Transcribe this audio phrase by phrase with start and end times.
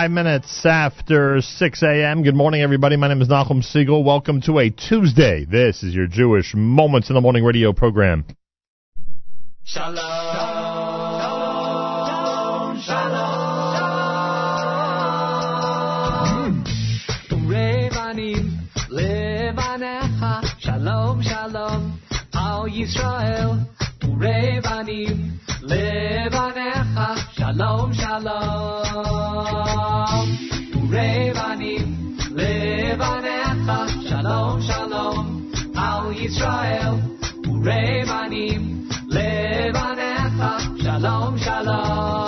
[0.00, 2.22] five minutes after 6 a.m.
[2.22, 2.96] Good morning, everybody.
[2.96, 4.02] My name is Nachum Segal.
[4.02, 5.44] Welcome to a Tuesday.
[5.44, 8.24] This is your Jewish Moments in the Morning radio program.
[9.62, 9.96] Shalom.
[9.96, 11.20] Shalom.
[12.80, 13.60] Shalom.
[19.60, 20.50] Shalom.
[20.60, 21.22] Shalom.
[21.22, 22.00] Shalom.
[22.32, 23.79] Al Yisrael.
[24.00, 29.20] Revanim Levanecha Shalom Shalom.
[30.92, 31.88] Revanim
[32.38, 35.26] Levanecha Shalom Shalom.
[35.76, 36.96] Al Yisrael
[37.66, 38.62] Revanim
[39.08, 40.52] Levanecha
[40.82, 42.19] Shalom Shalom.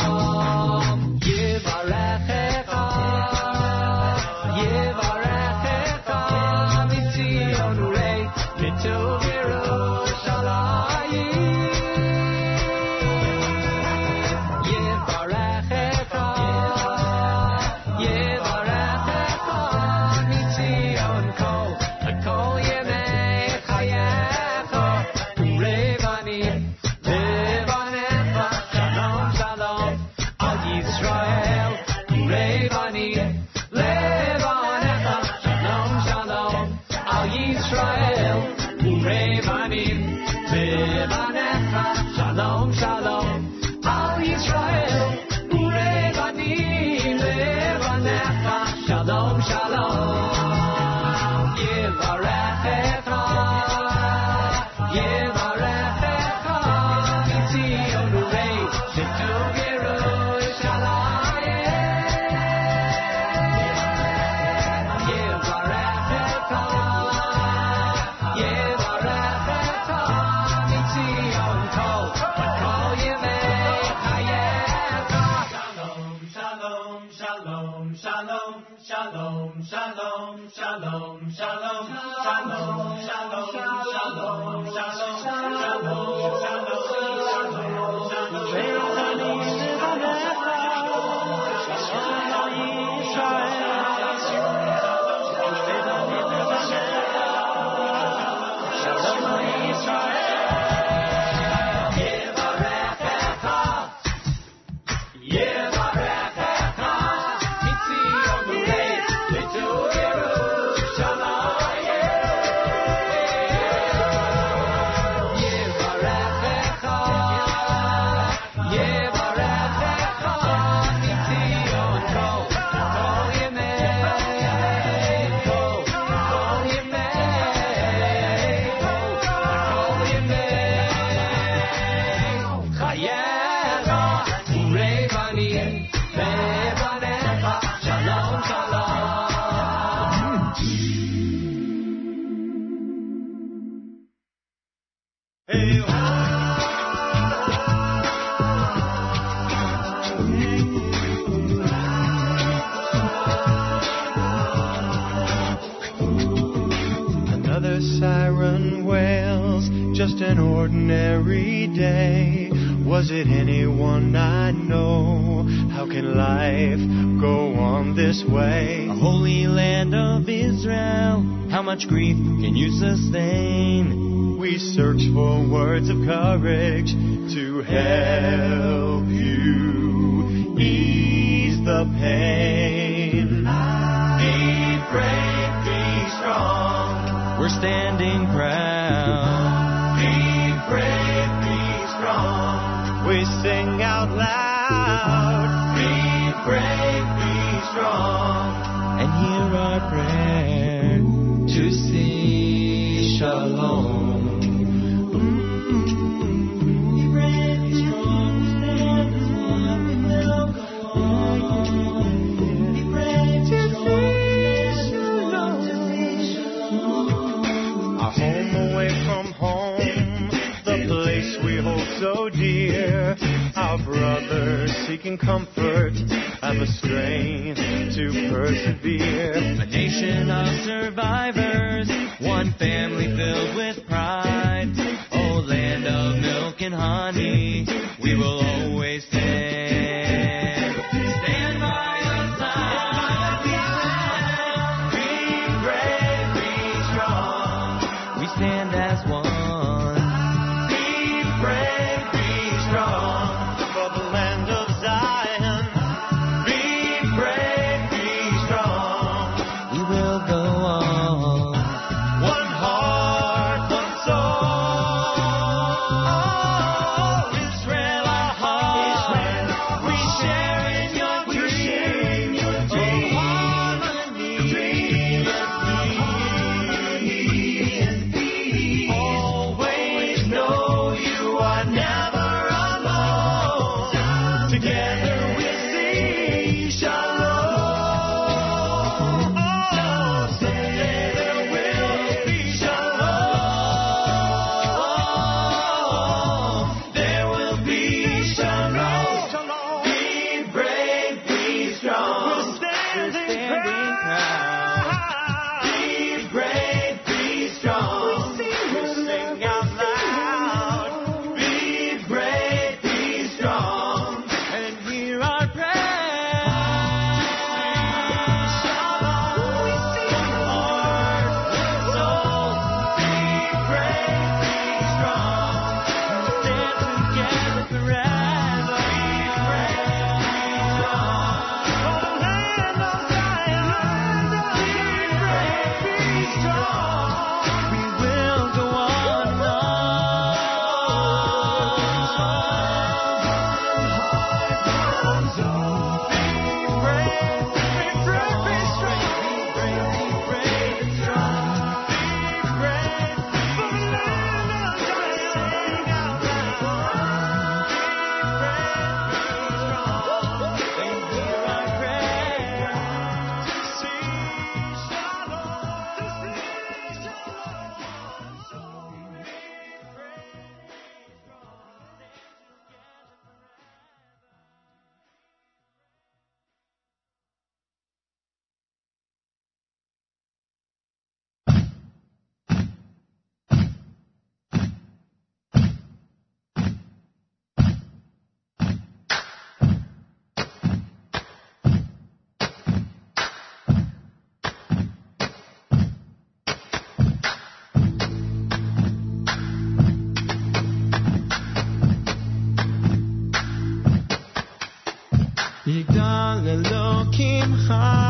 [407.68, 408.01] behind.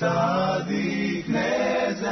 [0.00, 2.08] צדיק נזהב,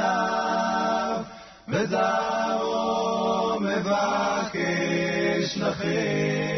[1.69, 6.58] וזרעו מבקש לכם.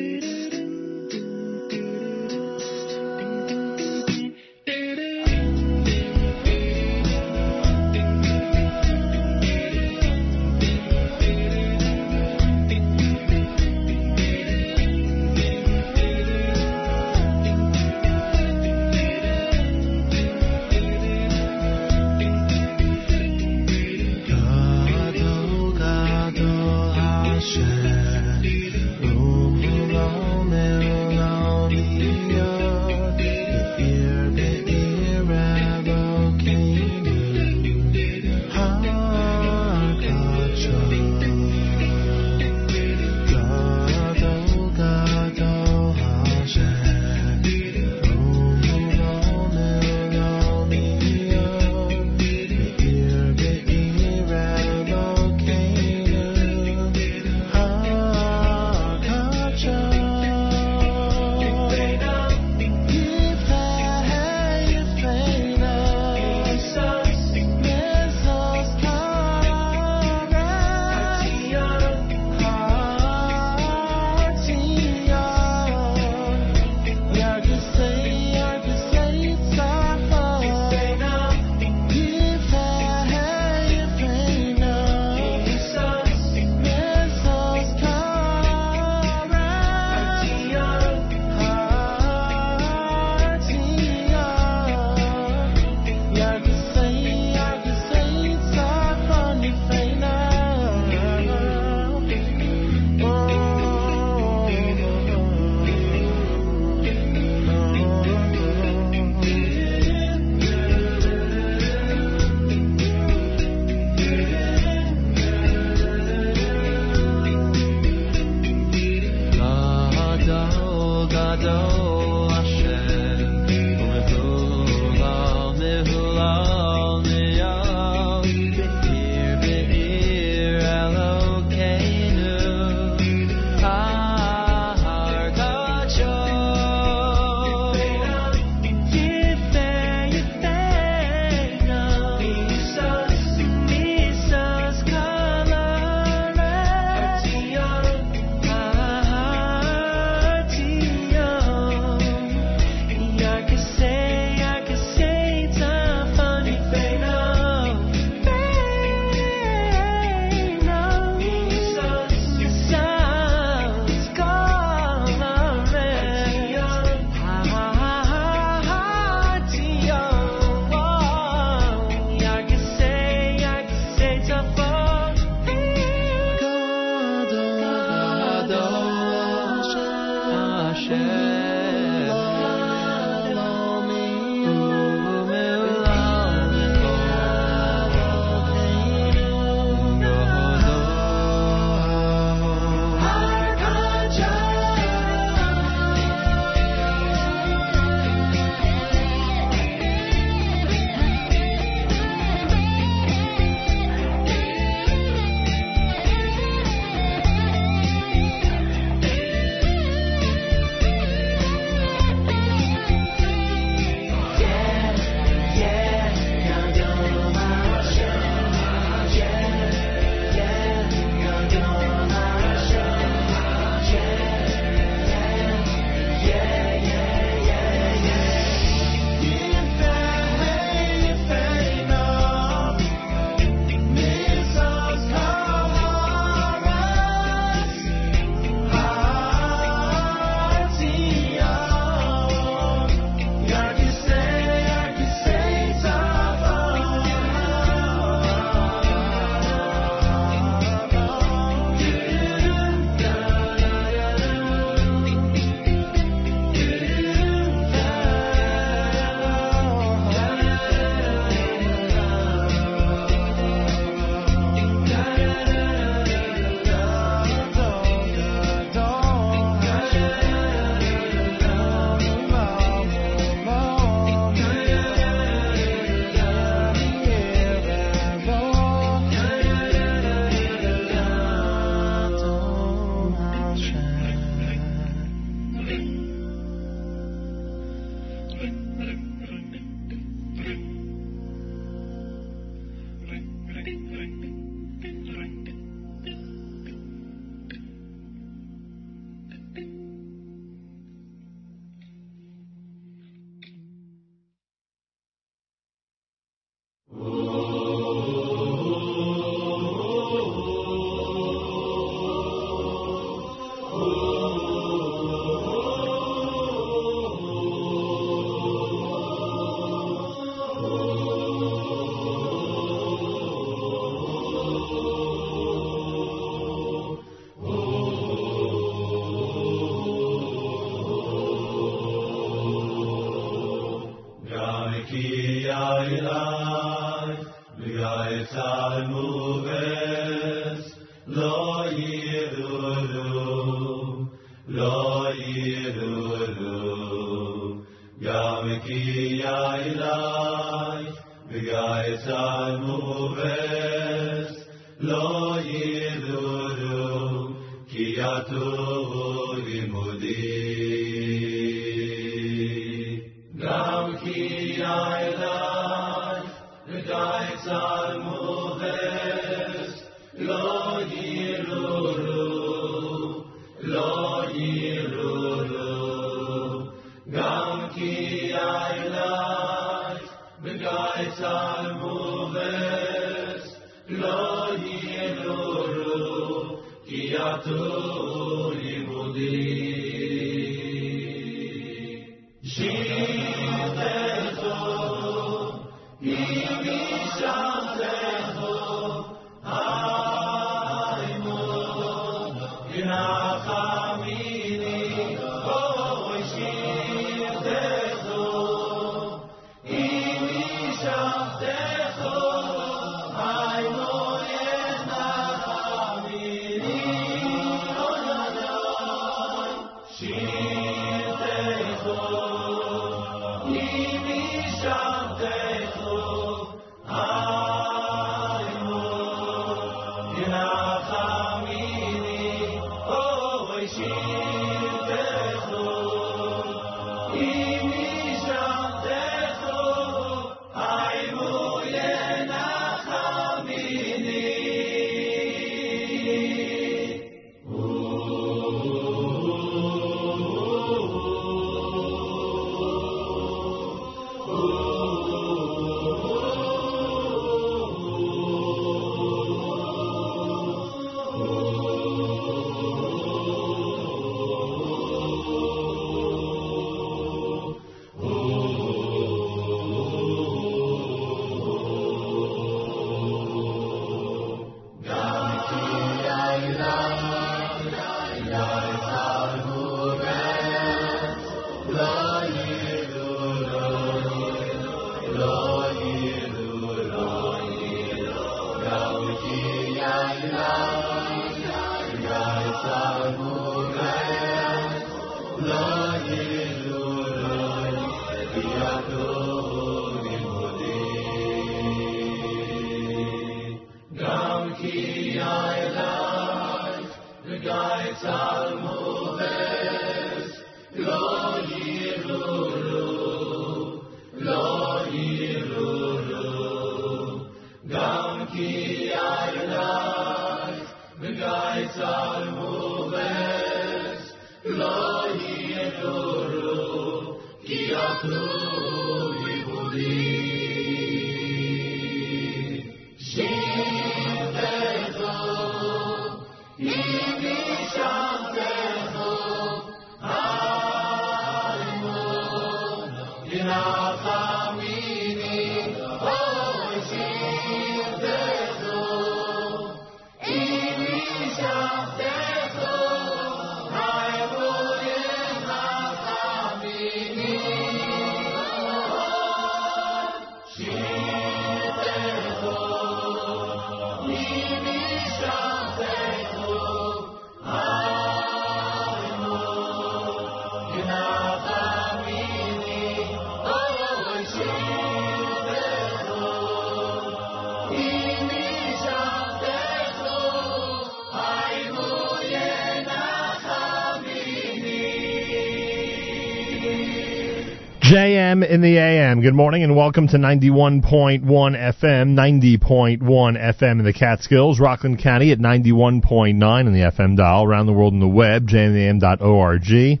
[588.34, 589.20] JM in the AM.
[589.20, 595.38] Good morning and welcome to 91.1 FM, 90.1 FM in the Catskills, Rockland County at
[595.38, 600.00] 91.9 in the FM dial, around the world on the web, jmam.org.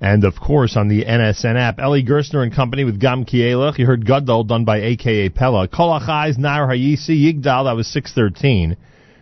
[0.00, 3.78] And of course on the NSN app, Eli Gerstner and company with Gam Kielach.
[3.78, 5.68] You heard Gadol done by AKA Pella.
[5.68, 8.76] Kolachais, Nair Hayisi, Yigdal, that was 613.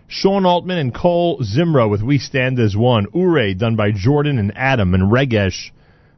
[0.07, 3.09] Sean Altman and Kol Zimra with We Stand as One.
[3.13, 5.73] Ure done by Jordan and Adam and Regesh.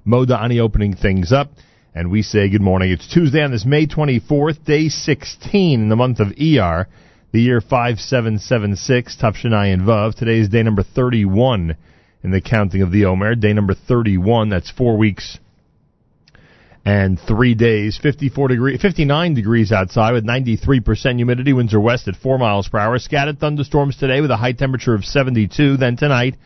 [0.09, 1.51] Moda Ani opening things up.
[1.95, 2.91] And we say good morning.
[2.91, 6.89] It's Tuesday on this May 24th, day 16 in the month of ER,
[7.33, 10.15] the year 5776, Tafshanai and Vav.
[10.15, 11.77] Today is day number 31
[12.23, 13.35] in the counting of the Omer.
[13.35, 15.39] Day number 31, that's four weeks
[16.87, 17.99] and three days.
[18.03, 21.53] 54 degree, 59 degrees outside with 93% humidity.
[21.53, 22.99] Winds are west at 4 miles per hour.
[22.99, 25.77] Scattered thunderstorms today with a high temperature of 72.
[25.77, 26.37] Then tonight,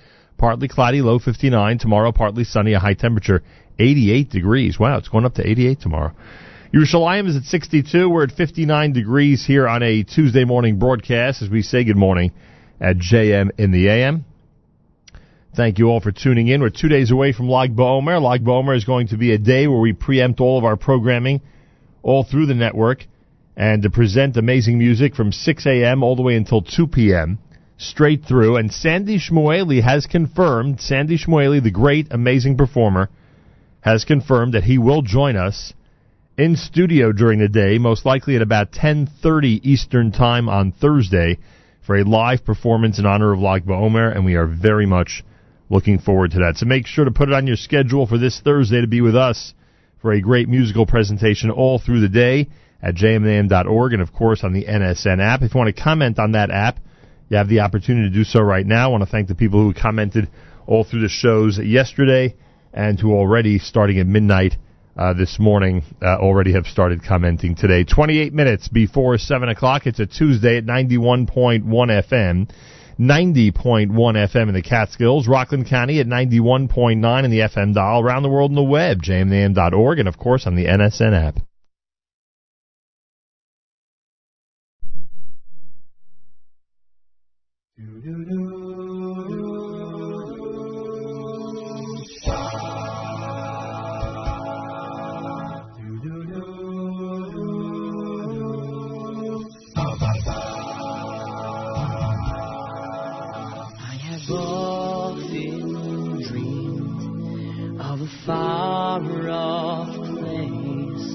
[0.42, 1.78] partly cloudy, low 59.
[1.78, 3.44] Tomorrow, partly sunny, a high temperature
[3.78, 4.76] 88 degrees.
[4.76, 6.12] Wow, it's going up to 88 tomorrow.
[6.74, 8.11] Yerushalayim is at 62.
[8.11, 12.33] We're at 59 degrees here on a Tuesday morning broadcast as we say good morning
[12.81, 14.24] at JM in the AM.
[15.55, 16.61] Thank you all for tuning in.
[16.61, 18.20] We're two days away from Lag BaOmer.
[18.20, 21.40] Lag BaOmer is going to be a day where we preempt all of our programming
[22.02, 23.07] all through the network
[23.57, 26.02] and to present amazing music from 6 a.m.
[26.02, 27.38] all the way until 2 p.m.
[27.83, 28.57] straight through.
[28.57, 33.09] And Sandy Shmueli has confirmed, Sandy Shmueli, the great, amazing performer,
[33.81, 35.73] has confirmed that he will join us
[36.38, 41.38] in studio during the day, most likely at about 10:30 Eastern Time on Thursday,
[41.83, 45.25] for a live performance in honor of Lag BaOmer, and we are very much
[45.68, 46.57] looking forward to that.
[46.57, 49.16] So make sure to put it on your schedule for this Thursday to be with
[49.16, 49.53] us
[50.01, 52.49] for a great musical presentation all through the day
[52.83, 55.42] at jmam.org and of course on the NSN app.
[55.42, 56.79] If you want to comment on that app,
[57.33, 58.88] you have the opportunity to do so right now.
[58.88, 60.29] I want to thank the people who commented
[60.66, 62.37] all through the shows yesterday
[62.75, 64.57] and who already, starting at midnight
[64.99, 67.85] uh, this morning, uh, already have started commenting today.
[67.85, 69.87] 28 minutes before 7 o'clock.
[69.87, 72.51] It's a Tuesday at 91.1 FM.
[73.01, 78.29] 90.1 FM in the Catskills, Rockland County at 91.9 in the FM dial, around the
[78.29, 81.38] world on the web, jmam.org, and of course on the NSN app.
[87.79, 87.91] I have often dreamed of a
[108.26, 111.14] far off place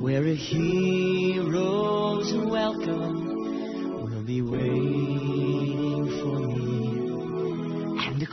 [0.00, 5.45] where a hero's welcome will be waiting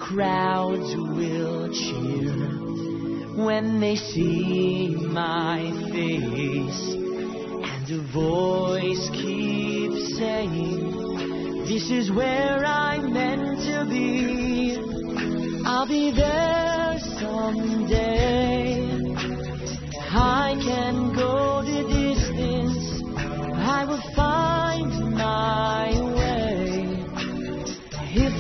[0.03, 2.35] crowds will cheer
[3.41, 5.59] when they see my
[5.93, 6.83] face,
[7.71, 11.65] and a voice keeps saying.
[11.67, 14.77] This is where I'm meant to be.
[15.65, 18.89] I'll be there someday.
[20.11, 23.01] I can go the distance.
[23.57, 26.02] I will find my.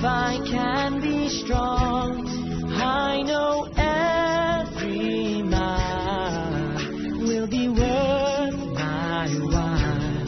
[0.03, 2.27] If I can be strong,
[2.73, 6.75] I know every mile
[7.19, 10.27] will be worth my while.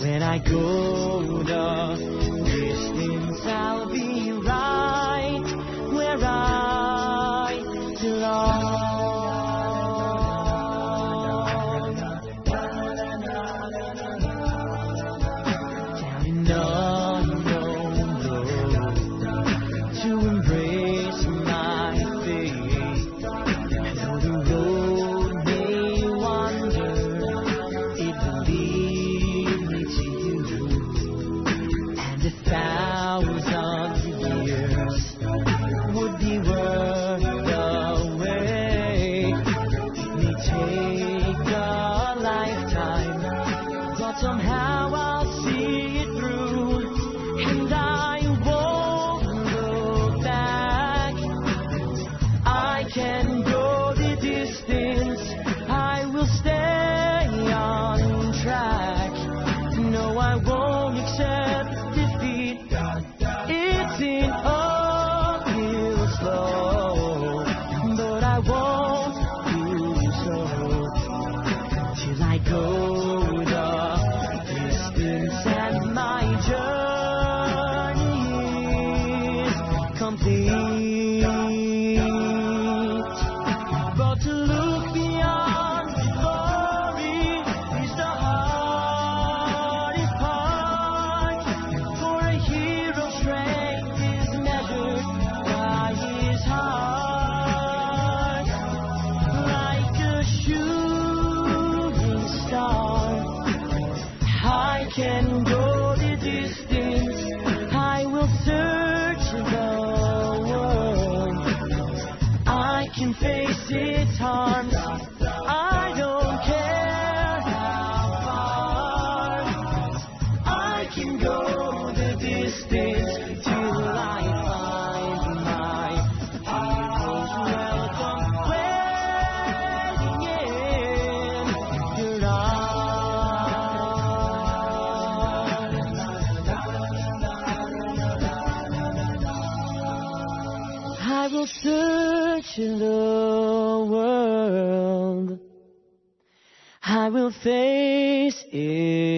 [0.00, 0.81] When I go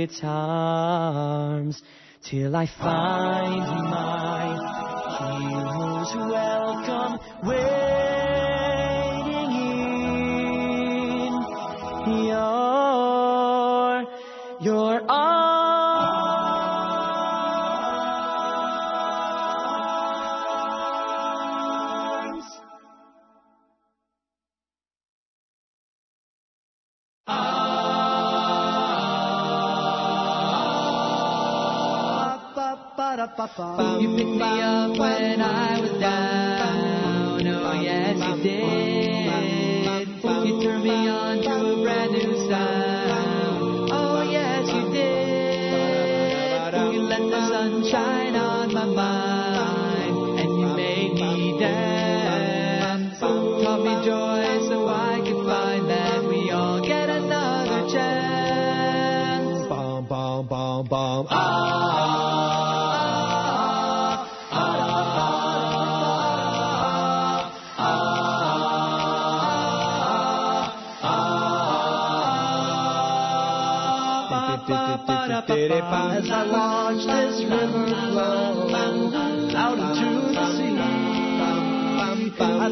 [0.04, 1.82] its arms
[2.22, 3.60] till I find
[3.96, 4.44] my
[5.16, 7.18] hero's welcome
[33.56, 35.83] You picked me up when I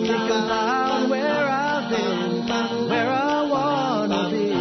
[0.03, 2.47] think about where I've been,
[2.91, 4.53] where I wanna be.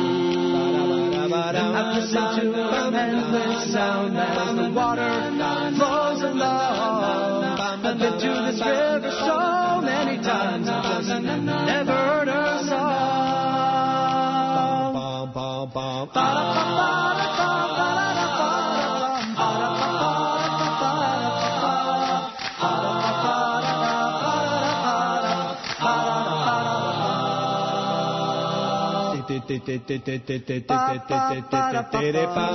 [1.33, 5.31] I've listened to the endless sound as the water
[5.77, 7.43] flows along.
[7.59, 13.01] I've been to this river so many times, I just never heard her song.
[15.73, 16.09] Bum,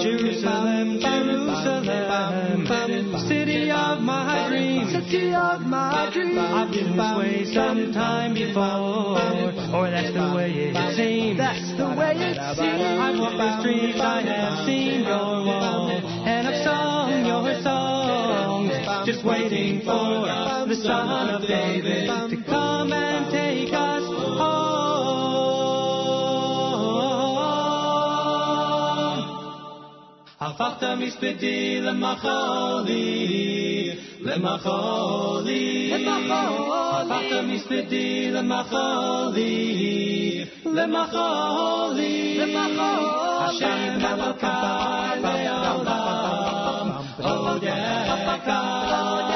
[0.03, 2.67] Jerusalem, Jerusalem,
[3.29, 6.39] city of my dreams, city of my dreams.
[6.39, 9.21] I've been this way sometime before,
[9.77, 11.39] or that's the way it seems.
[11.39, 12.81] That's the way it seems.
[12.81, 18.73] I've walked the streets, I have seen your wall, and I've sung your songs,
[19.07, 20.27] just waiting for
[20.67, 22.37] the Son of David to
[30.59, 33.27] הפכת מספידי למחלי,
[34.21, 35.93] למחלי.
[35.95, 39.65] הפכת מספידי למחלי,
[40.67, 42.41] למחלי.
[43.41, 44.47] השם מלכי
[45.23, 46.91] לעולם,
[47.23, 49.36] עוד יקר.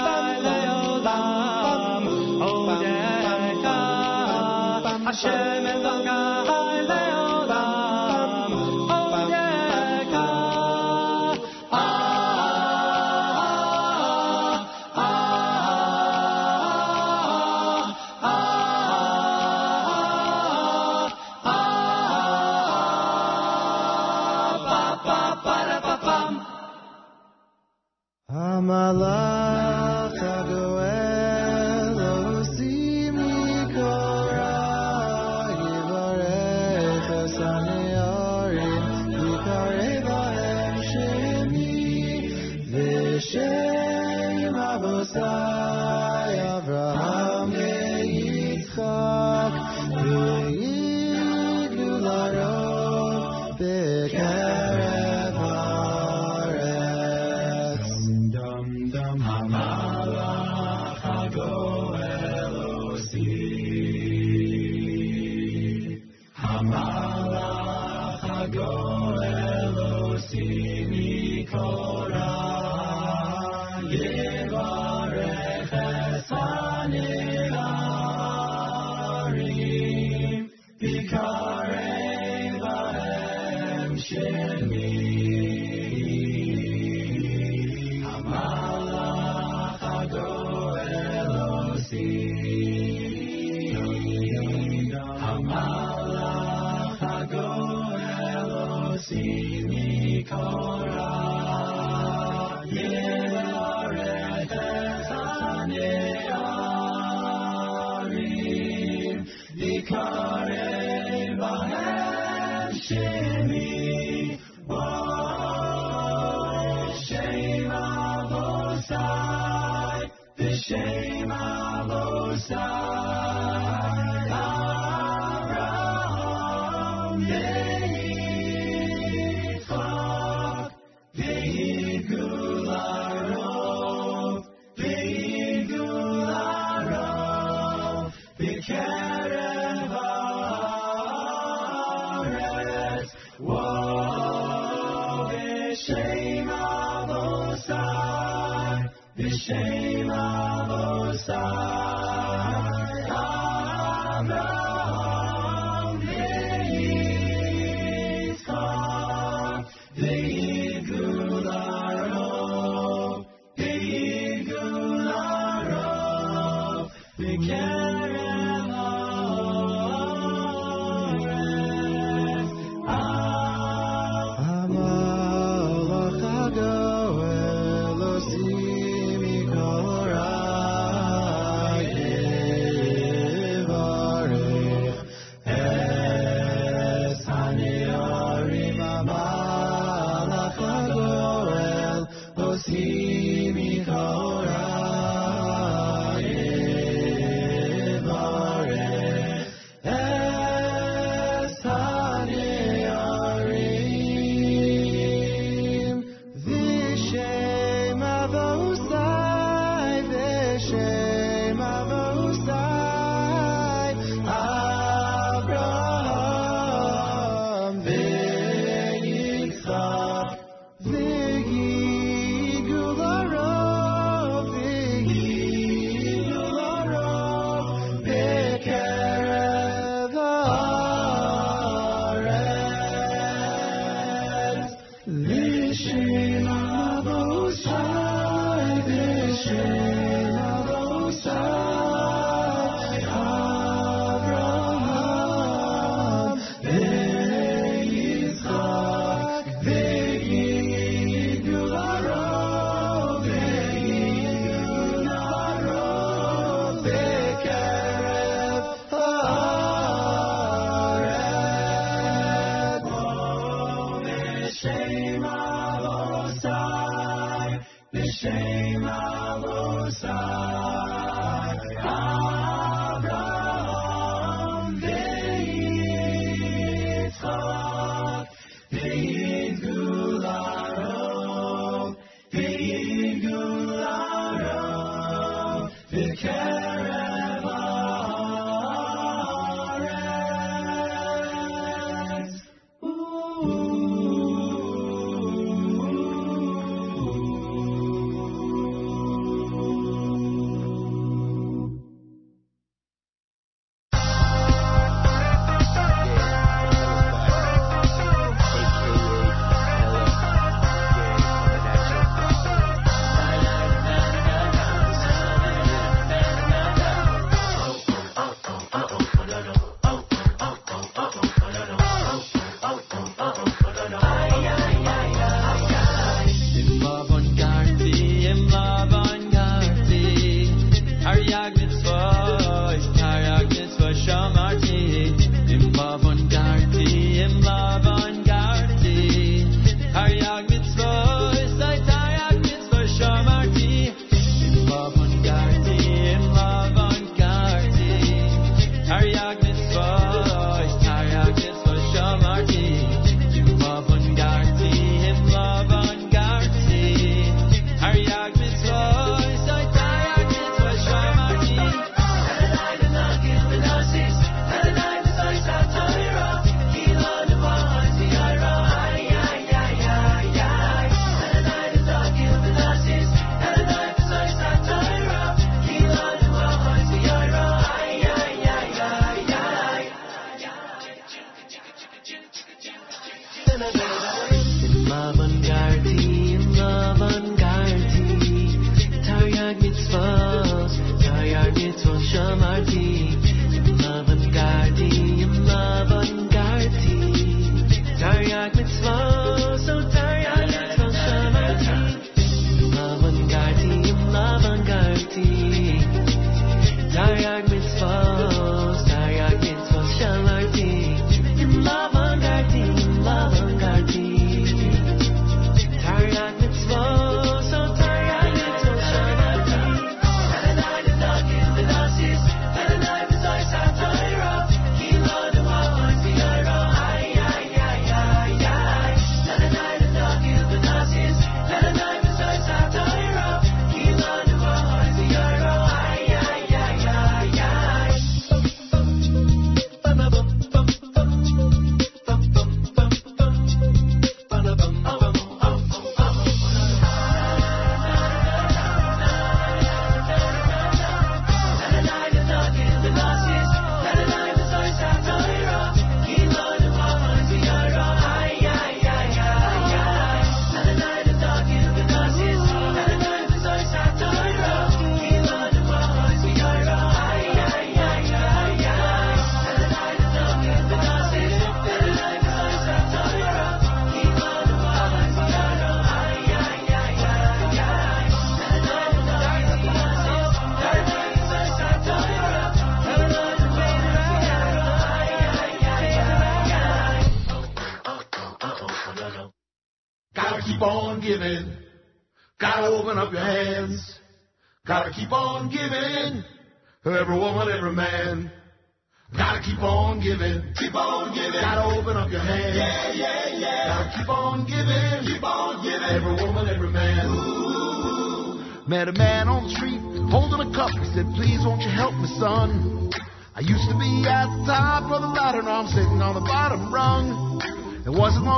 [5.13, 6.45] 前面的男
[6.85, 7.10] 孩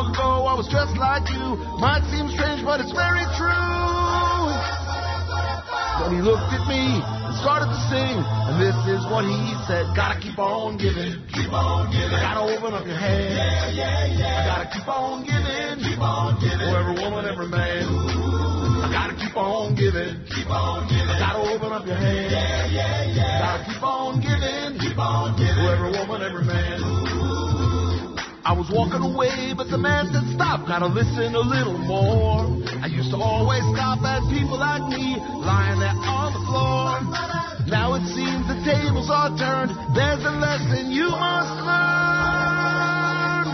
[0.04, 1.56] long ago I was just like you.
[1.80, 4.51] Might seem strange, but it's very true.
[6.04, 9.39] Then he looked at me and started to sing, and this is what he
[9.70, 12.18] said: Gotta keep on giving, keep on giving.
[12.20, 14.47] Gotta open up your hands, yeah, yeah, yeah.
[14.49, 16.60] Gotta keep on giving, keep on giving.
[16.60, 17.88] For every woman, every man.
[18.84, 21.08] I gotta keep on giving, keep on giving.
[21.08, 23.39] I gotta open up your hands, yeah, yeah, yeah.
[23.39, 25.62] Gotta keep on giving, keep on giving.
[25.62, 27.33] For every woman, every man.
[28.44, 32.44] I was walking away, but the man said, Stop, gotta listen a little more.
[32.84, 37.00] I used to always scoff at people like me, lying there on the floor.
[37.72, 43.48] Now it seems the tables are turned, there's a lesson you must learn.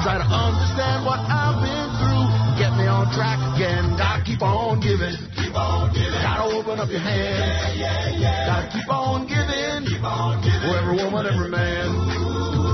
[0.00, 4.00] Try to understand what I've been through, get me on track again.
[4.00, 6.24] Gotta keep on giving, keep on giving.
[6.24, 8.48] Gotta open up your hands, yeah, yeah, yeah.
[8.48, 10.64] Gotta keep on giving, keep on giving.
[10.64, 12.21] For every woman, every man.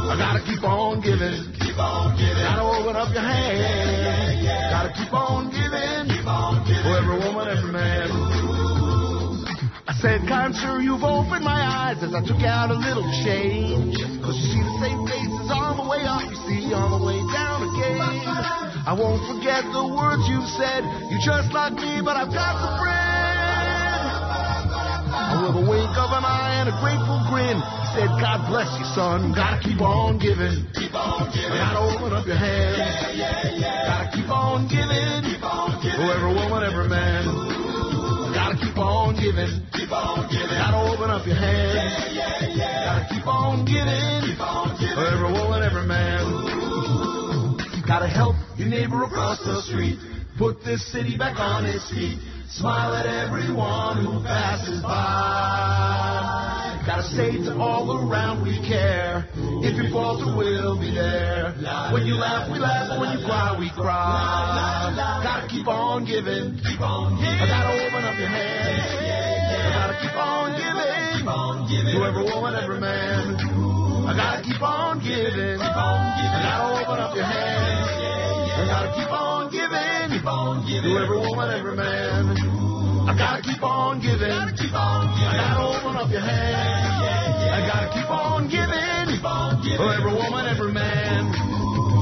[0.08, 1.52] I gotta keep on giving.
[1.60, 2.40] Keep on giving.
[2.40, 3.60] Gotta open up your hand.
[3.60, 4.72] Yeah, yeah, yeah.
[4.72, 6.08] Gotta keep on giving.
[6.08, 6.80] Keep on giving.
[6.80, 8.08] For every woman, every man.
[9.84, 14.00] I said, kind sir, you've opened my eyes as I took out a little change.
[14.24, 17.20] Cause you see the same faces on the way up, you see on the way
[17.28, 18.00] down again.
[18.88, 20.88] I won't forget the words you've said.
[21.12, 23.57] You're just like me, but I've got the bread.
[25.28, 28.68] And with a wink of an eye and a grateful grin, he said, God bless
[28.80, 29.36] you, son.
[29.36, 30.64] Gotta keep on giving.
[30.72, 31.52] Keep on giving.
[31.52, 32.80] Gotta open up your hands.
[33.12, 33.88] Yeah, yeah, yeah.
[33.92, 35.28] Gotta keep on giving.
[35.28, 36.00] Keep on giving.
[36.00, 37.28] Every woman, every man.
[38.32, 39.52] Gotta keep on giving.
[39.76, 40.56] Keep on giving.
[40.56, 42.08] Gotta open up your hands.
[42.08, 42.84] Yeah, yeah, yeah.
[42.88, 44.32] Gotta keep on giving.
[44.32, 44.96] Keep on giving.
[44.96, 46.24] Every woman, every man.
[47.84, 50.00] Gotta help your neighbor across the street.
[50.38, 52.16] Put this city back on its feet.
[52.50, 56.80] Smile at everyone who passes by.
[56.86, 59.28] Gotta say to all around we care.
[59.60, 61.52] If you falter, we'll be there.
[61.92, 62.98] When you laugh, we laugh.
[62.98, 64.96] When you cry, we cry.
[65.22, 66.56] Gotta keep on giving.
[66.64, 67.36] Keep on giving.
[67.36, 68.96] I gotta open up your hands.
[68.96, 72.00] I gotta keep on giving.
[72.00, 73.36] To every woman, every man.
[74.08, 75.17] I gotta keep on giving.
[80.68, 82.36] To every woman, every man.
[83.08, 84.30] I gotta keep on giving.
[84.30, 87.02] I gotta open up your hands.
[87.56, 89.22] I gotta keep on giving.
[89.78, 91.24] To every woman, every man.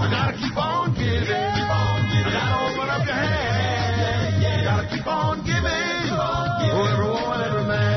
[0.02, 1.30] I gotta keep on giving.
[1.30, 4.44] I gotta open up your hands.
[4.44, 6.10] I gotta keep on giving.
[6.10, 7.96] To every woman, every man.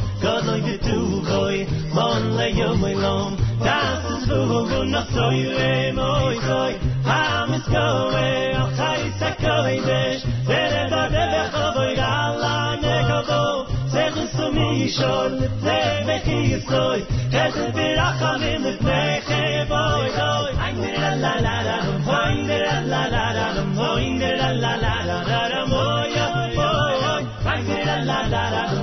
[0.21, 1.65] God like the do boy
[1.95, 5.49] mon le yo my lom Das is vu vu no so you
[5.97, 6.73] moy boy
[7.09, 12.97] Ham is go e o khai sa koi besh Dere da de khoy gala ne
[13.09, 16.99] kodo Zeg su mi shol le be ki soy
[17.43, 19.41] Ez bir akham in the neche
[19.73, 24.73] boy boy Ein la la la la boy la la la la boy la la
[24.83, 26.13] la la la boy
[26.59, 27.21] boy
[27.53, 28.80] Ein la la la la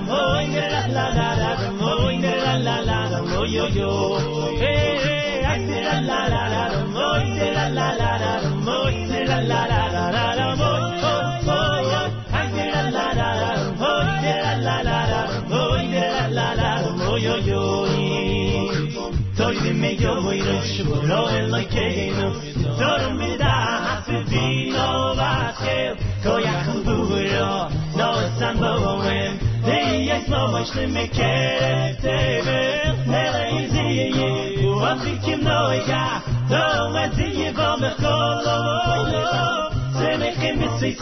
[3.75, 4.19] yo
[4.61, 6.69] hey Ein la la la la
[30.59, 32.61] Much to me care tebe
[33.07, 39.71] Hele easy ye What we can know ya No I see you from the colo
[39.99, 40.95] Se me que me say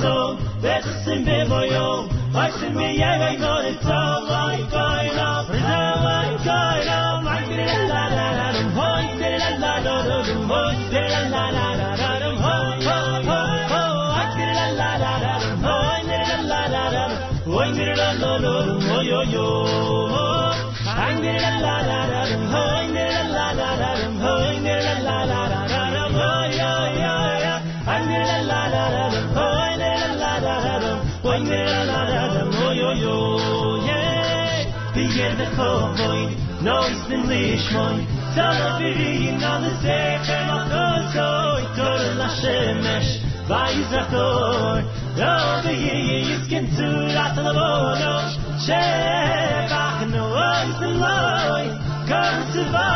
[35.57, 43.13] year the hoy no is the lishmoy Salafirin on the sefer makosoy Tor la shemesh
[43.49, 44.85] Vayzator
[45.17, 48.35] Lo the yiskin turat lavonosh
[48.67, 51.67] Shevach no ois the loy
[52.09, 52.91] Come to va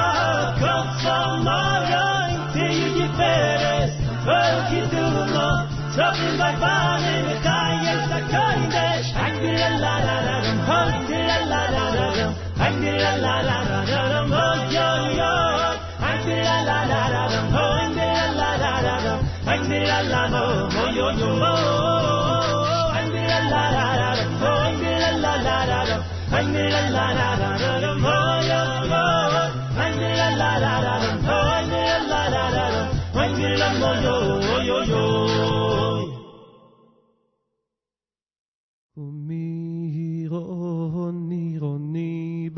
[0.61, 0.87] Kom
[4.73, 5.05] you do
[5.35, 5.49] mo
[5.91, 6.51] Something la
[9.83, 11.00] la la la Dum
[12.81, 13.61] la la la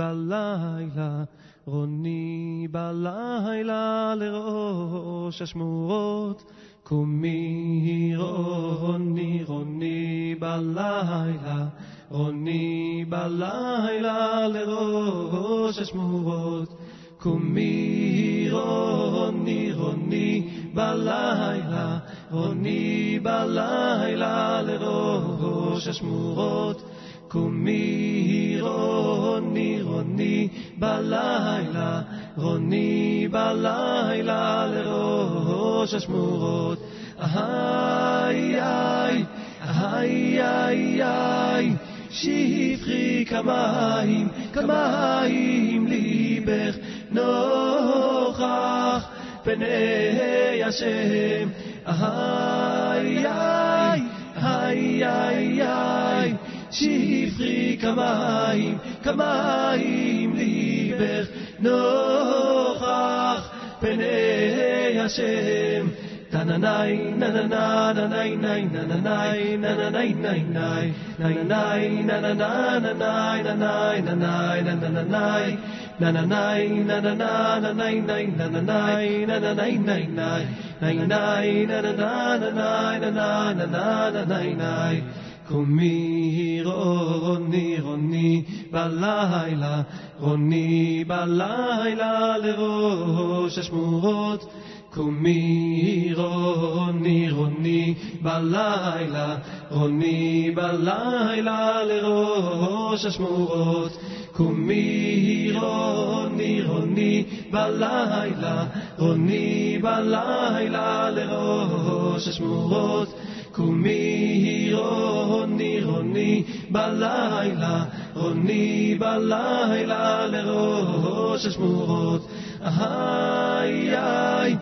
[0.03, 1.25] בלילה,
[1.67, 6.43] רוני בלילה לראש השמורות.
[6.83, 11.67] קומי רוני רוני בלילה,
[12.11, 16.75] רוני בלילה לראש השמורות.
[17.19, 21.99] קומי רוני רוני בלילה,
[22.31, 26.92] רוני בלילה לראש השמורות.
[27.33, 32.01] קומי רוני רוני בלילה,
[32.37, 36.79] רוני בלילה לראש השמורות.
[37.21, 39.25] איי איי
[39.63, 41.73] איי איי איי
[42.11, 46.77] שפכי כמים כמים ליבך
[47.11, 49.09] נוכח
[49.43, 51.49] פני השם
[51.87, 54.03] איי איי
[54.37, 56.35] איי איי איי
[56.73, 61.29] שפכי כמים כמים ליבך
[61.61, 63.51] נוכח
[63.81, 65.89] פני השם
[66.33, 75.59] Tananai, nanana, nanai, nai, nananai, nananai, nai, nai, nananai, nanana, nanai, nanai, nanai, nananai,
[76.01, 80.47] nananai, nanana, nanai, nai, nananai, nananai, nai, nai,
[80.81, 85.05] nanai, nanana, nanai, nanai, nanai, nanai, nai.
[85.49, 89.83] קומי רוני רוני בלילה,
[90.21, 94.53] רוני בלילה לראש השמורות.
[94.91, 99.37] קומי רוני רוני בלילה,
[99.71, 103.99] רוני בלילה לראש השמורות.
[104.33, 108.65] קומי רוני רוני בלילה,
[108.99, 113.09] רוני בלילה לראש השמורות.
[113.53, 117.85] קומי רוני רוני בלילה,
[118.15, 122.29] רוני בלילה לראש השמורות.
[122.63, 124.57] איי איי,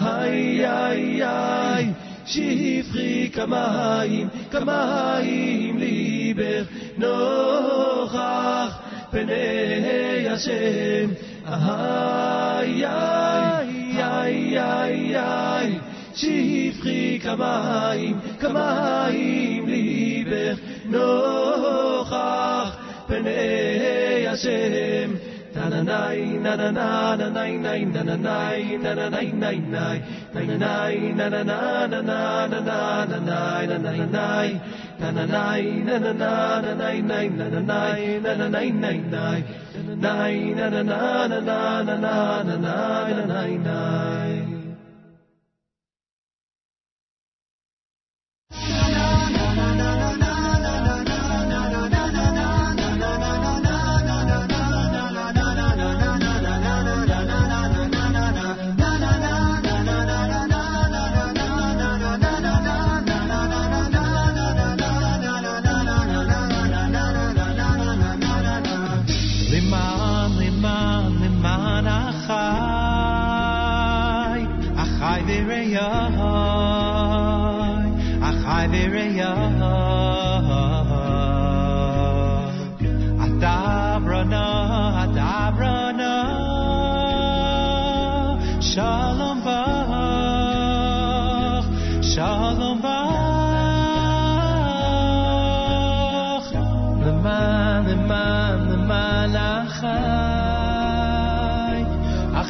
[0.00, 1.92] איי היי היי,
[2.26, 6.66] שפרי כמים, כמים ליבך
[6.98, 8.80] נוכח
[9.10, 11.10] פני השם.
[11.48, 15.75] איי איי, איי איי, איי
[16.15, 25.15] שפכי כמים כמים ליבך נוכח פני השם
[25.53, 26.91] Nananai,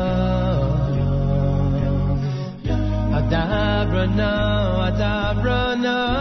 [3.19, 6.17] Adabra now, adabra now.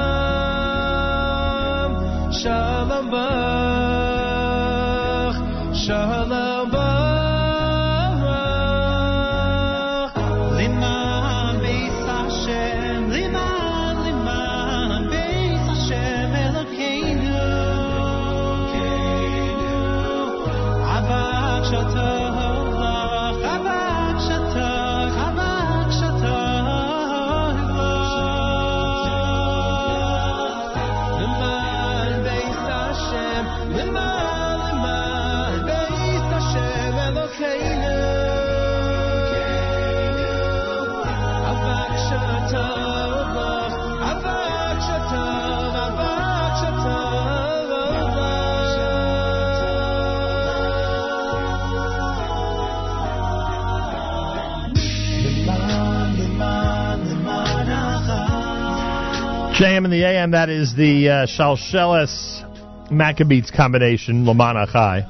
[59.56, 62.44] JM in the AM, that is the uh, Shalshelis
[62.92, 65.08] Maccabeats combination, Laman Achai.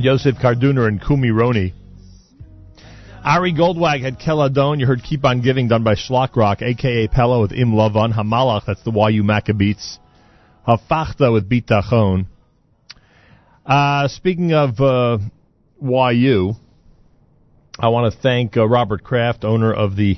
[0.00, 1.72] Yosef Karduner and Kumi Roni.
[3.24, 4.80] Ari Goldwag had Keladon.
[4.80, 7.06] You heard Keep On Giving done by Shlock Rock, a.k.a.
[7.06, 8.12] Pella with Im Lavan.
[8.12, 9.98] Hamalach, that's the YU Maccabeats.
[10.66, 12.26] Hafachta with Bitachon.
[13.64, 15.18] Uh, speaking of uh,
[15.80, 16.54] YU,
[17.78, 20.16] I want to thank uh, Robert Kraft, owner of the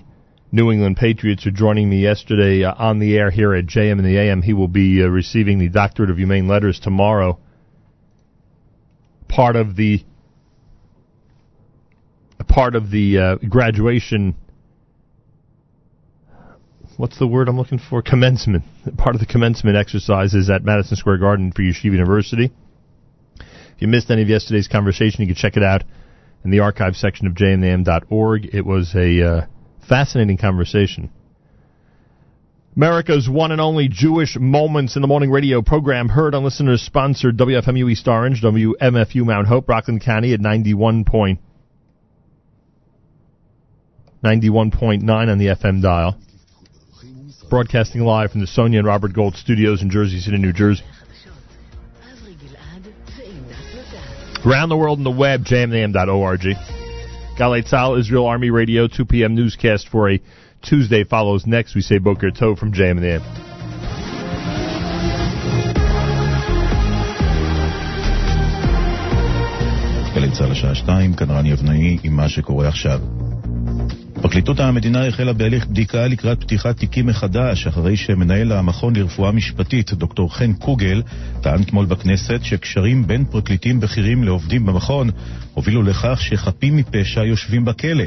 [0.52, 4.04] New England Patriots, for joining me yesterday uh, on the air here at JM in
[4.04, 4.42] the AM.
[4.42, 7.38] He will be uh, receiving the Doctorate of Humane Letters tomorrow.
[9.28, 10.04] Part of the
[12.48, 14.34] part of the uh, graduation.
[16.96, 18.02] What's the word I'm looking for?
[18.02, 18.64] Commencement.
[18.98, 22.50] Part of the commencement exercises at Madison Square Garden for Yeshiva University.
[23.38, 25.84] If you missed any of yesterday's conversation, you can check it out
[26.44, 28.52] in the archive section of jmam.org.
[28.52, 29.46] It was a uh,
[29.90, 31.10] fascinating conversation.
[32.76, 37.36] America's one and only Jewish Moments in the Morning radio program heard on listeners sponsored
[37.36, 41.40] WFMU East Orange, WMFU Mount Hope, Rockland County at 91 point,
[44.24, 46.16] 91.9 on the FM dial.
[47.50, 50.84] Broadcasting live from the Sonia and Robert Gold studios in Jersey City, New Jersey.
[54.46, 56.79] Around the world on the web, jmam.org.
[57.40, 59.34] Galei Tzahal, Israel Army Radio, 2 p.m.
[59.34, 60.20] newscast for a
[60.60, 61.74] Tuesday follows next.
[61.74, 63.20] We say Boker Tov from Jam and the
[70.14, 73.00] גלי צה"ל השעה 2, כאן רני אבנאי עם מה שקורה עכשיו.
[74.22, 80.34] פרקליטות המדינה החלה בהליך בדיקה לקראת פתיחת תיקים מחדש, אחרי שמנהל המכון לרפואה משפטית, דוקטור
[80.34, 81.02] חן קוגל,
[81.40, 85.10] טען אתמול בכנסת שקשרים בין פרקליטים בכירים לעובדים במכון
[85.54, 88.04] הובילו לכך שחפים מפשע יושבים בכלא.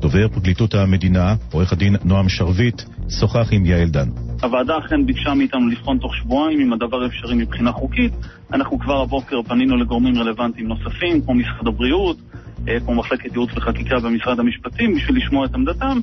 [0.00, 2.82] דובר פרקליטות המדינה, עורך הדין נועם שרביט,
[3.20, 4.08] שוחח עם יעל דן.
[4.42, 8.12] הוועדה אכן ביקשה מאיתנו לבחון תוך שבועיים אם הדבר אפשרי מבחינה חוקית.
[8.52, 12.16] אנחנו כבר הבוקר פנינו לגורמים רלוונטיים נוספים, כמו משרד הבריאות,
[12.68, 16.00] אה, כמו מחלקת ייעוץ וחקיקה במשרד המשפטים, בשביל לשמוע את עמדתם.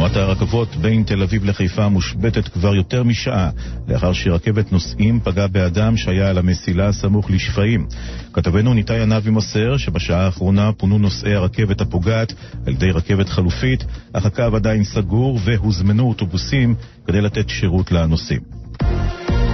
[0.00, 3.50] תנועת הרכבות בין תל אביב לחיפה מושבתת כבר יותר משעה,
[3.88, 7.86] לאחר שרכבת נוסעים פגעה באדם שהיה על המסילה סמוך לשפיים.
[8.32, 12.32] כתבנו ניתאי ענבי מוסר שבשעה האחרונה פונו נוסעי הרכבת הפוגעת
[12.66, 16.74] על ידי רכבת חלופית, אך הקו עדיין סגור והוזמנו אוטובוסים
[17.06, 18.59] כדי לתת שירות לנוסעים.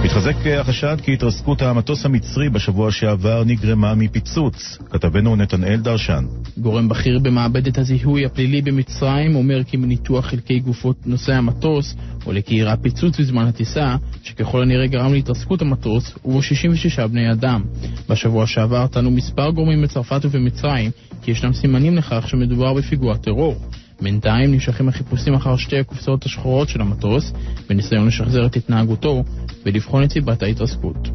[0.07, 4.77] מתחזק החשד כי התרסקות המטוס המצרי בשבוע שעבר נגרמה מפיצוץ.
[4.89, 6.25] כתבנו נתנאל דרשן.
[6.57, 12.55] גורם בכיר במעבדת הזיהוי הפלילי במצרים אומר כי מניתוח חלקי גופות נוסעי המטוס עולה כי
[12.55, 17.63] אירע פיצוץ בזמן הטיסה, שככל הנראה גרם להתרסקות המטוס, ובו 66 בני אדם.
[18.09, 20.91] בשבוע שעבר טענו מספר גורמים בצרפת ובמצרים
[21.21, 23.55] כי ישנם סימנים לכך שמדובר בפיגוע טרור.
[24.01, 27.33] בינתיים נמשכים החיפושים אחר שתי הקופסאות השחורות של המטוס,
[27.69, 29.23] בניסיון לשחזר את התנהגותו
[29.65, 31.09] ולבחון את סיבת ההתרסקות.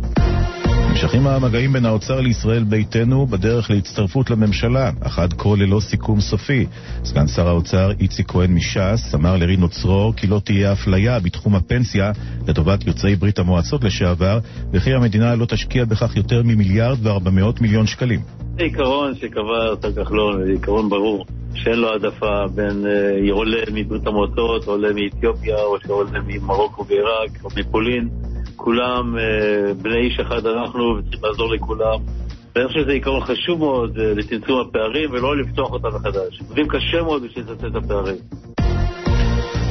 [0.92, 6.66] נמשכים המגעים בין האוצר לישראל ביתנו בדרך להצטרפות לממשלה, אך עד כה ללא סיכום סופי.
[7.04, 12.12] סגן שר האוצר איציק כהן מש"ס אמר לרינו צרור כי לא תהיה אפליה בתחום הפנסיה
[12.48, 14.38] לטובת יוצאי ברית המועצות לשעבר,
[14.72, 18.41] וכי המדינה לא תשקיע בכך יותר ממיליארד וארבע מאות מיליון שקלים.
[18.57, 21.24] זה עיקרון שקבע השר כחלון, זה עיקרון ברור,
[21.55, 27.48] שאין לו העדפה בין אה, עולה מברית המועצות, עולה מאתיופיה, או שעולה ממרוקו ועיראק, או
[27.57, 28.09] מפולין.
[28.57, 31.98] כולם אה, בני איש אחד אנחנו, וצריך לעזור לכולם.
[32.57, 36.40] ואני חושב שזה עיקרון חשוב מאוד אה, לצמצום הפערים, ולא לפתוח אותם מחדש.
[36.40, 38.16] עובדים קשה מאוד בשביל לצמצם את הפערים.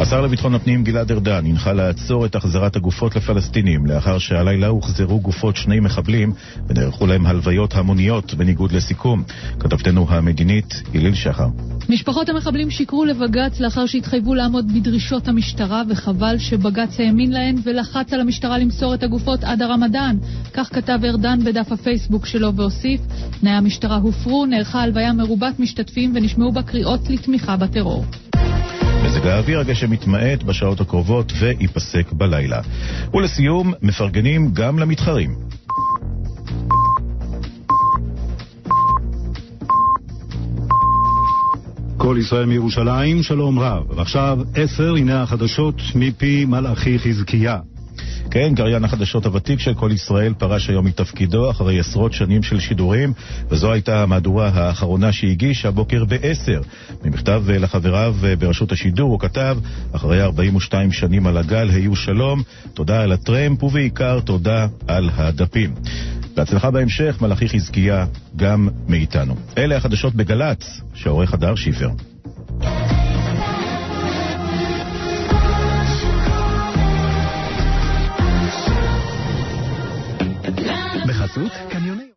[0.02, 5.56] השר לביטחון הפנים גלעד ארדן הנחה לעצור את החזרת הגופות לפלסטינים לאחר שהלילה הוחזרו גופות
[5.56, 6.34] שני מחבלים
[6.68, 9.24] ונערכו להם הלוויות המוניות בניגוד לסיכום.
[9.60, 11.48] כתבתנו המדינית הלל שחר.
[11.90, 18.22] משפחות המחבלים שיקרו לבג"ץ לאחר שהתחייבו לעמוד בדרישות המשטרה וחבל שבג"ץ האמין להן ולחץ על
[18.22, 20.18] המשטרה למסור את הגופות עד הרמדאן.
[20.54, 23.02] כך כתב ארדן בדף הפייסבוק שלו והוסיף
[23.40, 28.06] תנאי המשטרה הופרו, נערכה הלוויה מרובת משתתפים ונשמעו בה קריאות לתמיכה בטרור.
[29.04, 32.62] מזג האוויר הגשם מתמעט בשעות הקרובות וייפסק בלילה.
[33.14, 35.36] ולסיום, מפרגנים גם למתחרים.
[41.98, 43.84] כל ישראל מירושלים, שלום רב.
[43.98, 47.60] ועכשיו עשר, הנה החדשות מפי מלאכי חזקיה.
[48.32, 53.14] כן, גריין החדשות הוותיק של כל ישראל פרש היום מתפקידו אחרי עשרות שנים של שידורים,
[53.50, 56.62] וזו הייתה המהדורה האחרונה שהגיש הבוקר בעשר.
[57.04, 59.58] ממכתב לחבריו ברשות השידור הוא כתב,
[59.92, 65.74] אחרי 42 שנים על הגל, היו שלום, תודה על הטרמפ ובעיקר תודה על הדפים.
[66.36, 68.06] בהצלחה בהמשך, מלאכי חזקיה,
[68.36, 69.36] גם מאיתנו.
[69.58, 71.90] אלה החדשות בגל"צ, שעורך הדר שיפר.
[81.34, 82.12] czasów kamioneją.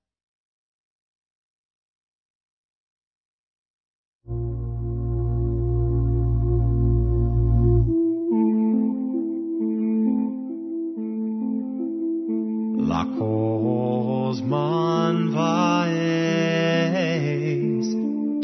[12.88, 14.50] La Cosman
[15.32, 16.68] Vaes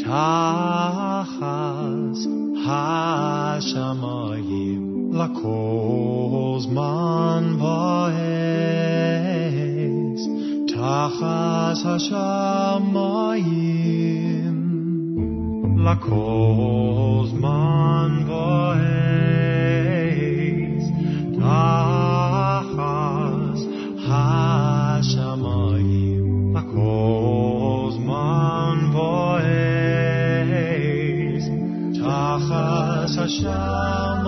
[0.04, 1.38] Tahas
[2.64, 4.02] Hashamayim
[5.12, 6.76] La Cosman
[7.58, 8.29] Vaes
[11.20, 14.58] tachas hashamayim
[15.86, 19.24] Lakos man vaes
[21.42, 23.60] tachas
[24.08, 30.24] hashamayim Lakos man vaes
[32.00, 34.19] tachas hashamayim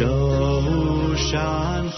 [0.00, 0.40] Siach,
[1.20, 1.90] Shoshan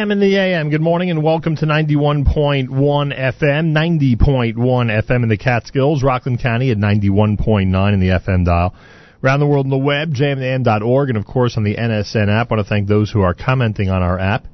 [0.00, 0.70] JM in the AM.
[0.70, 6.78] Good morning and welcome to 91.1 FM, 90.1 FM in the Catskills, Rockland County at
[6.78, 8.74] 91.9 in the FM dial.
[9.22, 12.50] Around the world on the web, jmam.org, and of course on the NSN app.
[12.50, 14.46] I want to thank those who are commenting on our app,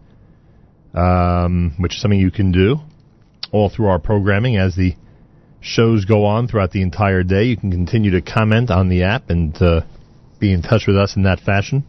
[0.94, 2.78] um, which is something you can do
[3.52, 4.97] all through our programming as the
[5.60, 7.44] shows go on throughout the entire day.
[7.44, 9.82] You can continue to comment on the app and uh,
[10.40, 11.85] be in touch with us in that fashion.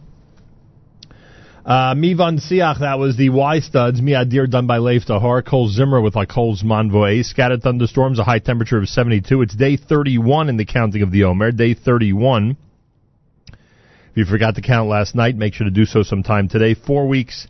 [1.68, 4.00] Uh, Mivan Siach, that was the Y studs.
[4.00, 5.44] Miadir done by Leif Dahar.
[5.44, 7.22] Kol Zimra with like Cole's Monvoy.
[7.22, 9.42] Scattered thunderstorms, a high temperature of 72.
[9.42, 11.52] It's day 31 in the counting of the Omer.
[11.52, 12.56] Day 31.
[13.52, 13.56] If
[14.14, 16.72] you forgot to count last night, make sure to do so sometime today.
[16.72, 17.46] Four weeks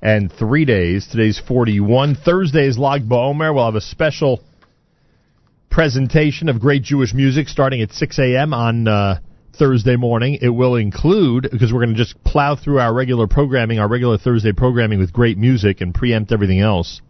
[0.00, 1.08] and three days.
[1.08, 2.14] Today's 41.
[2.14, 3.52] Thursday is Lag BaOmer.
[3.52, 4.40] We'll have a special
[5.68, 8.54] presentation of great Jewish music starting at 6 a.m.
[8.54, 9.18] on uh,
[9.58, 10.38] Thursday morning.
[10.40, 14.18] It will include, because we're going to just plow through our regular programming, our regular
[14.18, 17.00] Thursday programming with great music and preempt everything else.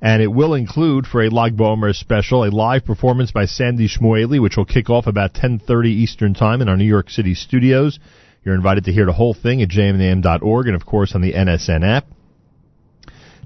[0.00, 4.40] And it will include, for a Lag BaOmer special, a live performance by Sandy Shmueli,
[4.40, 7.98] which will kick off about 10.30 Eastern Time in our New York City studios.
[8.44, 11.82] You're invited to hear the whole thing at jmam.org and, of course, on the NSN
[11.82, 12.06] app.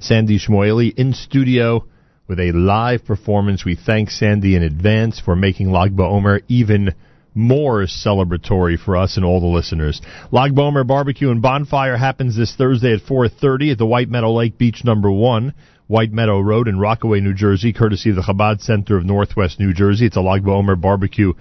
[0.01, 1.87] Sandy Shmueli in studio
[2.27, 3.65] with a live performance.
[3.65, 6.95] We thank Sandy in advance for making Lag BaOmer even
[7.35, 10.01] more celebratory for us and all the listeners.
[10.31, 14.59] Lag BaOmer Barbecue and Bonfire happens this Thursday at 4.30 at the White Meadow Lake
[14.59, 15.55] Beach number 1,
[15.87, 19.73] White Meadow Road in Rockaway, New Jersey, courtesy of the Chabad Center of Northwest New
[19.73, 20.07] Jersey.
[20.07, 21.33] It's a Lag BaOmer Barbecue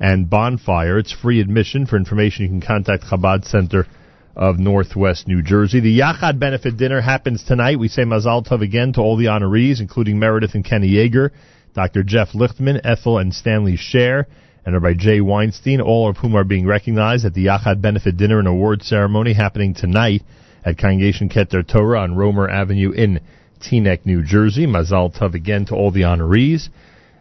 [0.00, 0.98] and Bonfire.
[0.98, 1.86] It's free admission.
[1.86, 3.86] For information, you can contact Chabad Center
[4.36, 5.80] of Northwest New Jersey.
[5.80, 7.78] The Yachad benefit dinner happens tonight.
[7.78, 11.30] We say Mazal Tov again to all the honorees, including Meredith and Kenny Yeager,
[11.74, 12.02] Dr.
[12.02, 14.26] Jeff Lichtman, Ethel and Stanley Scher,
[14.64, 18.38] and Rabbi Jay Weinstein, all of whom are being recognized at the Yachad benefit dinner
[18.38, 20.22] and award ceremony happening tonight
[20.64, 23.20] at Congregation Keter Torah on Romer Avenue in
[23.60, 24.66] Teaneck, New Jersey.
[24.66, 26.68] Mazal Tov again to all the honorees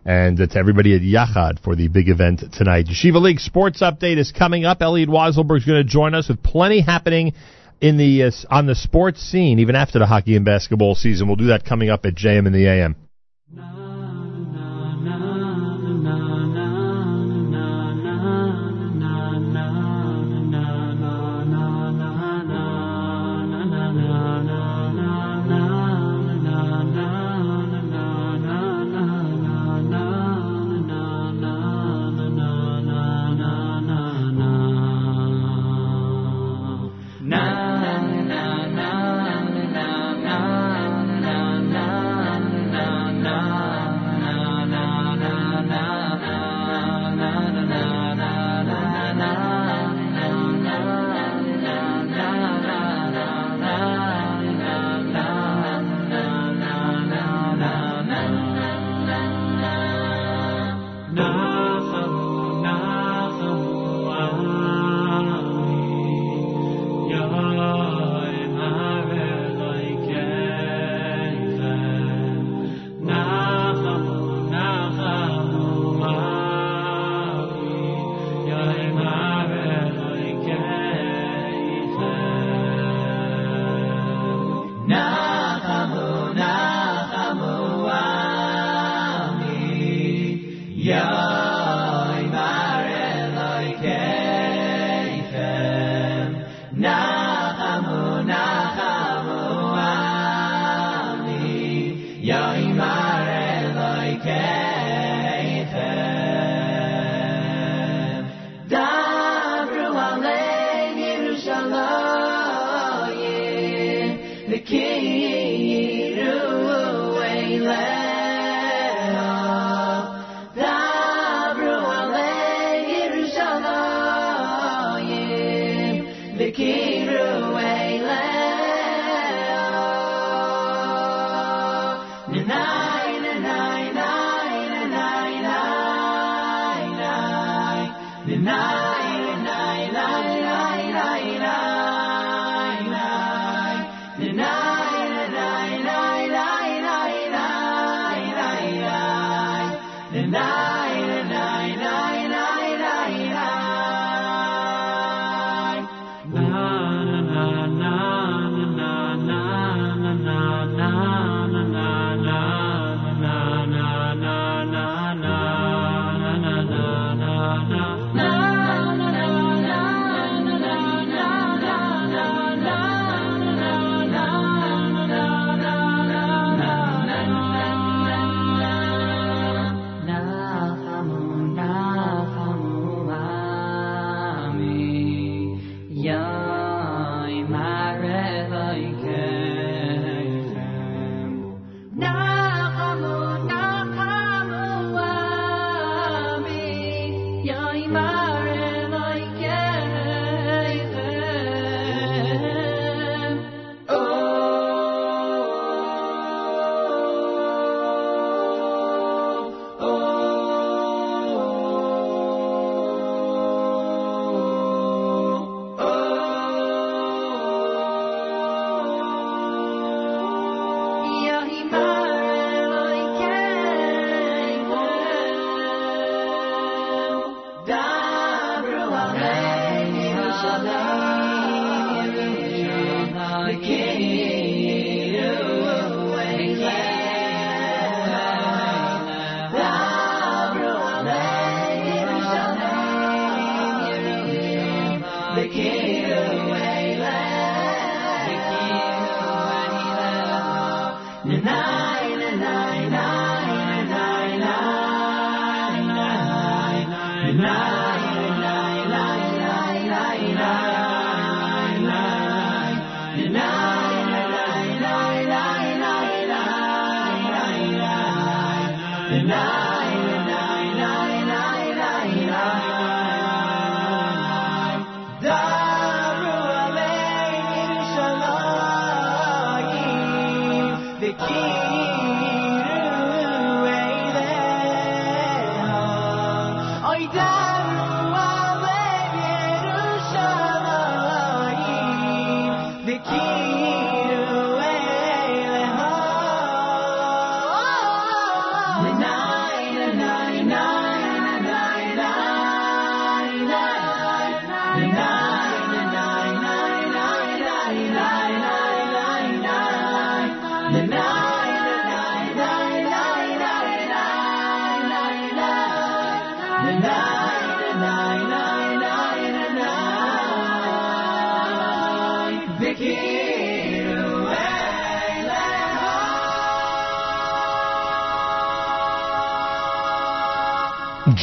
[0.06, 2.88] and to everybody at Yachad for the big event tonight.
[2.88, 4.82] Yeshiva League Sports Update is coming up.
[4.82, 7.34] Elliot Weiselberg is going to join us with plenty happening
[7.82, 11.28] in the uh, on the sports scene, even after the hockey and basketball season.
[11.28, 12.96] We'll do that coming up at JM in the AM.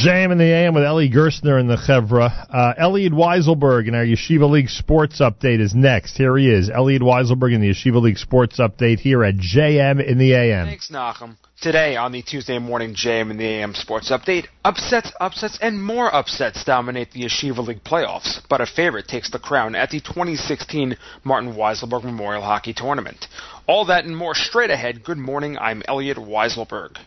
[0.01, 2.47] JM in the AM with Eli Gerstner in the Chevra.
[2.49, 6.17] Uh, Elliot Weiselberg in our Yeshiva League Sports Update is next.
[6.17, 10.17] Here he is, Elliot Weiselberg in the Yeshiva League Sports Update here at JM in
[10.17, 10.65] the AM.
[10.65, 11.35] Thanks, Nachum.
[11.61, 16.11] Today on the Tuesday morning JM in the AM Sports Update, upsets, upsets, and more
[16.13, 20.97] upsets dominate the Yeshiva League playoffs, but a favorite takes the crown at the 2016
[21.23, 23.27] Martin Weiselberg Memorial Hockey Tournament.
[23.67, 25.03] All that and more straight ahead.
[25.03, 26.97] Good morning, I'm Elliot Weiselberg.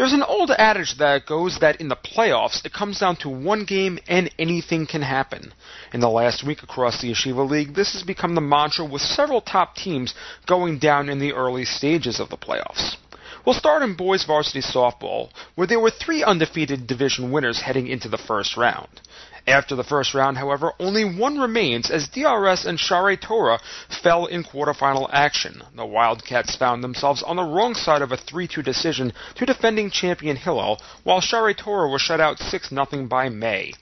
[0.00, 3.66] There's an old adage that goes that in the playoffs, it comes down to one
[3.66, 5.52] game and anything can happen.
[5.92, 9.42] In the last week across the Yeshiva League, this has become the mantra with several
[9.42, 10.14] top teams
[10.46, 12.96] going down in the early stages of the playoffs.
[13.44, 18.08] We'll start in boys varsity softball, where there were three undefeated division winners heading into
[18.08, 19.02] the first round.
[19.46, 23.58] After the first round, however, only one remains as DRS and Shaare Torah
[24.02, 25.62] fell in quarterfinal action.
[25.74, 30.36] The Wildcats found themselves on the wrong side of a 3-2 decision to defending champion
[30.36, 33.72] Hillel, while Shaare Torah was shut out 6-0 by May.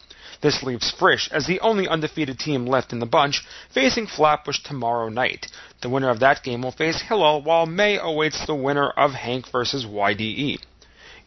[0.41, 5.09] This leaves Frisch as the only undefeated team left in the bunch, facing Flatbush tomorrow
[5.09, 5.49] night.
[5.83, 9.51] The winner of that game will face Hillel, while May awaits the winner of HANC
[9.51, 10.61] versus YDE.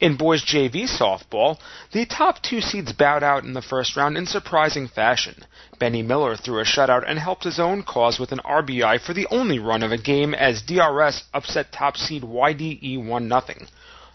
[0.02, 1.60] In boys JV softball,
[1.92, 5.46] the top two seeds bowed out in the first round in surprising fashion.
[5.78, 9.28] Benny Miller threw a shutout and helped his own cause with an RBI for the
[9.30, 13.68] only run of a game as DRS upset top seed YDE 1-0.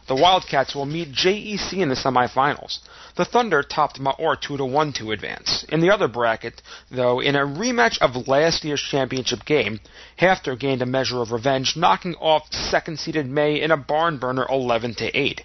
[0.08, 2.80] The Wildcats will meet JEC in the semifinals.
[3.14, 5.64] The Thunder topped Maor 2 1 to advance.
[5.68, 9.78] In the other bracket, though, in a rematch of last year's championship game,
[10.18, 14.96] HAFTR gained a measure of revenge, knocking off second-seeded May in a barn burner 11
[14.98, 15.42] 8.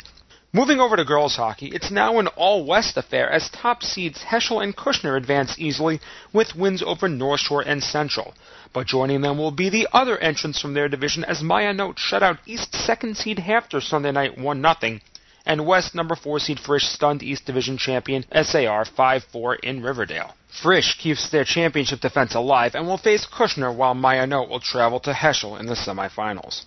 [0.54, 4.76] Moving over to girls hockey, it's now an all-West affair as top seeds Heschel and
[4.76, 6.02] Kushner advance easily
[6.34, 8.34] with wins over North Shore and Central.
[8.74, 12.40] But joining them will be the other entrants from their division as Ma'ayanot shut out
[12.46, 15.00] East second seed HAFTR Sunday night 1-0,
[15.46, 20.36] and West number 4 seed Frisch stunned East Division champion SAR 5-4 in Riverdale.
[20.62, 25.14] Frisch keeps their championship defense alive and will face Kushner while Ma'ayanot will travel to
[25.14, 26.66] Heschel in the semifinals.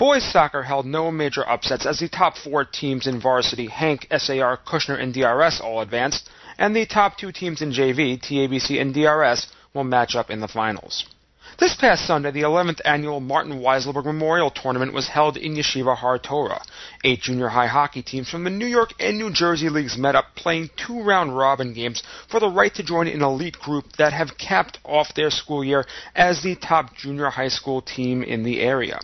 [0.00, 4.58] Boys soccer held no major upsets as the top four teams in varsity, HANC, SAR,
[4.66, 9.48] Kushner, and DRS all advanced, and the top two teams in JV, TABC and DRS,
[9.74, 11.04] will match up in the finals.
[11.58, 16.18] This past Sunday, the 11th annual Martin Weiselberg Memorial Tournament was held in Yeshiva Har
[16.18, 16.62] Torah.
[17.04, 20.34] Eight junior high hockey teams from the New York and New Jersey leagues met up
[20.34, 24.38] playing two round robin games for the right to join an elite group that have
[24.38, 28.98] capped off their school year as the top junior high school team in the area.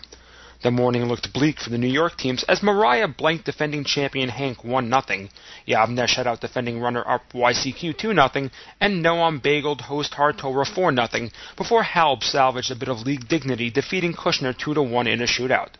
[0.63, 4.63] The morning looked bleak for the New York teams as Moriah blanked defending champion HANC
[4.63, 5.29] 1-0,
[5.67, 8.49] Yavne shut out defending runner-up YCQ 2-0,
[8.81, 13.69] and Noam bageled host Har Torah 4-0 before Halb salvaged a bit of league dignity
[13.69, 15.73] defeating Kushner 2-1 in a shootout.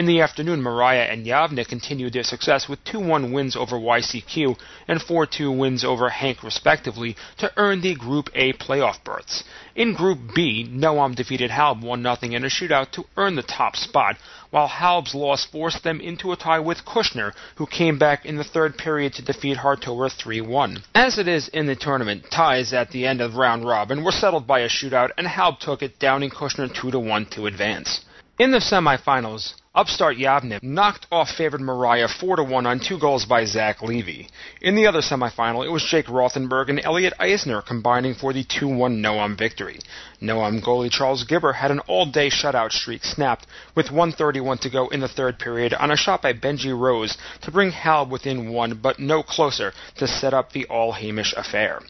[0.00, 4.56] In the afternoon, Moriah and Yavne continued their success with 2-1 wins over YCQ
[4.88, 9.44] and 4-2 wins over HANC respectively to earn the Group A playoff berths.
[9.76, 14.16] In Group B, Noam defeated Halb 1-0 in a shootout to earn the top spot,
[14.48, 18.42] while Halb's loss forced them into a tie with Kushner, who came back in the
[18.42, 20.82] third period to defeat Har 3-1.
[20.94, 24.46] As it is in the tournament, ties at the end of round robin were settled
[24.46, 28.00] by a shootout and Halb took it, downing Kushner 2-1 to advance.
[28.38, 33.24] In the semifinals, Upstart Yavne knocked off favored Moriah 4 to 1 on two goals
[33.24, 34.28] by Zach Levy.
[34.60, 38.66] In the other semifinal, it was Jake Rothenberg and Elliot Eisner combining for the 2
[38.66, 39.78] 1 Noam victory.
[40.20, 44.88] Noam goalie Charles Gibber had an all day shutout streak snapped with 131 to go
[44.88, 48.74] in the third period on a shot by Benji Rose to bring Halb within one
[48.74, 51.80] but no closer to set up the all Hamish affair.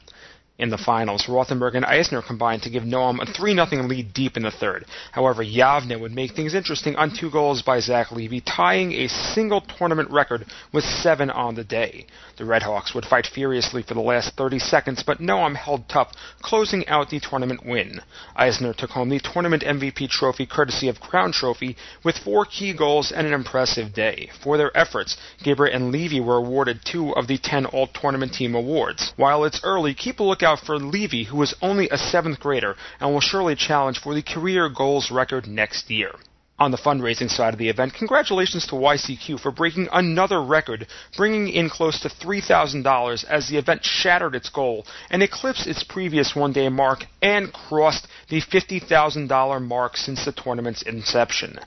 [0.61, 4.37] In the finals, Rothenberg and Eisner combined to give Noam a 3 0 lead deep
[4.37, 4.85] in the third.
[5.11, 9.63] However, Yavne would make things interesting on two goals by Zach Levy, tying a single
[9.63, 12.05] tournament record with seven on the day.
[12.37, 16.13] The Redhawks would fight furiously for the last 30 seconds, but Noam held tough,
[16.43, 18.03] closing out the tournament win.
[18.37, 21.75] Eisner took home the tournament MVP trophy courtesy of Crown Trophy
[22.05, 24.31] with four key goals and an impressive day.
[24.45, 28.55] For their efforts, Gibber and Levy were awarded two of the 10 All Tournament Team
[28.55, 29.15] awards.
[29.17, 33.13] While it's early, keep a lookout for Levy, who is only a seventh grader and
[33.13, 36.15] will surely challenge for the career goals record next year.
[36.59, 40.87] On the fundraising side of the event, congratulations to YCQ for breaking another record,
[41.17, 46.37] bringing in close to $3,000 as the event shattered its goal and eclipsed its previous
[46.37, 51.59] one day mark and crossed the $50,000 mark since the tournament's inception.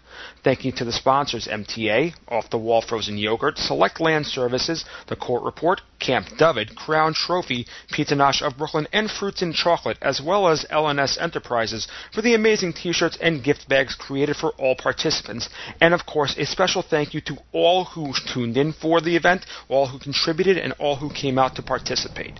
[0.44, 5.16] Thank you to the sponsors MTA, Off the Wall Frozen Yogurt, Select Land Services, The
[5.16, 10.22] Court Report, Camp David, Crown Trophy, Pizza Nosh of Brooklyn, and Fruits and Chocolate, as
[10.22, 15.50] well as LNS Enterprises for the amazing t-shirts and gift bags created for all participants.
[15.80, 19.46] And of course, a special thank you to all who tuned in for the event,
[19.70, 22.40] all who contributed, and all who came out to participate.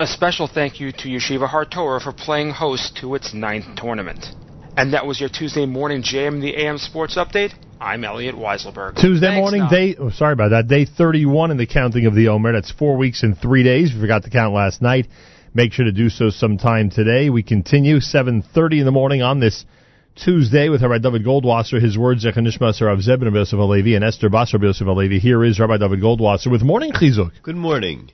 [0.00, 4.24] A special thank you to Yeshiva Har Torah for playing host to its ninth tournament.
[4.76, 7.52] And that was your Tuesday morning JM the AM Sports Update.
[7.78, 8.96] I'm Elliot Weiselberg.
[9.00, 9.70] Tuesday Thanks, morning, Don.
[9.70, 9.96] day.
[9.98, 10.66] Oh, sorry about that.
[10.66, 12.52] Day 31 in the counting of the Omer.
[12.52, 13.92] That's four weeks and three days.
[13.94, 15.08] We forgot to count last night,
[15.52, 17.28] make sure to do so sometime today.
[17.28, 19.64] We continue 7:30 in the morning on this
[20.16, 21.80] Tuesday with Rabbi David Goldwasser.
[21.80, 25.18] His words, Zechanishmas of Zebin of Yosef Alevi and Esther Basar of Yosef Alevi.
[25.18, 27.32] Here is Rabbi David Goldwasser with Morning Chizuk.
[27.42, 28.10] Good morning.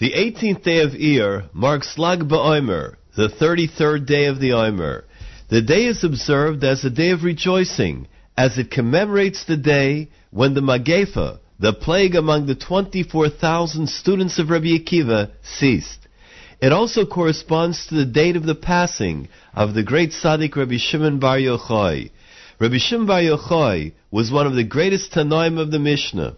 [0.00, 5.04] The 18th day of Iyar marks Lag BaOmer, the 33rd day of the Omer.
[5.50, 10.54] The day is observed as a day of rejoicing, as it commemorates the day when
[10.54, 16.08] the Magefa, the plague among the 24,000 students of Rabbi Akiva, ceased.
[16.62, 21.18] It also corresponds to the date of the passing of the great Tzaddik Rabbi Shimon
[21.18, 22.10] Bar Yochai.
[22.58, 26.36] Rabbi Shimon Bar Yochai was one of the greatest Tanoim of the Mishnah.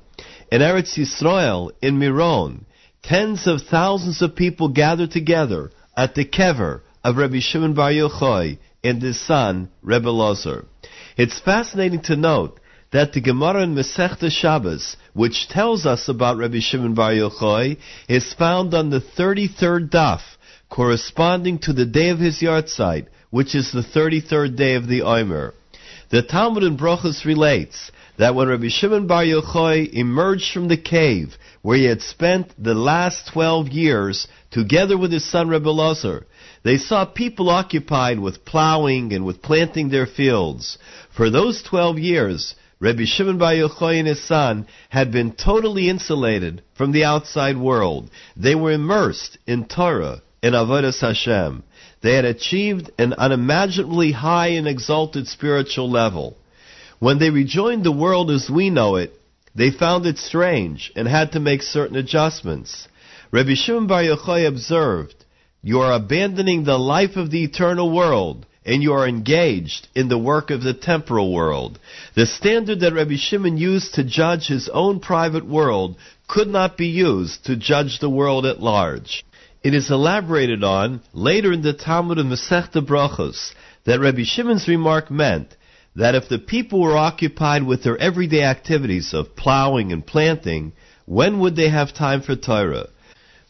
[0.50, 2.64] In Eretz Yisrael, in Miron,
[3.02, 8.58] tens of thousands of people gathered together at the kever of Rabbi Shimon Bar Yochai
[8.84, 10.66] and his son, Rebbe Lozer.
[11.16, 12.58] It's fascinating to note
[12.92, 18.34] that the Gemara in Masechta Shabbos, which tells us about Rabbi Shimon Bar Yochai, is
[18.34, 20.20] found on the 33rd daf,
[20.70, 25.54] corresponding to the day of his yahrzeit, which is the 33rd day of the Omer.
[26.10, 31.36] The Talmud in Brochus relates that when Rabbi Shimon Bar Yochai emerged from the cave
[31.62, 35.72] where he had spent the last 12 years together with his son Rebbe
[36.64, 40.78] they saw people occupied with plowing and with planting their fields.
[41.16, 46.62] For those 12 years, Rabbi Shimon Bar Yochai and his son had been totally insulated
[46.74, 48.10] from the outside world.
[48.36, 51.62] They were immersed in Torah and Avodas Hashem.
[52.00, 56.36] They had achieved an unimaginably high and exalted spiritual level.
[56.98, 59.18] When they rejoined the world as we know it,
[59.54, 62.88] they found it strange and had to make certain adjustments.
[63.30, 65.24] Rabbi Shimon Bar Yochai observed,
[65.62, 70.18] You are abandoning the life of the eternal world and you are engaged in the
[70.18, 71.78] work of the temporal world.
[72.14, 75.96] The standard that Rabbi Shimon used to judge his own private world
[76.28, 79.24] could not be used to judge the world at large.
[79.64, 83.52] It is elaborated on later in the Talmud of Masechta Brachos
[83.84, 85.56] that Rabbi Shimon's remark meant
[85.96, 90.72] that if the people were occupied with their everyday activities of plowing and planting,
[91.06, 92.88] when would they have time for Torah?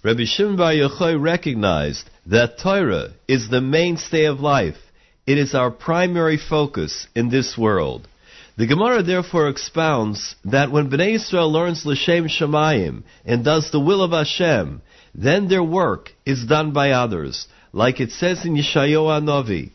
[0.02, 4.78] Rabbi Shimon Bar Yochai recognized that Torah is the mainstay of life.
[5.26, 8.08] It is our primary focus in this world.
[8.56, 14.02] The Gemara therefore expounds that when Bnei Israel learns L'Shem Shamayim and does the will
[14.02, 14.82] of Hashem,
[15.14, 17.46] then their work is done by others.
[17.72, 19.72] Like it says in Yeshayahu Novi,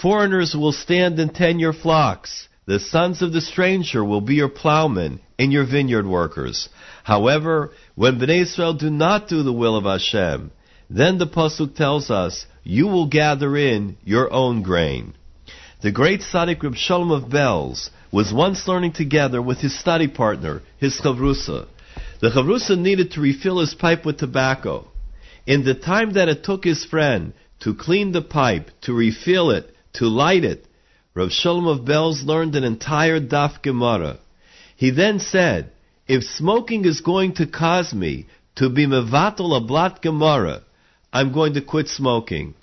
[0.00, 2.48] foreigners will stand and tend your flocks.
[2.66, 6.68] The sons of the stranger will be your plowmen and your vineyard workers.
[7.04, 10.50] However, when Bnei Israel do not do the will of Hashem,
[10.90, 15.14] then the Pasuk tells us, you will gather in your own grain.
[15.82, 20.62] The great Tzaddik Reb Shalom of Belz was once learning together with his study partner,
[20.78, 21.68] his Chavrusa.
[22.20, 24.88] The Chavrusa needed to refill his pipe with tobacco.
[25.46, 29.72] In the time that it took his friend to clean the pipe, to refill it,
[29.96, 30.66] to light it,
[31.14, 34.18] Reb Shalom of Belz learned an entire Daf Gemara.
[34.76, 35.70] He then said,
[36.06, 40.62] if smoking is going to cause me to be mevatel a blot Gemara,
[41.12, 42.54] I'm going to quit smoking.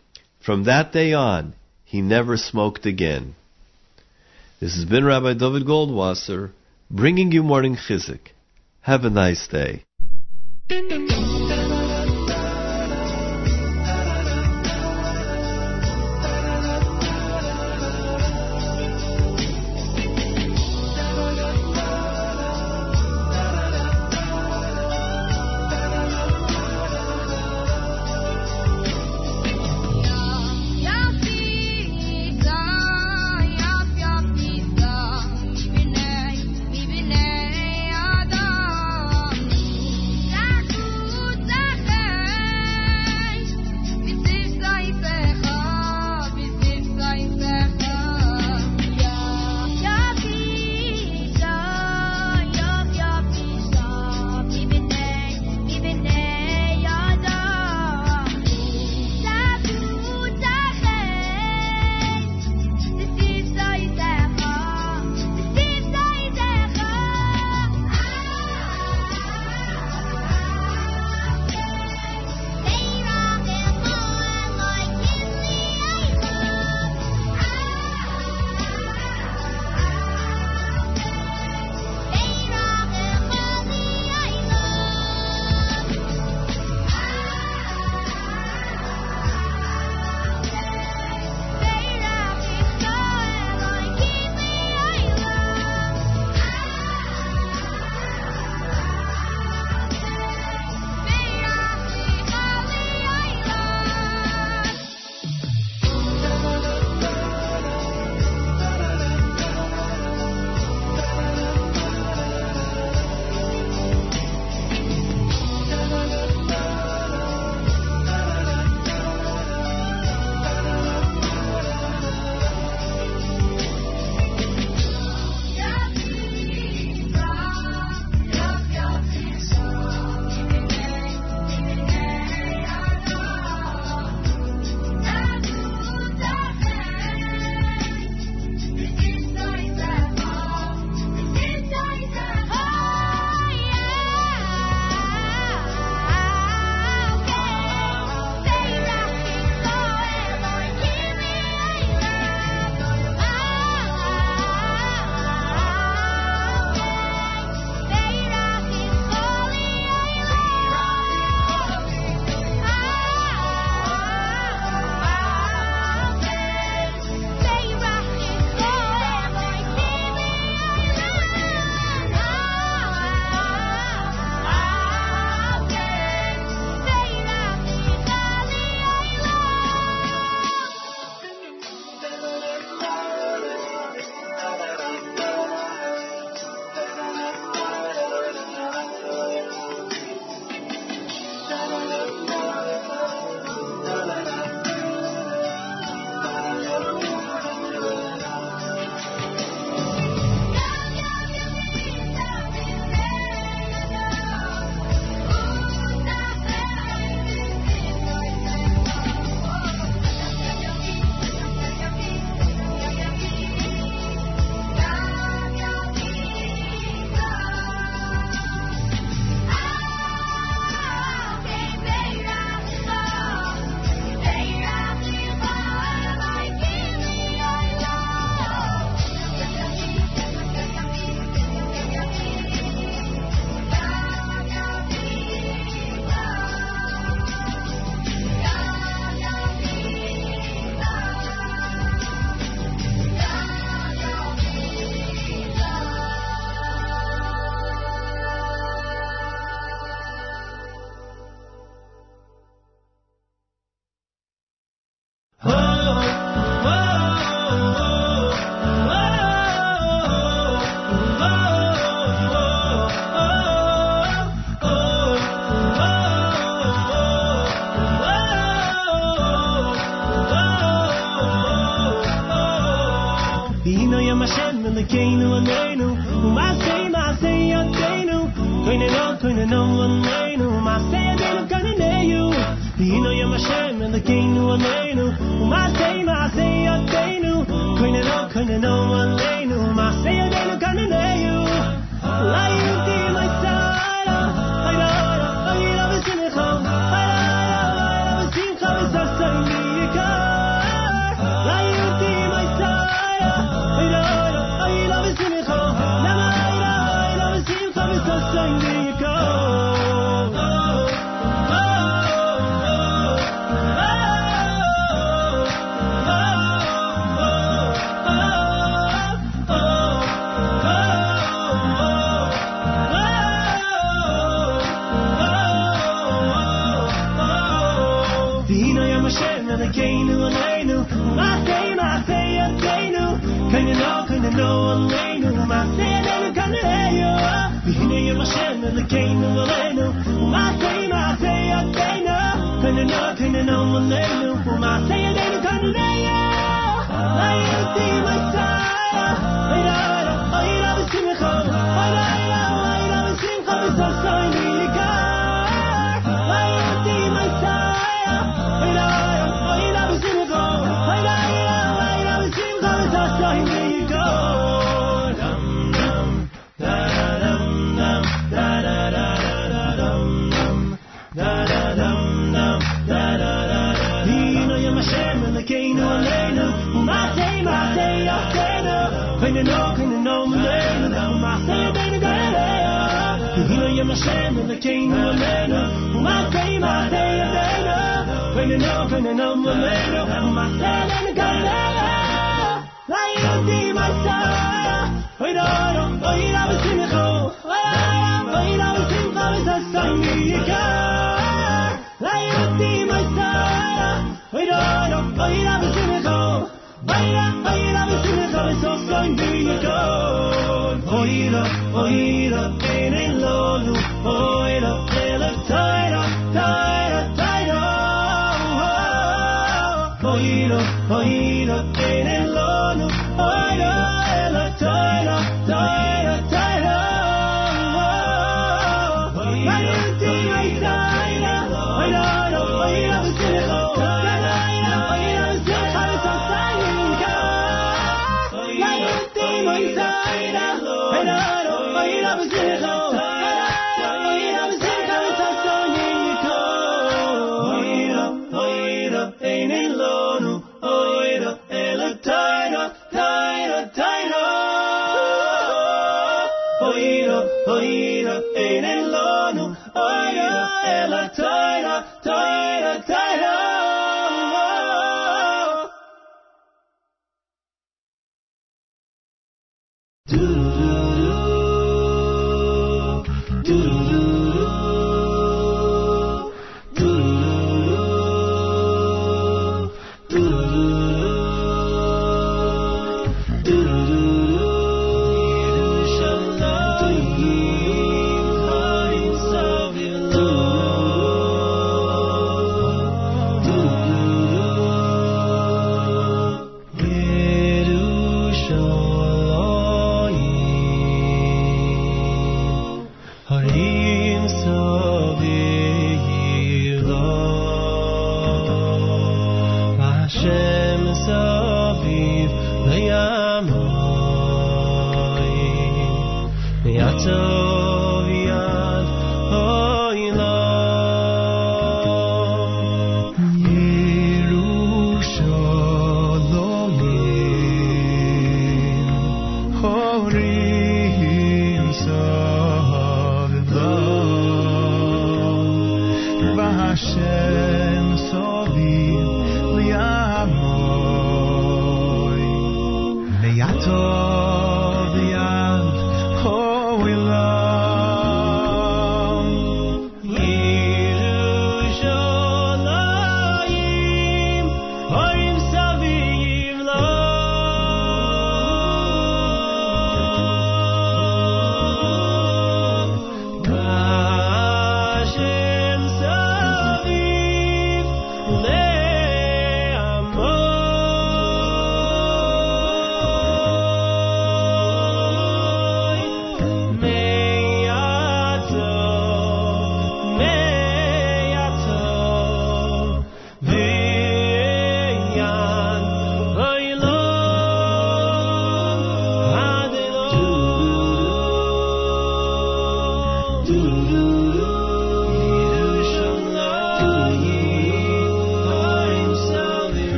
[0.45, 1.53] From that day on,
[1.83, 3.35] he never smoked again.
[4.59, 6.51] This has been Rabbi David Goldwasser,
[6.89, 8.29] bringing you morning Chizuk.
[8.81, 9.83] Have a nice day.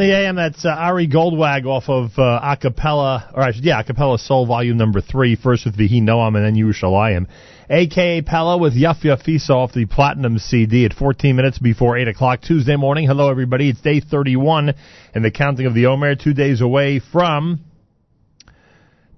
[0.00, 4.46] In the AM, that's uh, Ari Goldwag off of uh, Acapella, or yeah, Acapella Soul
[4.46, 7.26] Volume Number 3, first with Vihi Noam and then Yerushalayim.
[7.70, 12.42] AKA Pella with Yaf Yafisa off the Platinum CD at 14 minutes before 8 o'clock
[12.42, 13.06] Tuesday morning.
[13.06, 13.70] Hello, everybody.
[13.70, 14.74] It's day 31
[15.14, 17.60] in the counting of the Omer, two days away from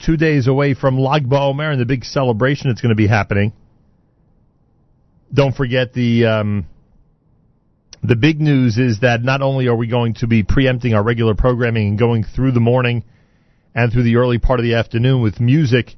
[0.05, 3.53] two days away from Lag BaOmer and the big celebration that's going to be happening.
[5.35, 6.67] Don't forget the um,
[8.03, 11.35] the big news is that not only are we going to be preempting our regular
[11.35, 13.05] programming and going through the morning
[13.75, 15.95] and through the early part of the afternoon with music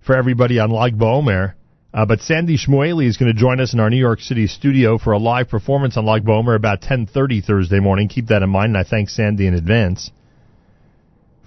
[0.00, 1.54] for everybody on Lag BaOmer,
[1.92, 4.98] uh, but Sandy Shmuely is going to join us in our New York City studio
[4.98, 8.08] for a live performance on Lag BaOmer about 10:30 Thursday morning.
[8.08, 10.10] Keep that in mind, and I thank Sandy in advance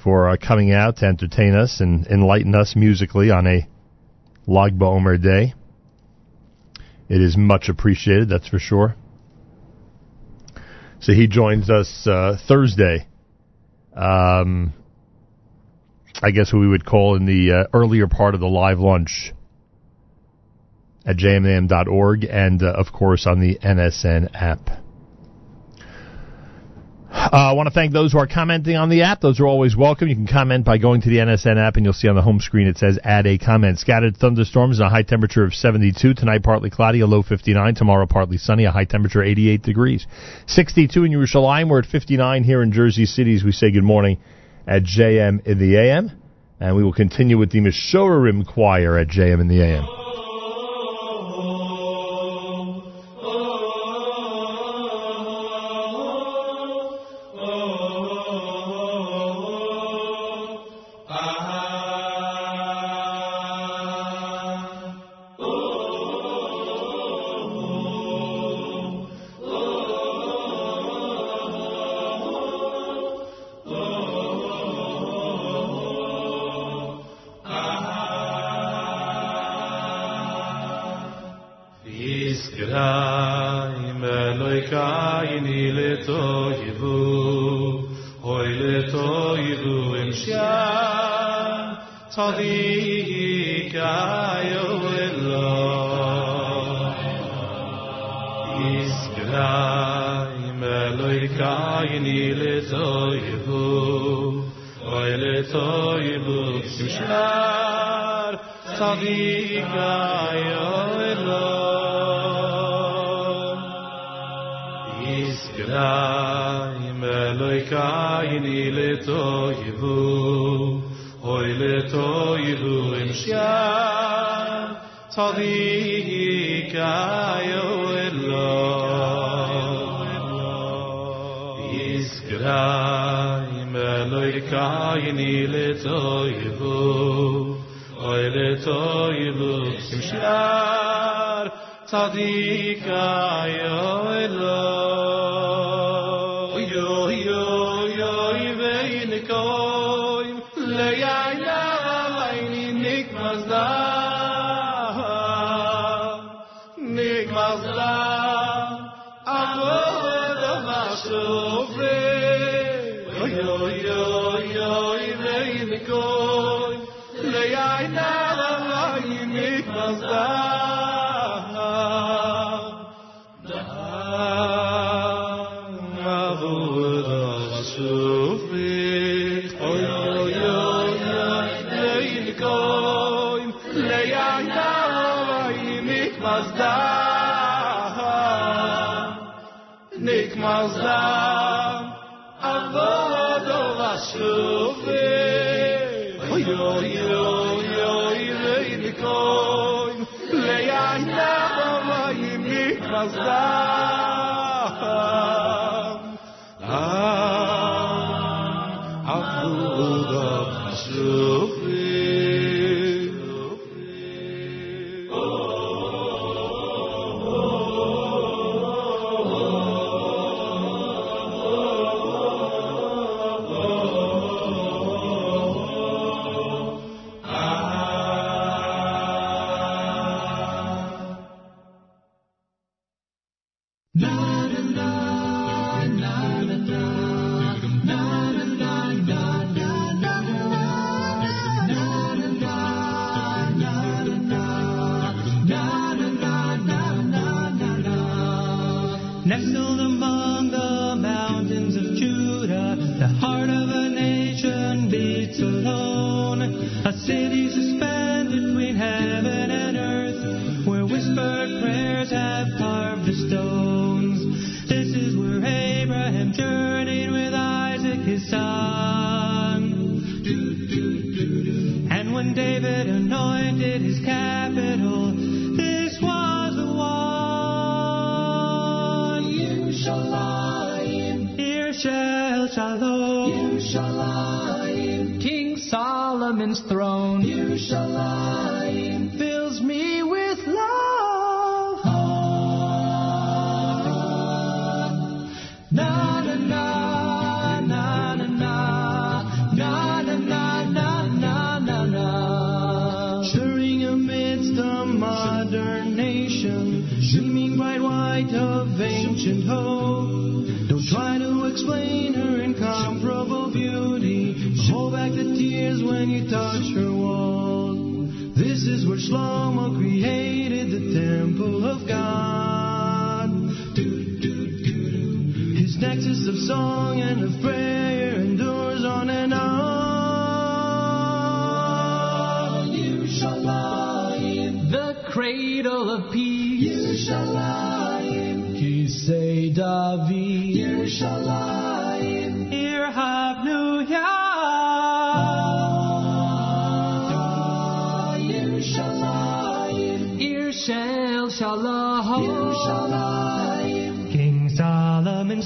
[0.03, 3.68] for uh, coming out to entertain us and enlighten us musically on a
[4.48, 5.53] Lag BaOmer day.
[7.08, 8.95] It is much appreciated, that's for sure.
[11.02, 13.07] So he joins us uh, Thursday.
[13.95, 14.73] Um,
[16.22, 19.34] I guess what we would call in the uh, earlier part of the live lunch
[21.03, 24.69] at jmam.org and, uh, of course, on the NSN app.
[27.22, 29.22] Uh, I want to thank those who are commenting on the app.
[29.22, 30.07] Those are always welcome.
[30.07, 32.39] You can comment by going to the NSN app, and you'll see on the home
[32.39, 33.77] screen it says add a comment.
[33.77, 36.15] Scattered thunderstorms and a high temperature of 72.
[36.15, 37.76] Tonight, partly cloudy, a low 59.
[37.76, 40.07] Tomorrow, partly sunny, a high temperature 88 degrees.
[40.48, 41.69] 62 in Yerushalayim.
[41.69, 44.18] We're at 59 here in Jersey City as we say good morning
[44.65, 46.10] at JM in the AM.
[46.60, 50.01] And we will continue with the Meshorerim Choir at JM in the AM.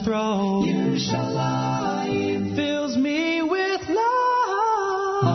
[0.06, 0.64] throne.
[2.56, 5.26] Fills me with love.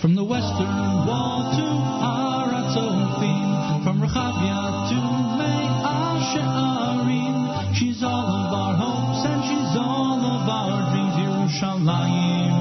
[0.00, 1.66] From the western wall to
[2.14, 4.98] Araton theme, from Rehavia to
[5.38, 7.38] Meah She'arim,
[7.74, 11.16] she's all of our hopes and she's all of our dreams.
[11.16, 12.54] Yerushalayim,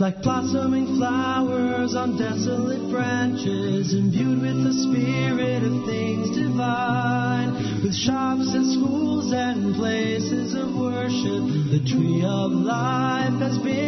[0.00, 7.54] like blossoming flowers on desolate branches, imbued with the spirit of things divine.
[7.82, 13.87] With shops and schools and places of worship, the tree of life has been.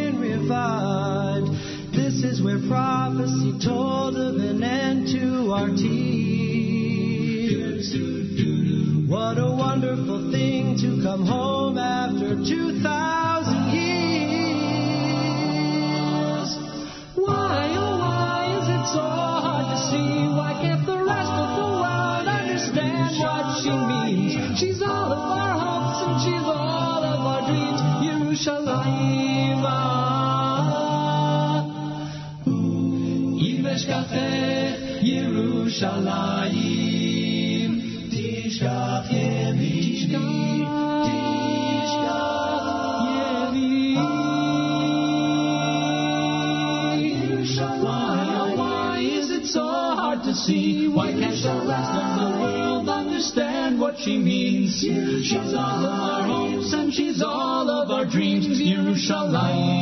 [53.90, 54.80] what she means.
[54.80, 58.46] She's all of our hopes and she's all of our dreams.
[58.46, 59.79] Yerushalayim.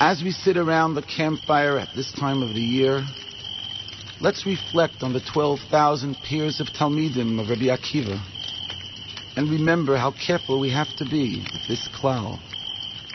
[0.00, 3.04] As we sit around the campfire at this time of the year,
[4.20, 8.22] let's reflect on the 12,000 peers of Talmidim of Rabbi Akiva
[9.36, 12.38] and remember how careful we have to be with this klal.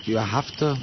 [0.03, 0.76] You have to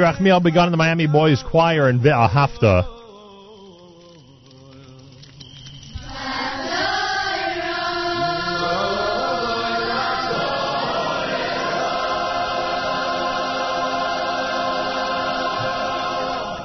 [0.00, 2.98] Rachmiel begun in the Miami Boys Choir and Ve'ah Hafta.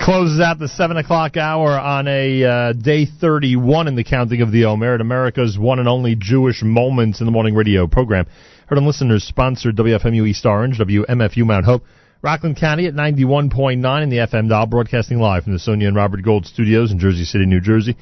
[0.04, 4.52] Closes out the 7 o'clock hour on a uh, day 31 in the counting of
[4.52, 8.28] the Omer at America's one and only Jewish Moments in the Morning radio program.
[8.68, 11.84] Heard on listeners sponsored WFMU East Orange, WMFU Mount Hope,
[12.24, 16.24] Rockland County at 91.9 in the FM dial, broadcasting live from the Sonia and Robert
[16.24, 17.98] Gold studios in Jersey City, New Jersey.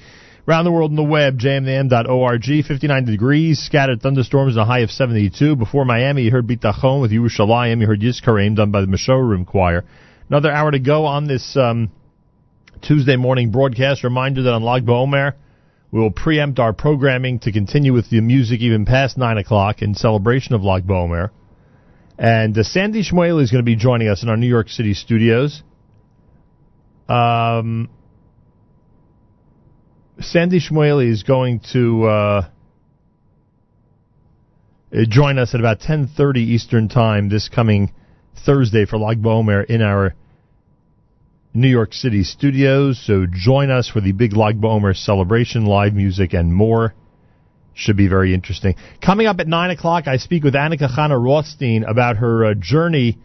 [0.47, 5.55] Around the world on the web, jmam.org, 59 degrees, scattered thunderstorms, a high of 72.
[5.55, 9.85] Before Miami, you heard Bitachon with Yerushalayim, you heard Yizkarim, done by the Meshorerim Choir.
[10.29, 11.89] Another hour to go on this um,
[12.83, 14.03] Tuesday morning broadcast.
[14.03, 15.33] Reminder that on Lag BaOmer,
[15.89, 19.95] we will preempt our programming to continue with the music even past 9 o'clock in
[19.95, 21.31] celebration of Lag BaOmer.
[22.21, 24.93] And uh, Sandy Shmuely is going to be joining us in our New York City
[24.93, 25.63] studios.
[27.09, 27.89] Um,
[30.19, 32.49] Sandy Shmuely is going to uh,
[34.93, 37.91] uh, join us at about 10:30 Eastern Time this coming
[38.45, 40.13] Thursday for Lag BaOmer in our
[41.55, 43.03] New York City studios.
[43.03, 46.93] So join us for the big Lag BaOmer celebration, live music, and more.
[47.73, 48.75] Should be very interesting.
[49.01, 53.17] Coming up at 9 o'clock, I speak with Annika Chana Rothstein about her uh, journey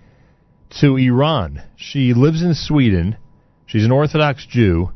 [0.80, 1.62] to Iran.
[1.76, 3.16] She lives in Sweden.
[3.66, 4.90] She's an Orthodox Jew.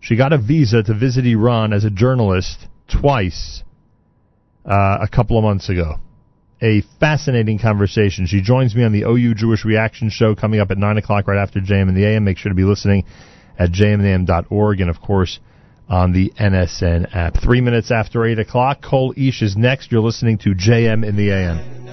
[0.00, 3.62] She got a visa to visit Iran as a journalist twice
[4.64, 5.96] uh, a couple of months ago.
[6.62, 8.26] A fascinating conversation.
[8.26, 11.38] She joins me on the OU Jewish Reaction Show coming up at 9 o'clock right
[11.38, 12.24] after JM and the AM.
[12.24, 13.04] Make sure to be listening
[13.58, 15.38] at jmandam.org and, of course,
[15.88, 17.36] on the NSN app.
[17.42, 19.92] Three minutes after 8 o'clock, Cole Ish is next.
[19.92, 21.85] You're listening to JM in the AM.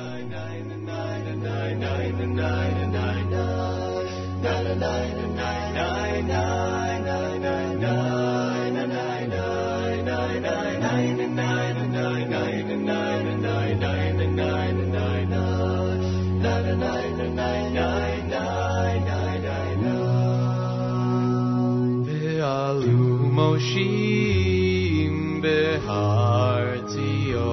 [25.44, 27.52] behartio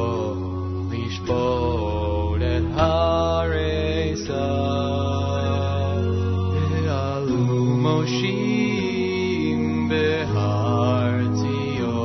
[0.90, 4.46] lishbot et haresa.
[6.54, 7.42] Be'alu
[7.84, 9.60] moshim
[9.90, 11.98] behartio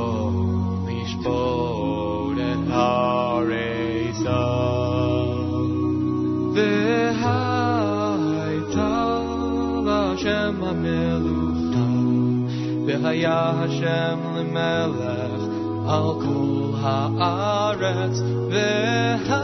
[0.88, 4.42] lishbot et haresa.
[6.56, 8.92] Ve'hayta
[9.86, 11.84] Hashem ameluchta
[12.86, 15.05] ve'haya Hashem lemelech
[16.86, 18.18] haaretz
[18.52, 19.36] V'hayta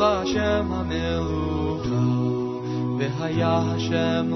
[0.00, 2.02] L'Hashem HaMelucha
[2.98, 4.28] V'haya Hashem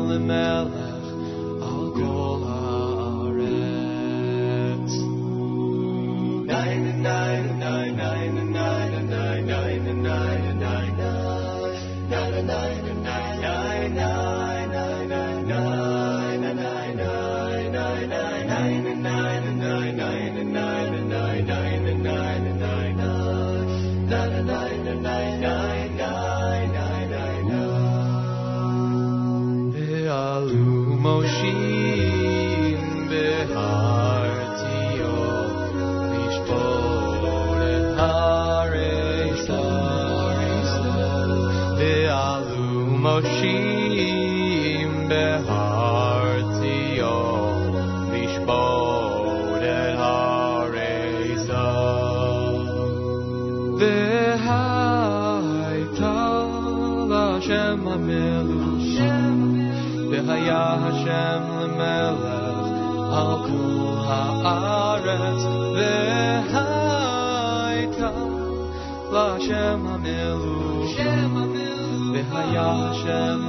[73.01, 73.40] Hashem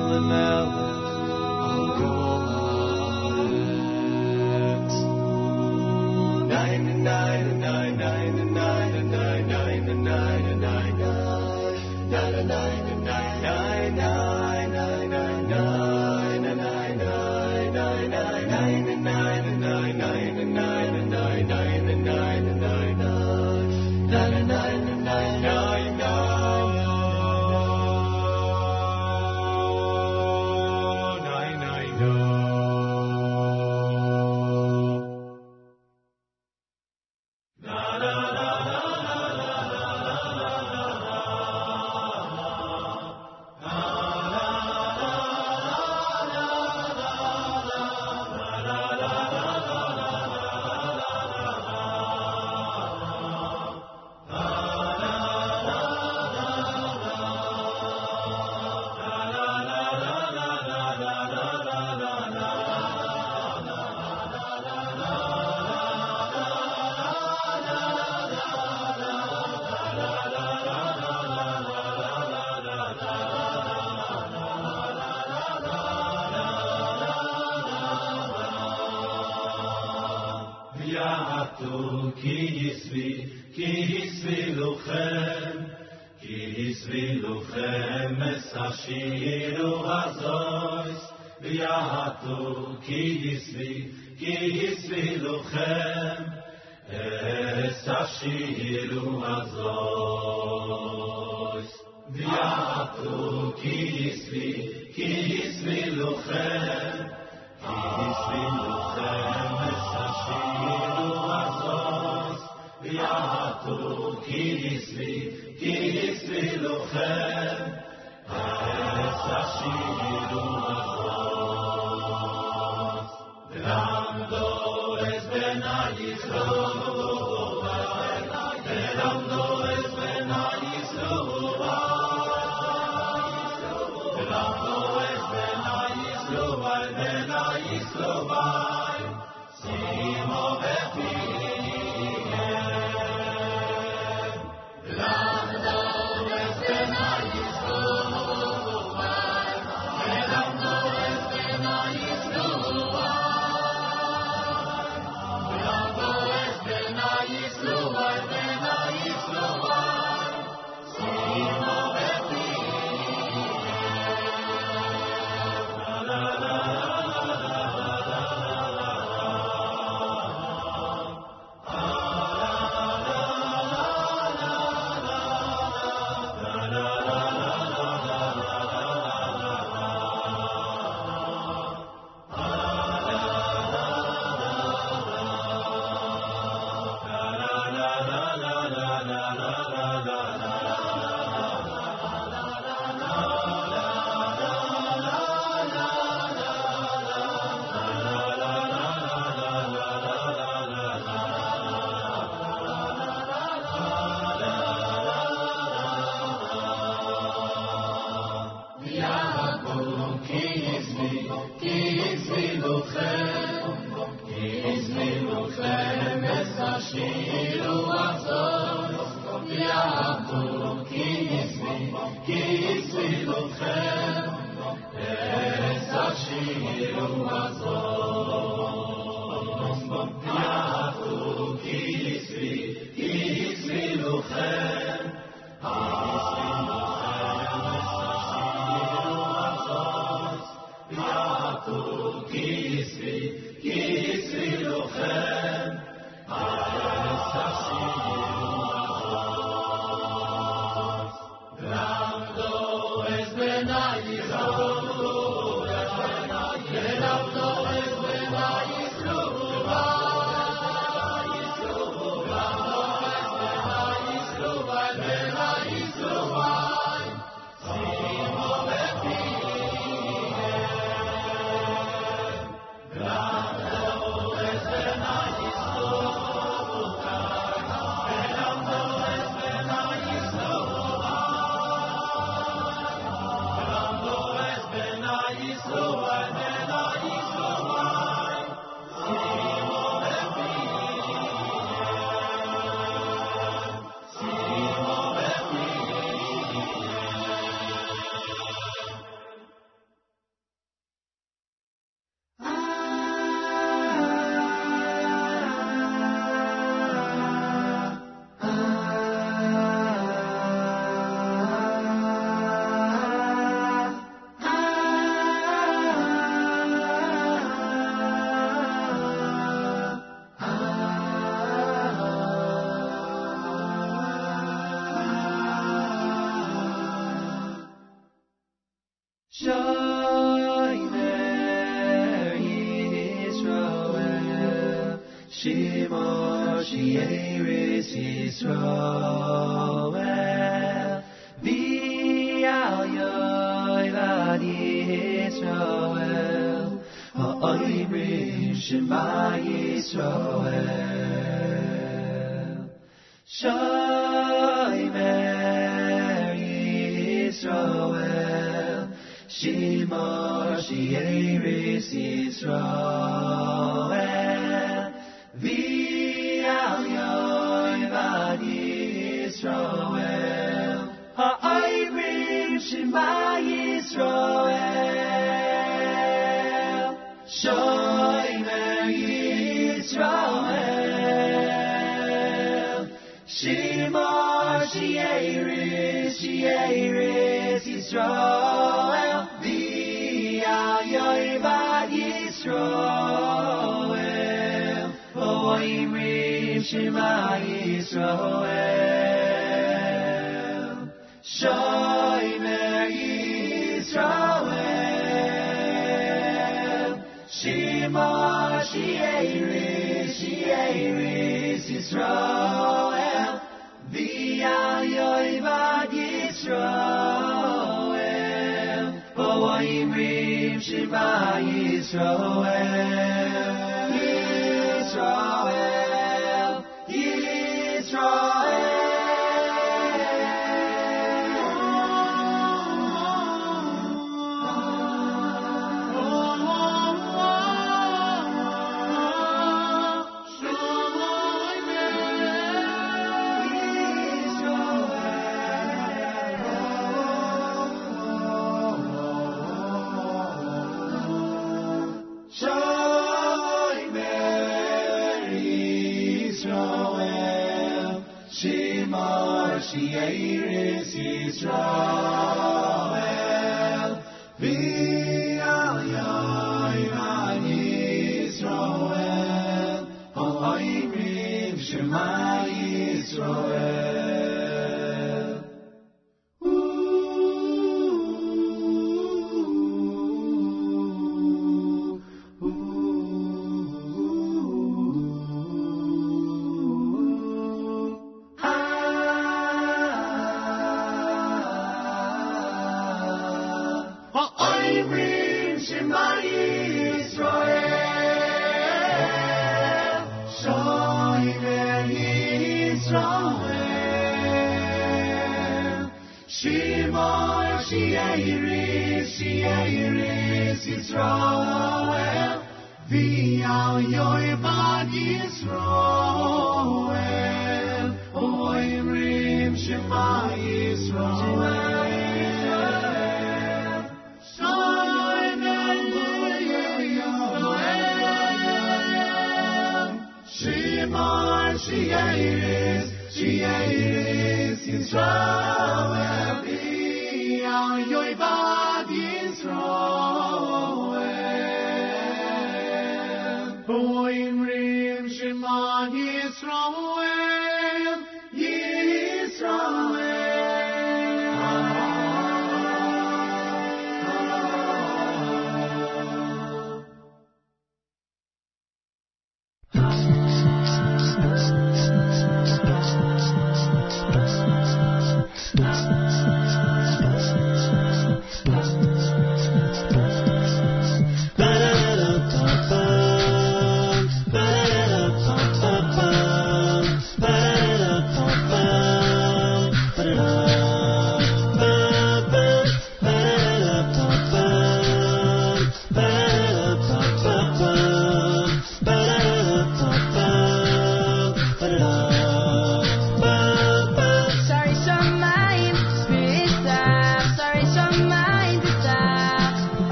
[531.61, 538.40] Shieres, Shieres Yisrael Bi, Al Yoivad Yisrael.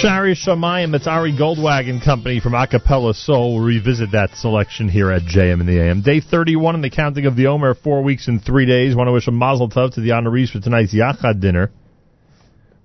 [0.00, 3.56] Shari Shamayim, it's Ari Goldwag and Company from Acapella Soul.
[3.56, 6.00] We'll revisit that selection here at JM in the AM.
[6.00, 8.96] Day 31 in the counting of the Omer, four weeks and three days.
[8.96, 11.70] Want to wish a mazel tov to the honorees for tonight's Yachad dinner.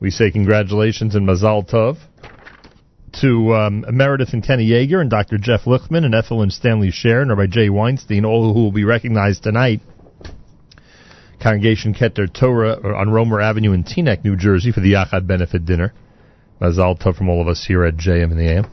[0.01, 1.99] We say congratulations and mazal tov
[3.21, 5.37] to um, Meredith and Kenny Yeager and Dr.
[5.37, 8.83] Jeff Lichtman and Ethel and Stanley Sharon or by Jay Weinstein, all who will be
[8.83, 9.79] recognized tonight.
[11.41, 15.93] Congregation Keter Torah on Roemer Avenue in Teaneck, New Jersey for the Yachad benefit dinner.
[16.61, 18.65] Tov from all of us here at JM in the AM.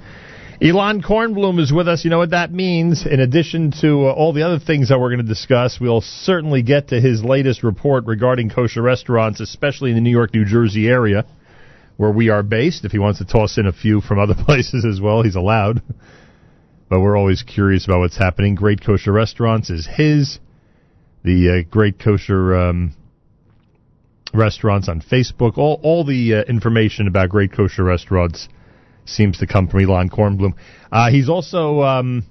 [0.60, 2.04] Elan Kornblum is with us.
[2.04, 3.04] You know what that means?
[3.04, 6.62] In addition to uh, all the other things that we're going to discuss, we'll certainly
[6.62, 10.88] get to his latest report regarding kosher restaurants, especially in the New York, New Jersey
[10.88, 11.24] area
[11.96, 12.84] where we are based.
[12.84, 15.82] If he wants to toss in a few from other places as well, he's allowed.
[16.88, 18.54] But we're always curious about what's happening.
[18.54, 20.38] Great Kosher Restaurants is his.
[21.24, 22.94] The uh, Great Kosher um,
[24.34, 25.58] Restaurants on Facebook.
[25.58, 28.48] All all the uh, information about Great Kosher Restaurants
[29.04, 30.52] seems to come from Elan Kornblum.
[30.90, 32.24] Uh, he's also um,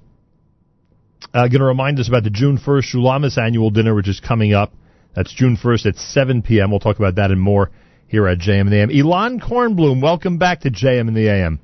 [1.34, 4.54] uh, going to remind us about the June 1st Shulamis annual dinner, which is coming
[4.54, 4.72] up.
[5.14, 6.70] That's June 1st at 7 p.m.
[6.70, 7.70] We'll talk about that and more
[8.08, 8.90] here at JM and the AM.
[8.90, 11.60] Elan Kornblum, welcome back to JM and the AM.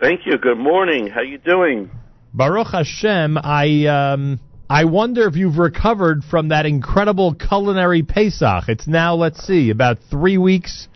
[0.00, 0.38] Thank you.
[0.38, 1.08] Good morning.
[1.08, 1.90] How you doing?
[2.32, 8.68] Baruch Hashem, I um, I wonder if you've recovered from that incredible culinary Pesach.
[8.68, 10.88] It's now, let's see, about three weeks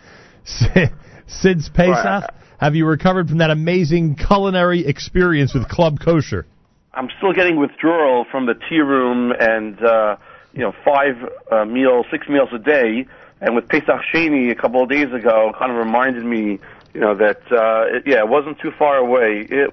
[0.44, 2.34] since Pesach.
[2.60, 6.46] Have you recovered from that amazing culinary experience with Club Kosher?
[6.92, 10.16] I'm still getting withdrawal from the tea room and uh,
[10.52, 11.16] you know five
[11.50, 13.06] uh, meals, six meals a day.
[13.40, 16.60] And with Pesach Sheni a couple of days ago, kind of reminded me,
[16.92, 19.46] you know, that uh, it, yeah, it wasn't too far away.
[19.48, 19.70] It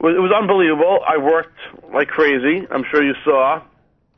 [0.00, 1.00] was, it was unbelievable.
[1.06, 1.58] I worked
[1.92, 2.66] like crazy.
[2.70, 3.62] I'm sure you saw.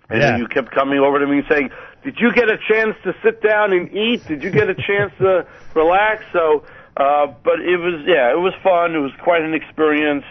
[0.09, 0.37] And Yeah.
[0.39, 1.71] you kept coming over to me saying,
[2.03, 4.27] "Did you get a chance to sit down and eat?
[4.27, 6.65] Did you get a chance to relax?" So,
[6.97, 8.95] uh, but it was yeah, it was fun.
[8.95, 10.25] It was quite an experience.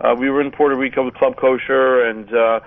[0.00, 2.60] Uh, we were in Puerto Rico with Club Kosher, and uh,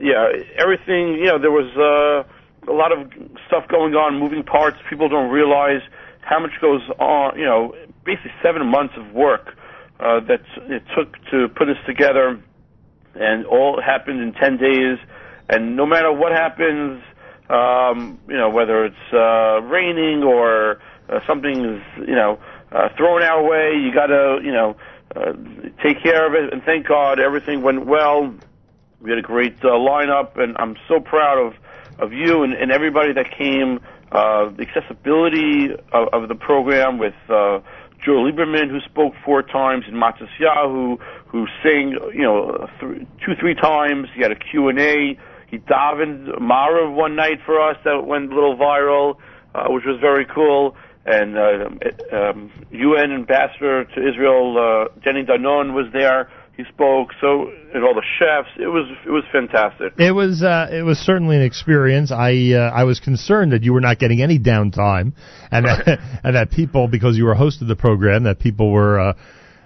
[0.00, 1.14] yeah, everything.
[1.18, 3.10] You know, there was uh, a lot of
[3.48, 4.78] stuff going on, moving parts.
[4.88, 5.82] People don't realize
[6.20, 7.36] how much goes on.
[7.36, 9.56] You know, basically seven months of work
[10.02, 10.42] uh, that
[10.76, 12.42] it took to put us together,
[13.14, 14.98] and all happened in ten days.
[15.48, 17.02] And no matter what happens,
[17.48, 22.38] um, you know, whether it's uh, raining or uh, something is, you know,
[22.70, 24.76] uh, thrown our way, you got to, you know,
[25.14, 25.32] uh,
[25.82, 26.52] take care of it.
[26.52, 28.34] And thank God everything went well.
[29.00, 31.54] We had a great uh, lineup, and I'm so proud of
[31.98, 33.80] of you and, and everybody that came.
[34.10, 37.60] Uh, the accessibility of, of the program with uh,
[38.04, 40.98] Joe Lieberman, who spoke four times, and Matzes Yahu,
[41.28, 44.08] who sang, you know, th- two, three times.
[44.14, 45.18] He had a Q and A.
[45.48, 49.16] He davened Marav one night for us that went a little viral,
[49.54, 50.74] uh, which was very cool.
[51.04, 51.68] And uh,
[52.16, 56.30] um, UN ambassador to Israel, uh, Danny Danon, was there.
[56.56, 57.08] He spoke.
[57.20, 58.50] So, and all the chefs.
[58.58, 59.94] It was it was fantastic.
[59.98, 62.12] It was uh, it was certainly an experience.
[62.12, 65.14] I uh, I was concerned that you were not getting any downtime,
[65.50, 69.00] and that, and that people because you were host of the program that people were
[69.00, 69.14] uh,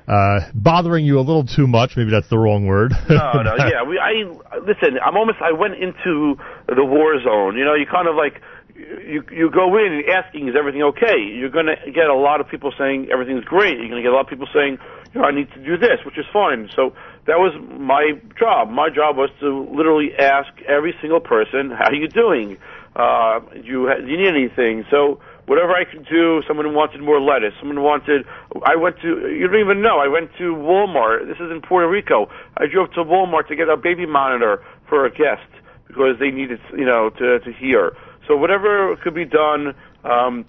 [0.07, 1.97] uh, bothering you a little too much.
[1.97, 2.93] Maybe that's the wrong word.
[3.09, 3.83] no, no, yeah.
[3.83, 4.23] We, I
[4.61, 4.99] listen.
[5.05, 5.39] I'm almost.
[5.43, 6.37] I went into
[6.69, 7.57] the war zone.
[7.57, 8.41] You know, you kind of like
[8.79, 11.19] you you go in and asking, is everything okay?
[11.19, 13.79] You're going to get a lot of people saying everything's great.
[13.79, 14.79] You're going to get a lot of people saying,
[15.17, 16.69] you know, I need to do this, which is fine.
[16.77, 16.93] So
[17.25, 18.69] that was my job.
[18.69, 22.59] My job was to literally ask every single person, how are you doing?
[22.95, 24.85] Uh, do you, do you need anything?
[24.91, 28.27] So whatever I could do, someone wanted more lettuce, someone wanted,
[28.63, 31.89] I went to, you don't even know, I went to Walmart, this is in Puerto
[31.89, 32.29] Rico,
[32.59, 35.49] I drove to Walmart to get a baby monitor for a guest
[35.89, 37.97] because they needed, you know, to, to hear.
[38.29, 40.45] So whatever could be done, um,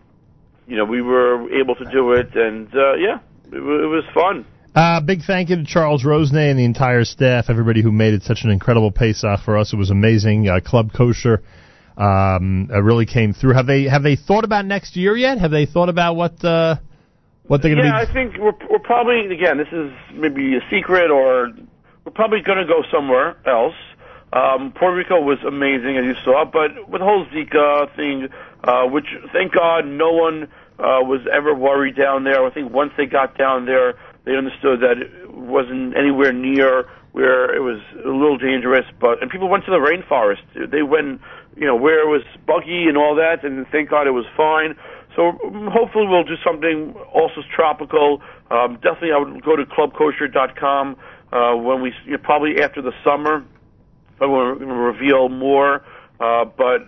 [0.67, 3.19] you know, we were able to do it, and uh, yeah,
[3.51, 4.45] it, it was fun.
[4.77, 8.21] Uh, big thank you to Charles Rosnay and the entire staff, everybody who made it
[8.21, 9.73] such an incredible Pesach for us.
[9.73, 10.47] It was amazing.
[10.47, 11.41] Uh, Club Kosher
[11.97, 13.55] um, uh, really came through.
[13.55, 15.39] Have they have they thought about next year yet?
[15.39, 16.75] Have they thought about what uh,
[17.47, 17.89] what they're going to do?
[17.89, 18.11] yeah, be?
[18.11, 19.57] I think we're we're probably again.
[19.57, 21.49] This is maybe a secret, or
[22.05, 23.73] we're probably going to go somewhere else.
[24.31, 28.27] Um, Puerto Rico was amazing as you saw, but with the whole Zika thing,
[28.63, 30.43] uh, which thank God no one
[30.77, 32.45] uh, was ever worried down there.
[32.45, 33.95] I think once they got down there,
[34.27, 36.83] they understood that it wasn't anywhere near
[37.13, 38.85] where it was a little dangerous.
[38.99, 40.43] But and people went to the rainforest.
[40.69, 41.21] They went,
[41.55, 44.75] you know, where it was buggy and all that, and thank God it was fine.
[45.15, 48.21] So mm, hopefully we'll do something also tropical.
[48.51, 50.97] Um, definitely, I would go to clubkosher.com
[51.31, 53.45] uh, when we you know, probably after the summer.
[54.19, 55.85] But we're going to reveal more.
[56.19, 56.85] Uh, but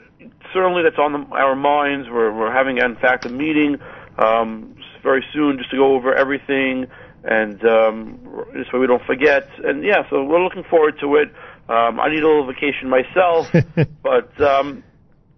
[0.51, 2.07] certainly that's on the, our minds.
[2.09, 3.77] We're, we're having, in fact, a meeting
[4.17, 6.87] um, very soon just to go over everything
[7.23, 9.49] and um, this way we don't forget.
[9.63, 11.29] And yeah, so we're looking forward to it.
[11.69, 13.47] Um, I need a little vacation myself,
[14.03, 14.83] but um,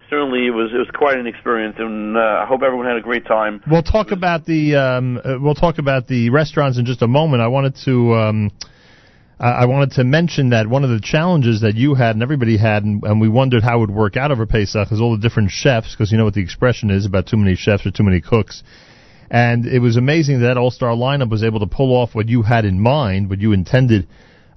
[0.09, 3.01] certainly it was it was quite an experience, and uh, I hope everyone had a
[3.01, 3.61] great time.
[3.69, 7.41] We'll talk about the um, uh, we'll talk about the restaurants in just a moment.
[7.41, 8.51] I wanted to um,
[9.39, 12.57] I I wanted to mention that one of the challenges that you had and everybody
[12.57, 15.21] had, and, and we wondered how it would work out over Pesach, is all the
[15.21, 18.03] different chefs, because you know what the expression is about too many chefs or too
[18.03, 18.63] many cooks.
[19.31, 22.41] And it was amazing that All Star lineup was able to pull off what you
[22.41, 24.09] had in mind, what you intended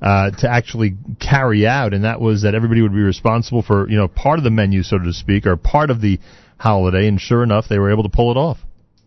[0.03, 3.97] uh, to actually carry out, and that was that everybody would be responsible for you
[3.97, 6.19] know part of the menu, so to speak, or part of the
[6.59, 7.07] holiday.
[7.07, 8.59] And sure enough, they were able to pull it off.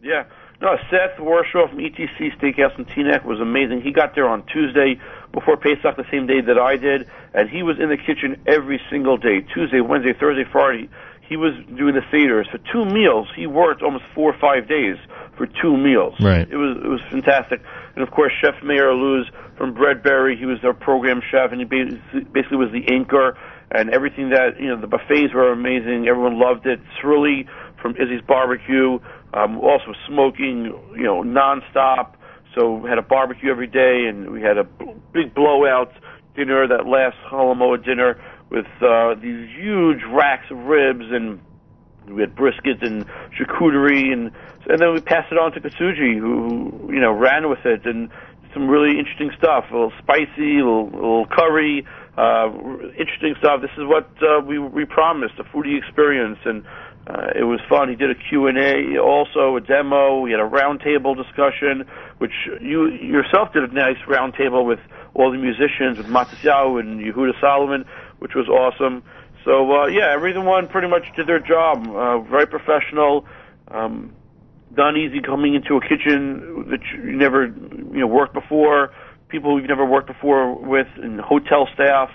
[0.01, 0.23] Yeah.
[0.61, 3.81] No, Seth Warshaw from ETC Steakhouse in Teaneck was amazing.
[3.81, 4.99] He got there on Tuesday
[5.33, 8.81] before Pesach, the same day that I did, and he was in the kitchen every
[8.89, 10.89] single day Tuesday, Wednesday, Thursday, Friday.
[11.27, 13.27] He was doing the theaters for two meals.
[13.35, 14.95] He worked almost four or five days
[15.35, 16.15] for two meals.
[16.19, 16.47] Right.
[16.49, 17.61] It was it was fantastic.
[17.95, 21.65] And of course, Chef Meir Luz from Breadberry, he was their program chef, and he
[21.65, 23.37] basically was the anchor.
[23.69, 26.07] And everything that you know, the buffets were amazing.
[26.07, 26.79] Everyone loved it.
[27.01, 27.47] Shirley
[27.81, 28.99] from Izzy's Barbecue,
[29.33, 32.13] um, also smoking, you know, nonstop.
[32.55, 34.63] So we had a barbecue every day, and we had a
[35.11, 35.91] big blowout
[36.35, 41.39] dinner, that last Chol Hamoed dinner with uh, these huge racks of ribs, and
[42.07, 43.05] we had brisket and
[43.37, 44.31] charcuterie, and
[44.69, 48.09] and then we passed it on to Katsuji, who you know ran with it, and
[48.53, 51.85] some really interesting stuff, a little spicy, a little, a little curry,
[52.17, 52.49] uh,
[52.97, 53.61] interesting stuff.
[53.61, 56.65] This is what uh, we we promised, a foodie experience, and
[57.07, 57.89] uh, it was fun.
[57.89, 60.19] He did a Q&A, also a demo.
[60.19, 61.85] We had a roundtable discussion,
[62.17, 64.79] which you yourself did a nice roundtable with
[65.13, 67.85] all the musicians, with Matisyahu and Yehuda Solomon,
[68.19, 69.03] which was awesome.
[69.45, 71.87] So uh, yeah, everyone pretty much did their job.
[71.87, 73.25] Uh, very professional.
[73.69, 74.13] Um,
[74.75, 78.91] done easy coming into a kitchen that you never you know worked before,
[79.29, 82.09] people you've never worked before with, and hotel staff,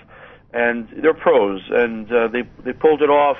[0.53, 3.37] and they're pros, and uh, they they pulled it off,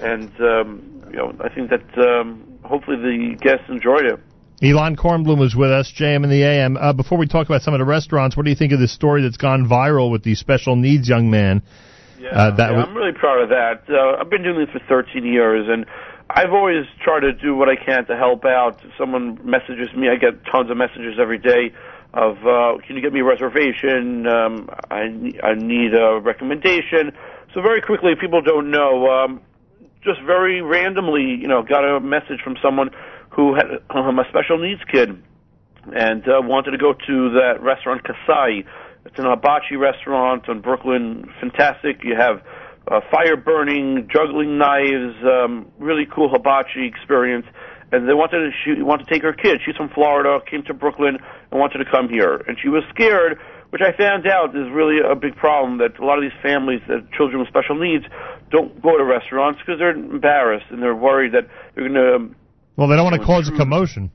[0.00, 4.20] and um, you know I think that um, hopefully the guests enjoyed it.
[4.62, 6.76] Elan Kornblum was with us, JM and the AM.
[6.76, 8.92] Uh, before we talk about some of the restaurants, what do you think of this
[8.92, 11.62] story that's gone viral with the special needs young man?
[12.24, 13.82] Yeah, Uh, that yeah, was- I'm really proud of that.
[13.88, 15.84] Uh, I've been doing this for 13 years, and
[16.30, 18.80] I've always tried to do what I can to help out.
[18.96, 21.72] Someone messages me, I get tons of messages every day
[22.14, 24.26] of, uh, can you get me a reservation?
[24.26, 27.12] Um, I, I need a recommendation.
[27.52, 29.10] So very quickly, people don't know.
[29.10, 29.40] Um,
[30.02, 32.88] just very randomly, you know, got a message from someone
[33.30, 35.22] who had um, a special needs kid
[35.94, 38.64] and uh, wanted to go to that restaurant Kasai.
[39.06, 41.30] It's an hibachi restaurant on Brooklyn.
[41.40, 42.00] Fantastic.
[42.04, 42.42] You have
[42.90, 47.46] uh, fire burning, juggling knives, um, really cool hibachi experience.
[47.92, 49.60] And they wanted to she wanted to take her kid.
[49.64, 51.18] She's from Florida, came to Brooklyn,
[51.50, 52.42] and wanted to come here.
[52.48, 53.38] And she was scared,
[53.70, 55.78] which I found out is really a big problem.
[55.78, 58.04] That a lot of these families, that children with special needs,
[58.50, 62.34] don't go to restaurants because they're embarrassed and they're worried that they're going to
[62.76, 64.10] Well, they don't want to cause a commotion.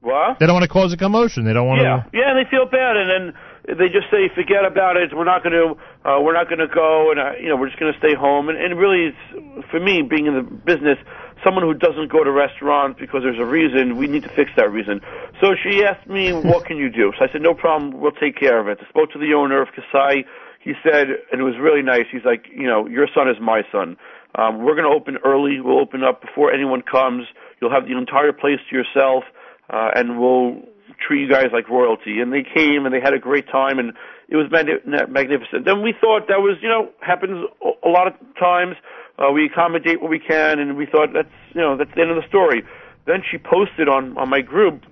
[0.00, 0.38] what?
[0.38, 1.44] They don't want to cause a commotion.
[1.44, 2.10] They don't want Yeah, to.
[2.12, 3.40] yeah, and they feel bad, and then
[3.78, 5.14] they just say, "Forget about it.
[5.14, 5.74] We're not going to,
[6.08, 8.14] uh, we're not going to go, and uh, you know, we're just going to stay
[8.14, 10.98] home." And, and really, it's, for me, being in the business,
[11.44, 14.70] someone who doesn't go to restaurants because there's a reason, we need to fix that
[14.70, 15.00] reason.
[15.40, 17.12] So she asked me, what can you do?
[17.18, 18.78] So I said, no problem, we'll take care of it.
[18.80, 20.24] I spoke to the owner of Kasai.
[20.60, 23.62] He said, and it was really nice, he's like, you know, your son is my
[23.72, 23.96] son.
[24.34, 25.60] Um, we're going to open early.
[25.60, 27.26] We'll open up before anyone comes.
[27.60, 29.24] You'll have the entire place to yourself,
[29.68, 30.62] uh, and we'll
[31.00, 32.20] treat you guys like royalty.
[32.20, 33.92] And they came and they had a great time, and
[34.28, 35.64] it was magnificent.
[35.64, 37.46] Then we thought that was, you know, happens
[37.84, 38.76] a lot of times.
[39.18, 42.10] Uh, we accommodate what we can, and we thought that's, you know, that's the end
[42.10, 42.62] of the story.
[43.06, 44.84] Then she posted on on my group,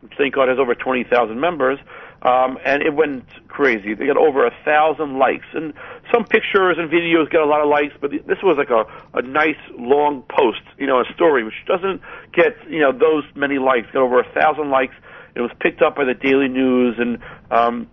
[0.00, 1.78] which thank God has over twenty thousand members,
[2.22, 3.94] um, and it went crazy.
[3.94, 5.72] They got over a thousand likes, and
[6.12, 8.84] some pictures and videos got a lot of likes, but this was like a
[9.16, 12.00] a nice long post, you know, a story which doesn't
[12.32, 13.86] get you know those many likes.
[13.92, 14.94] Got over a thousand likes.
[15.34, 17.18] It was picked up by the Daily News and
[17.50, 17.88] um,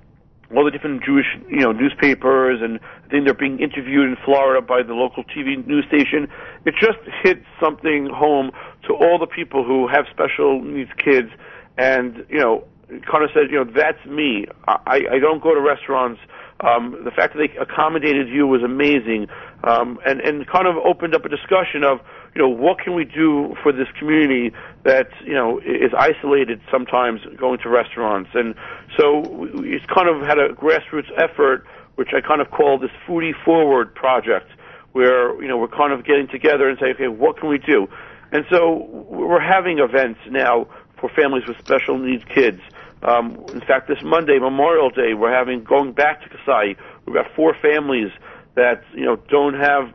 [0.55, 4.65] all the different Jewish, you know, newspapers, and I think they're being interviewed in Florida
[4.65, 6.27] by the local TV news station.
[6.65, 8.51] It just hit something home
[8.87, 11.29] to all the people who have special needs kids,
[11.77, 14.45] and you know, of said, you know, that's me.
[14.67, 16.19] I, I don't go to restaurants.
[16.61, 19.27] Um, the fact that they accommodated you was amazing,
[19.65, 21.99] um, and and kind of opened up a discussion of,
[22.35, 27.21] you know, what can we do for this community that you know is isolated sometimes
[27.35, 28.53] going to restaurants, and
[28.95, 33.33] so it's kind of had a grassroots effort, which I kind of call this Foodie
[33.43, 34.51] Forward project,
[34.91, 37.87] where you know we're kind of getting together and say, okay, what can we do?
[38.31, 40.67] And so we're having events now
[40.99, 42.61] for families with special needs kids.
[43.01, 46.75] Um, in fact, this Monday, Memorial Day, we're having going back to Kasai.
[47.05, 48.11] We've got four families
[48.55, 49.93] that you know don't have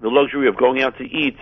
[0.00, 1.36] the luxury of going out to eat.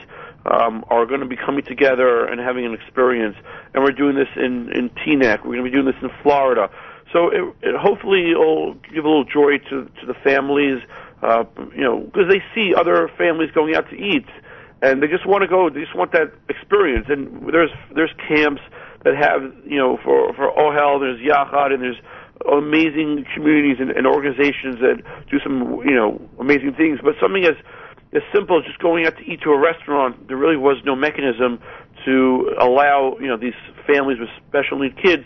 [0.45, 3.37] Um, are going to be coming together and having an experience,
[3.73, 5.45] and we're doing this in in Teaneck.
[5.45, 6.69] We're going to be doing this in Florida.
[7.13, 10.83] So it, it hopefully it'll give a little joy to to the families,
[11.23, 11.45] uh,
[11.77, 14.27] you know, because they see other families going out to eat,
[14.81, 15.71] and they just want to go.
[15.71, 17.07] They just want that experience.
[17.09, 18.63] And there's there's camps
[19.05, 22.01] that have you know for for Ohel, there's Yachad, and there's
[22.51, 27.01] amazing communities and, and organizations that do some you know amazing things.
[27.03, 27.57] But something as
[28.12, 30.95] as simple as just going out to eat to a restaurant, there really was no
[30.95, 31.61] mechanism
[32.05, 33.57] to allow you know these
[33.87, 35.25] families with special need kids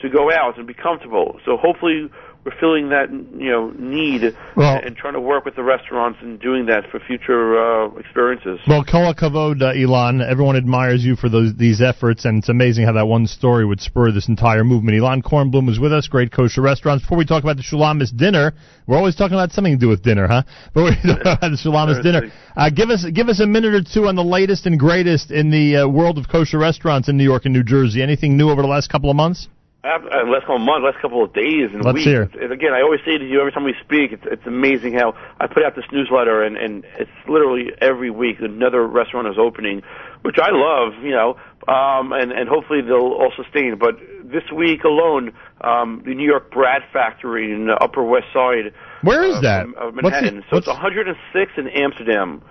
[0.00, 1.40] to go out and be comfortable.
[1.44, 2.10] So hopefully
[2.44, 6.40] we're filling that you know need Well- and trying to work with the restaurants and
[6.40, 8.60] doing that for future uh, experiences.
[8.66, 10.20] Well, Kol HaKavod, uh, Elan.
[10.20, 13.80] Everyone admires you for those these efforts, and it's amazing how that one story would
[13.80, 14.96] spur this entire movement.
[14.96, 17.04] Elan Kornblum is with us, great kosher restaurants.
[17.04, 18.52] Before we talk about the Shulamis dinner,
[18.86, 20.42] we're always talking about something to do with dinner, huh?
[20.72, 22.30] But we're talking about the Shulamis dinner.
[22.56, 25.50] Uh, give us give us a minute or two on the latest and greatest in
[25.50, 28.02] the uh, world of kosher restaurants in New York and New Jersey.
[28.02, 29.48] Anything new over the last couple of months?
[29.84, 32.04] Uh, last couple of months, last couple of days and Let's weeks.
[32.04, 32.22] hear.
[32.42, 35.14] And again, I always say to you every time we speak, it's, it's amazing how
[35.38, 39.82] I put out this newsletter and, and it's literally every week another restaurant is opening,
[40.22, 41.36] which I love, you know,
[41.72, 43.78] um, and, and hopefully they'll all sustain.
[43.78, 48.74] But this week alone, um, the New York Brad Factory in the Upper West Side
[49.02, 49.66] Where is that?
[49.66, 50.38] of, of What's Manhattan.
[50.38, 52.42] it- so it's 106 in Amsterdam.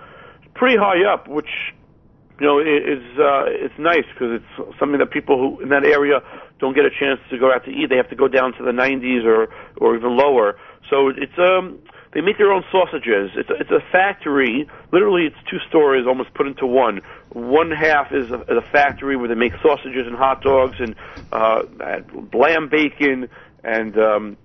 [0.55, 1.49] Pretty high up, which
[2.39, 5.85] you know i- is uh, it's nice because it's something that people who in that
[5.85, 6.21] area
[6.59, 7.89] don't get a chance to go out to eat.
[7.89, 10.55] They have to go down to the 90s or or even lower.
[10.89, 11.79] So it's um
[12.13, 13.31] they make their own sausages.
[13.35, 14.67] It's a, it's a factory.
[14.91, 17.01] Literally, it's two stories almost put into one.
[17.29, 20.95] One half is a, a factory where they make sausages and hot dogs and
[21.31, 21.61] uh,
[22.33, 23.29] lamb bacon
[23.63, 24.37] and um,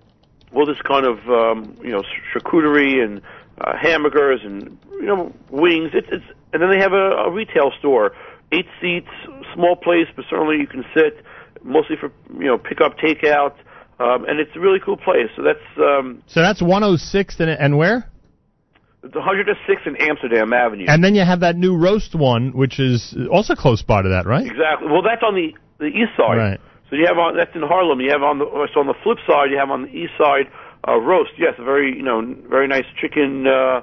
[0.55, 2.03] all this kind of um, you know
[2.35, 3.23] charcuterie and
[3.61, 5.91] uh, hamburgers and you know wings.
[5.95, 8.13] It's it's and then they have a, a retail store,
[8.53, 9.09] eight seats,
[9.55, 11.25] small place, but certainly you can sit.
[11.65, 13.55] Mostly for you know pick up, takeout,
[14.01, 15.29] um, and it's a really cool place.
[15.37, 18.11] So that's um, So that's 106 and, and where?
[19.05, 20.87] it's 106 in Amsterdam Avenue.
[20.89, 24.27] And then you have that new roast one, which is also close by to that,
[24.27, 24.47] right?
[24.47, 24.89] Exactly.
[24.91, 26.39] Well, that's on the the east side.
[26.39, 26.61] Right.
[26.89, 28.01] So you have on that's in Harlem.
[28.01, 30.47] You have on the so on the flip side, you have on the east side
[30.87, 31.33] uh, roast.
[31.39, 33.81] Yes, a very you know very nice chicken uh,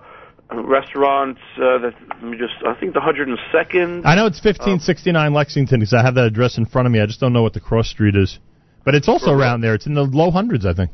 [0.51, 1.37] restaurant.
[1.55, 4.05] Uh, that let me just I think the 102nd.
[4.05, 6.99] I know it's 1569 Lexington because I have that address in front of me.
[6.99, 8.39] I just don't know what the cross street is.
[8.85, 9.75] But it's also around there.
[9.75, 10.91] It's in the low hundreds, I think.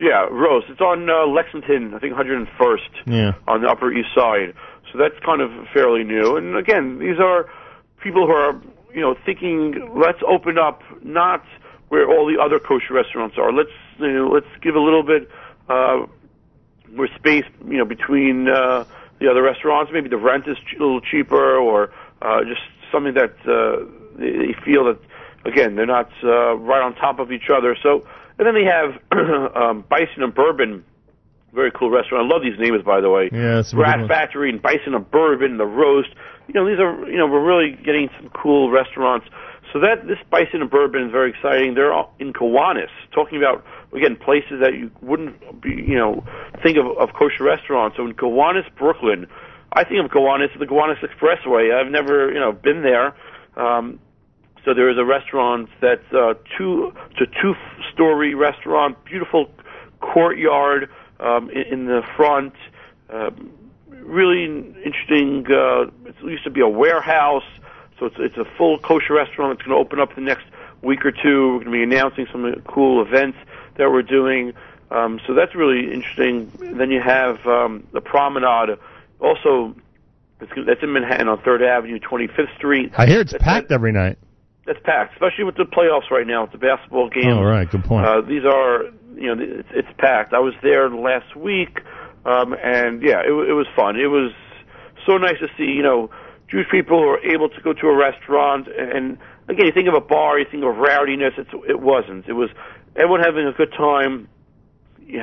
[0.00, 0.64] Yeah, Rose.
[0.68, 1.92] It's on uh, Lexington.
[1.94, 2.78] I think 101st.
[3.06, 3.32] Yeah.
[3.46, 4.54] on the Upper East Side.
[4.92, 6.36] So that's kind of fairly new.
[6.36, 7.46] And again, these are
[8.02, 8.60] people who are,
[8.94, 11.44] you know, thinking, let's open up not
[11.88, 13.52] where all the other kosher restaurants are.
[13.52, 15.28] Let's, you know, let's give a little bit
[15.68, 16.06] uh,
[16.92, 18.84] more space, you know, between uh,
[19.20, 19.90] the other restaurants.
[19.92, 21.92] Maybe the rent is a little cheaper, or
[22.22, 22.60] uh, just
[22.92, 23.84] something that uh,
[24.16, 24.98] they feel that,
[25.44, 27.76] again, they're not uh, right on top of each other.
[27.82, 28.06] So,
[28.38, 29.00] and then they have
[29.56, 30.84] um, Bison and Bourbon
[31.52, 32.30] Very cool restaurant.
[32.30, 33.30] I love these names, by the way.
[33.32, 34.06] Yeah, Rat.
[34.08, 36.10] Factory and Bison and Bourbon, the roast.
[36.46, 39.26] You know, these are you know we're really getting some cool restaurants.
[39.72, 41.74] So that this Bison and Bourbon is very exciting.
[41.74, 46.24] They're all in Kiwanis, talking about again places that you wouldn't be you know
[46.62, 47.96] think of of kosher restaurants.
[47.96, 49.26] So in Gowanus, Brooklyn,
[49.72, 51.74] I think of Gowanus the Gowanus Expressway.
[51.74, 53.14] I've never you know been there.
[53.56, 53.98] Um,
[54.64, 57.54] so there is a restaurant that's uh, two it's a two
[57.92, 59.50] story restaurant, beautiful
[60.00, 62.54] courtyard um, in, in the front.
[63.10, 63.50] Um,
[63.88, 65.46] really interesting.
[65.50, 67.44] Uh, it used to be a warehouse,
[67.98, 69.58] so it's it's a full kosher restaurant.
[69.58, 70.44] It's going to open up the next
[70.82, 71.54] week or two.
[71.54, 73.38] We're going to be announcing some cool events
[73.78, 74.52] that we're doing.
[74.90, 76.50] Um, so that's really interesting.
[76.76, 78.78] Then you have um, the promenade.
[79.20, 79.74] Also,
[80.40, 82.92] it's, that's in Manhattan on Third Avenue, 25th Street.
[82.96, 84.18] I hear it's That's- packed every night.
[84.66, 87.26] that's packed, especially with the playoffs right now, with the basketball games.
[87.28, 87.68] Oh, right.
[87.70, 88.06] Good point.
[88.06, 88.84] Uh, these are,
[89.16, 90.32] you know, it's, it's packed.
[90.34, 91.80] I was there last week,
[92.24, 93.96] um, and yeah, it, it was fun.
[93.96, 94.32] It was
[95.06, 96.10] so nice to see, you know,
[96.48, 98.68] Jewish people who are able to go to a restaurant.
[98.68, 101.32] And, and again, you think of a bar, you think of rowdiness.
[101.36, 102.26] It's, it wasn't.
[102.28, 102.50] It was
[102.98, 104.28] everyone having a good time.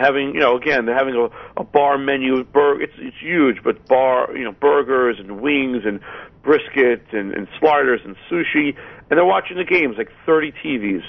[0.02, 2.44] Having, you know, again, they're having a, a bar menu.
[2.44, 6.00] Bur- it's it's huge, but bar, you know, burgers and wings and
[6.42, 8.76] brisket and, and sliders and sushi,
[9.10, 11.04] and they're watching the games like 30 TVs.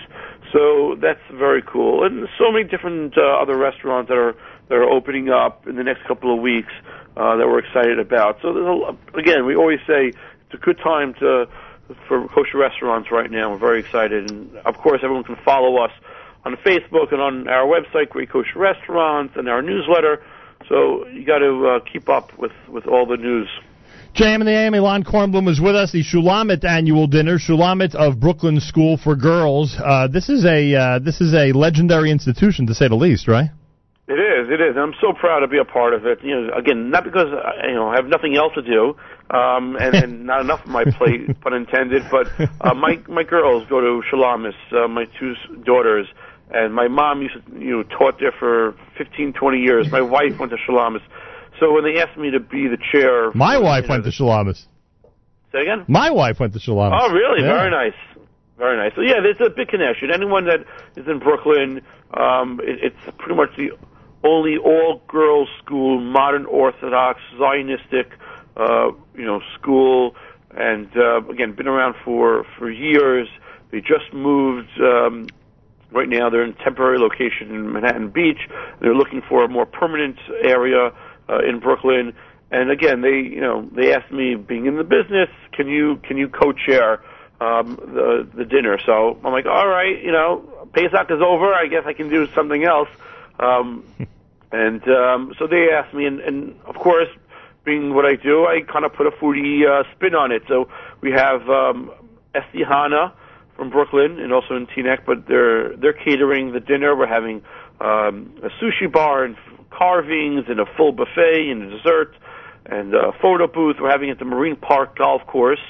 [0.52, 4.34] So that's very cool, and so many different uh, other restaurants that are
[4.68, 6.72] that are opening up in the next couple of weeks
[7.16, 8.38] uh, that we're excited about.
[8.42, 11.46] So there's a, again, we always say it's a good time to
[12.08, 13.52] for kosher restaurants right now.
[13.52, 15.92] We're very excited, and of course, everyone can follow us
[16.46, 20.24] on Facebook and on our website, Great Kosher Restaurants, and our newsletter.
[20.68, 23.48] So you got to uh, keep up with with all the news.
[24.14, 25.92] JM and the AM, Elan Kornblum is with us.
[25.92, 29.76] The Shulamit annual dinner, Shulamit of Brooklyn School for Girls.
[29.76, 33.50] Uh, this is a uh, this is a legendary institution to say the least, right?
[34.08, 34.76] It is, it is.
[34.78, 36.22] I'm so proud to be a part of it.
[36.22, 38.94] You know, again, not because I, you know I have nothing else to do,
[39.34, 42.04] um, and, and not enough of my plate, pun intended.
[42.08, 42.28] But
[42.60, 45.34] uh, my my girls go to Shalamis, uh, my two
[45.64, 46.06] daughters,
[46.50, 49.90] and my mom used to, you know taught there for 15, 20 years.
[49.90, 51.02] My wife went to Shalamis,
[51.60, 54.64] so when they asked me to be the chair, My wife went to Shalamis.
[55.52, 55.84] say again.
[55.88, 56.98] My wife went to Shalamis.
[57.00, 57.42] Oh, really?
[57.42, 57.52] Yeah.
[57.52, 57.98] Very nice.
[58.58, 58.92] Very nice.
[58.94, 60.10] So yeah, there's a big connection.
[60.10, 60.60] Anyone that
[60.96, 61.82] is in Brooklyn,
[62.14, 63.70] um, it, it's pretty much the
[64.24, 68.06] only all-girls school, modern Orthodox, Zionistic,
[68.56, 70.14] uh, you know, school,
[70.56, 73.28] and uh, again, been around for for years.
[73.70, 74.70] They just moved.
[74.80, 75.26] Um,
[75.90, 78.48] right now, they're in a temporary location in Manhattan Beach.
[78.80, 80.92] They're looking for a more permanent area
[81.28, 82.14] uh, in Brooklyn.
[82.50, 86.16] And again, they you know they asked me, being in the business, can you can
[86.16, 87.02] you co-chair
[87.40, 88.78] um, the the dinner?
[88.84, 91.52] So I'm like, all right, you know, Pesach is over.
[91.52, 92.88] I guess I can do something else.
[93.40, 93.84] Um,
[94.52, 97.08] and um, so they asked me, and, and of course,
[97.64, 100.42] being what I do, I kind of put a foodie uh, spin on it.
[100.46, 100.68] So
[101.00, 101.90] we have um,
[102.34, 103.12] Estihana
[103.56, 106.96] from Brooklyn and also in Teaneck, but they're they're catering the dinner.
[106.96, 107.42] We're having
[107.80, 109.36] um, a sushi bar and
[109.70, 112.14] carvings and a full buffet and dessert
[112.66, 113.76] and a photo booth.
[113.80, 115.60] We're having at the Marine Park Golf Course.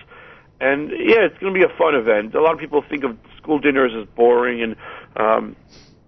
[0.60, 2.34] And yeah, it's going to be a fun event.
[2.34, 4.76] A lot of people think of school dinners as boring and
[5.16, 5.56] um,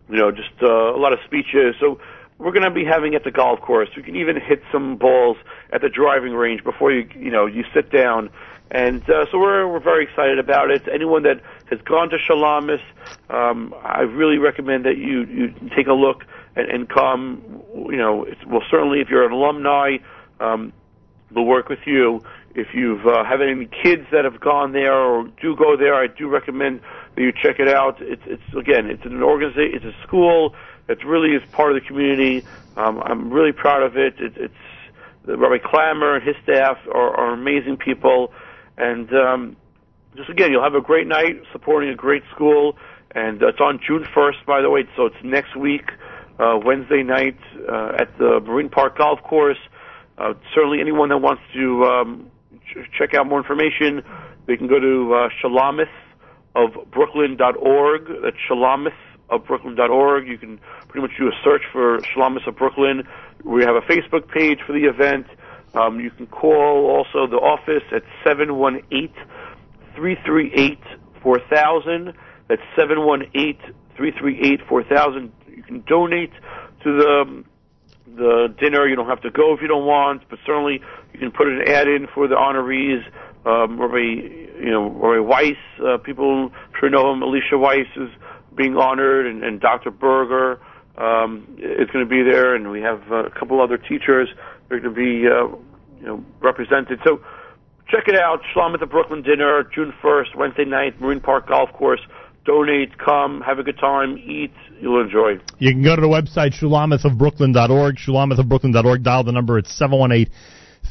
[0.08, 1.74] you know just uh, a lot of speeches.
[1.80, 2.00] So
[2.38, 3.88] we're going to be having at the golf course.
[3.96, 5.36] You can even hit some balls
[5.72, 8.30] at the driving range before you you know you sit down.
[8.70, 10.82] And uh, so we're we're very excited about it.
[10.92, 11.40] Anyone that
[11.70, 12.82] has gone to Shalamis,
[13.30, 16.24] um, I really recommend that you you take a look
[16.54, 17.62] and, and come.
[17.74, 19.98] You know, it's, well certainly if you're an alumni,
[20.40, 20.72] um,
[21.32, 22.22] we'll work with you.
[22.54, 26.06] If you've uh, have any kids that have gone there or do go there, I
[26.06, 26.80] do recommend
[27.14, 28.02] that you check it out.
[28.02, 30.54] It's it's again, it's an organization, it's a school
[30.88, 32.44] that really is part of the community.
[32.76, 34.14] Um, I'm really proud of it.
[34.18, 34.54] it it's
[35.24, 38.32] Rabbi Clammer and his staff are, are amazing people,
[38.78, 39.56] and um,
[40.16, 42.76] just again, you'll have a great night supporting a great school.
[43.14, 45.90] And uh, it's on June 1st, by the way, so it's next week,
[46.38, 49.58] uh, Wednesday night uh, at the Marine Park Golf Course.
[50.18, 52.30] Uh, certainly, anyone that wants to um,
[52.66, 54.02] ch- check out more information,
[54.46, 55.84] they can go to uh,
[56.54, 58.08] of brooklyn.org.
[58.22, 58.92] That's shalamith
[59.30, 60.26] of brooklyn.org.
[60.26, 63.06] You can pretty much do a search for Shalamis of Brooklyn.
[63.44, 65.26] We have a Facebook page for the event.
[65.74, 69.12] Um, you can call also the office at 718
[69.94, 70.78] 338
[71.22, 72.12] 4000.
[72.48, 73.58] That's 718
[73.96, 75.32] 338 4000.
[75.54, 76.32] You can donate
[76.84, 77.44] to the
[78.16, 78.86] the dinner.
[78.88, 80.80] You don't have to go if you don't want, but certainly
[81.12, 83.04] you can put an ad in for the honorees.
[83.46, 83.98] Um, Rabbi,
[84.60, 87.22] you know, Rabbi Weiss, uh, people sure know him.
[87.22, 88.10] Alicia Weiss is
[88.56, 89.90] being honored, and, and Dr.
[89.90, 90.60] Berger.
[90.98, 94.28] um, is going to be there, and we have uh, a couple other teachers
[94.68, 95.56] that are going to be uh,
[96.00, 97.00] you know represented.
[97.04, 97.20] So
[97.88, 98.40] check it out.
[98.52, 102.00] Shalom at the Brooklyn dinner, June 1st, Wednesday night, Marine Park Golf Course.
[102.44, 104.52] Donate, come, have a good time, eat.
[104.80, 105.38] You'll enjoy.
[105.58, 109.02] You can go to the website shulamitofbrooklyn.org, shulamitofbrooklyn.org.
[109.02, 109.58] Dial the number.
[109.58, 110.32] It's 718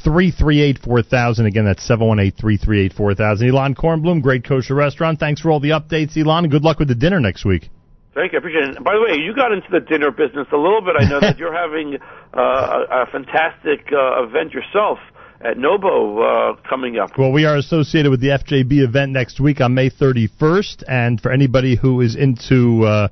[0.03, 1.45] 338 4000.
[1.47, 3.49] Again, that's 718 338 4000.
[3.49, 5.19] Elan Kornblum, great kosher restaurant.
[5.19, 7.69] Thanks for all the updates, Elan, good luck with the dinner next week.
[8.17, 8.37] Thank you.
[8.37, 8.75] I appreciate it.
[8.77, 10.95] And by the way, you got into the dinner business a little bit.
[10.97, 11.99] I know that you're having
[12.33, 14.97] uh, a, a fantastic uh, event yourself
[15.39, 17.11] at Nobo uh, coming up.
[17.15, 21.31] Well, we are associated with the FJB event next week on May 31st, and for
[21.31, 23.09] anybody who is into uh,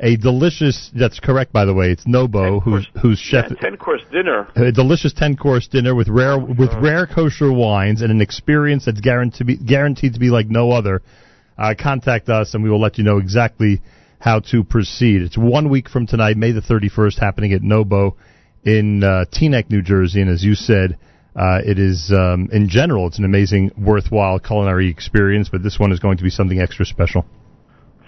[0.00, 3.46] a delicious, that's correct by the way, it's Nobo, who's who's chef.
[3.50, 4.48] Yeah, ten course dinner.
[4.56, 9.00] A delicious ten course dinner with rare with rare kosher wines and an experience that's
[9.00, 11.00] guaranteed to be, guaranteed to be like no other.
[11.56, 13.80] Uh, contact us and we will let you know exactly
[14.18, 15.22] how to proceed.
[15.22, 18.16] It's one week from tonight, May the 31st, happening at Nobo
[18.64, 20.98] in uh, Teaneck, New Jersey, and as you said.
[21.36, 25.92] Uh, it is, um, in general, it's an amazing, worthwhile culinary experience, but this one
[25.92, 27.24] is going to be something extra special.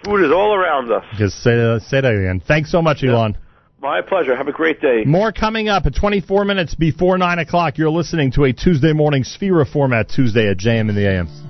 [0.05, 1.05] Food is all around us.
[1.17, 2.43] Just say, uh, say that again.
[2.45, 3.37] Thanks so much, Elan.
[3.81, 4.37] My pleasure.
[4.37, 5.05] Have a great day.
[5.05, 7.79] More coming up at 24 minutes before 9 o'clock.
[7.79, 11.50] You're listening to a Tuesday morning Sphera format Tuesday at JM in the AM.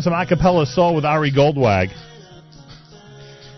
[0.00, 1.90] The some acapella soul with Ari Goldwag.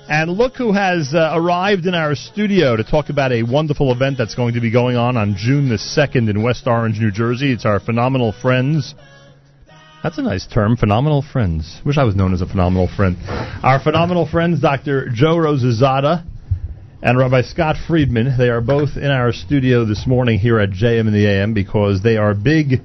[0.09, 4.19] And look who has uh, arrived in our studio to talk about a wonderful event
[4.19, 7.53] that's going to be going on on June the 2nd in West Orange, New Jersey.
[7.53, 8.93] It's our Phenomenal Friends.
[10.03, 11.81] That's a nice term, Phenomenal Friends.
[11.87, 13.17] Wish I was known as a phenomenal friend.
[13.63, 15.11] Our Phenomenal Friends, Dr.
[15.15, 16.25] Joe Rozehzadeh
[17.03, 18.37] and Rabbi Scott Friedman.
[18.37, 22.03] They are both in our studio this morning here at JM and the AM because
[22.03, 22.81] they are big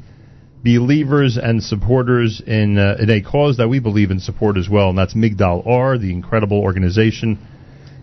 [0.76, 4.90] believers and supporters in, uh, in a cause that we believe in support as well,
[4.90, 7.40] and that's Migdal Or, the incredible organization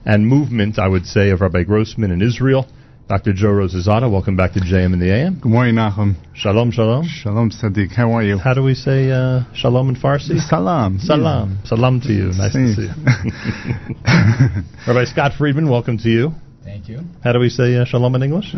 [0.07, 2.67] and movement, I would say, of Rabbi Grossman in Israel.
[3.07, 3.35] Dr.
[3.35, 5.39] Joe Rozehzadeh, welcome back to JM in the AM.
[5.39, 6.15] Good morning, Nachum.
[6.35, 7.07] Shalom, shalom.
[7.07, 7.93] Shalom, Sadiq.
[7.93, 8.39] How are you?
[8.39, 10.41] How do we say uh, shalom in Farsi?
[10.49, 10.99] Salam.
[11.01, 11.59] Salam.
[11.67, 12.33] Salam to you.
[12.33, 12.89] Nice to see you.
[14.89, 16.33] Rabbi Scott Friedman, welcome to you.
[16.65, 17.01] Thank you.
[17.23, 18.53] How do we say uh, shalom in English?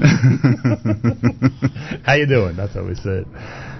[2.05, 2.55] how you doing?
[2.57, 3.27] That's how we say it.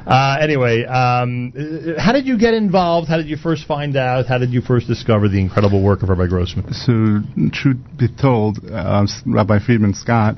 [0.07, 1.53] Uh, anyway, um,
[1.99, 3.09] how did you get involved?
[3.09, 4.27] How did you first find out?
[4.27, 6.73] How did you first discover the incredible work of Rabbi Grossman?
[6.73, 10.37] So, truth be told, uh, Rabbi Friedman Scott,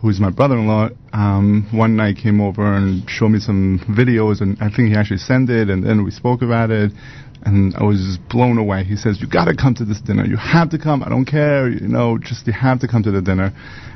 [0.00, 4.70] who's my brother-in-law, um, one night came over and showed me some videos, and I
[4.74, 6.90] think he actually sent it, and then we spoke about it,
[7.44, 8.84] and I was just blown away.
[8.84, 10.24] He says, "You got to come to this dinner.
[10.24, 11.02] You have to come.
[11.02, 11.68] I don't care.
[11.68, 13.52] You know, just you have to come to the dinner."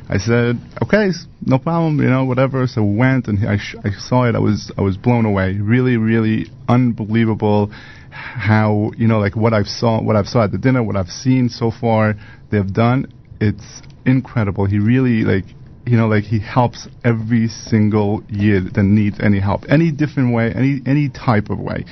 [0.08, 1.10] I said, "Okay,
[1.44, 2.00] no problem.
[2.00, 4.34] You know, whatever." So we went, and I, sh- I saw it.
[4.34, 5.54] I was I was blown away.
[5.54, 7.70] Really, really unbelievable
[8.14, 11.08] how you know like what I've saw what I've saw at the dinner, what I've
[11.08, 12.14] seen so far
[12.50, 13.12] they've done.
[13.40, 14.66] It's incredible.
[14.66, 15.44] He really like
[15.84, 20.52] you know like he helps every single year that needs any help, any different way,
[20.54, 21.84] any any type of way.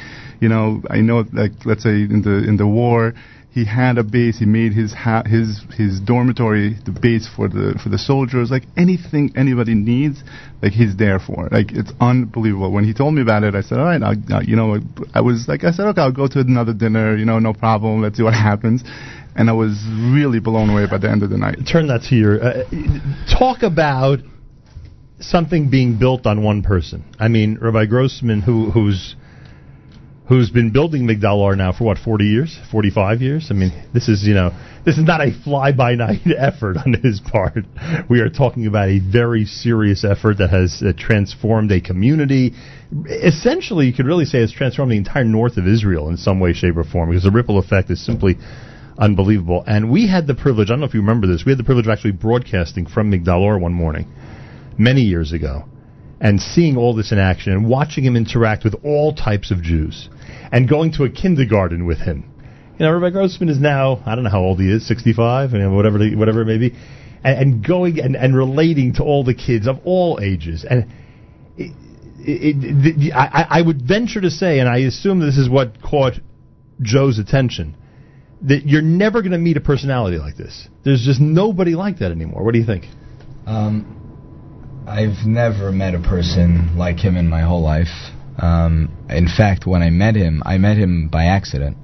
[0.42, 3.14] You know, I know like let's say in the in the war
[3.52, 4.38] he had a base.
[4.38, 8.50] He made his ha- his his dormitory the base for the for the soldiers.
[8.50, 10.24] Like anything anybody needs,
[10.62, 11.48] like he's there for.
[11.52, 12.72] Like it's unbelievable.
[12.72, 14.78] When he told me about it, I said, all right, I'll, I'll- you know,
[15.14, 17.14] I was like, I said, okay, I'll go to another dinner.
[17.16, 18.00] You know, no problem.
[18.00, 18.82] Let's see what happens.
[19.36, 19.72] And I was
[20.16, 21.58] really blown away by the end of the night.
[21.70, 22.42] Turn that to your.
[22.42, 22.64] Uh,
[23.38, 24.18] talk about
[25.20, 27.04] something being built on one person.
[27.18, 29.14] I mean, Rabbi Grossman, who who's
[30.28, 33.48] who's been building Migdal Or now for what, 40 years, 45 years?
[33.50, 34.50] I mean, this is you know,
[34.84, 37.64] this is not a fly by night effort on his part.
[38.08, 42.52] We are talking about a very serious effort that has uh, transformed a community.
[43.06, 46.52] Essentially, you could really say it's transformed the entire north of Israel in some way,
[46.52, 48.36] shape, or form because the ripple effect is simply
[48.98, 49.64] unbelievable.
[49.66, 51.64] And we had the privilege, I don't know if you remember this, we had the
[51.64, 54.12] privilege of actually broadcasting from Migdal Or one morning,
[54.78, 55.64] many years ago,
[56.22, 60.08] and seeing all this in action and watching him interact with all types of Jews
[60.52, 62.32] and going to a kindergarten with him.
[62.78, 65.58] You know, Rabbi Grossman is now, I don't know how old he is, 65, you
[65.58, 66.76] know, whatever, the, whatever it may be,
[67.24, 70.64] and, and going and, and relating to all the kids of all ages.
[70.68, 70.92] And
[71.58, 71.72] it,
[72.20, 72.56] it,
[72.98, 76.14] it, I, I would venture to say, and I assume this is what caught
[76.80, 77.76] Joe's attention,
[78.42, 80.68] that you're never going to meet a personality like this.
[80.84, 82.44] There's just nobody like that anymore.
[82.44, 82.84] What do you think?
[83.44, 84.01] Um,
[84.86, 88.10] I've never met a person like him in my whole life.
[88.38, 91.76] Um, in fact, when I met him, I met him by accident.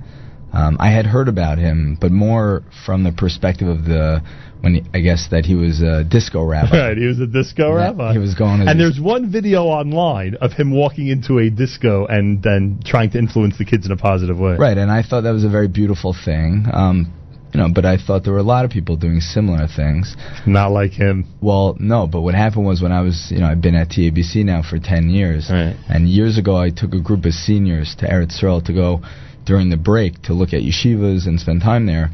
[0.52, 4.22] Um, I had heard about him, but more from the perspective of the
[4.60, 6.88] when he, I guess that he was a disco rabbi.
[6.88, 8.12] Right, he was a disco That rabbi.
[8.12, 12.06] he was going to and there's one video online of him walking into a disco
[12.06, 14.56] and then trying to influence the kids in a positive way.
[14.56, 16.66] Right, and I thought that was a very beautiful thing.
[16.72, 17.12] Um,
[17.52, 20.16] you know, but I thought there were a lot of people doing similar things.
[20.46, 21.24] Not like him.
[21.40, 24.44] Well, no, but what happened was when I was, you know, I've been at TABC
[24.44, 25.48] now for 10 years.
[25.48, 29.00] And years ago, I took a group of seniors to Eretz Yisrael to go
[29.46, 32.10] during the break to look at yeshivas and spend time there.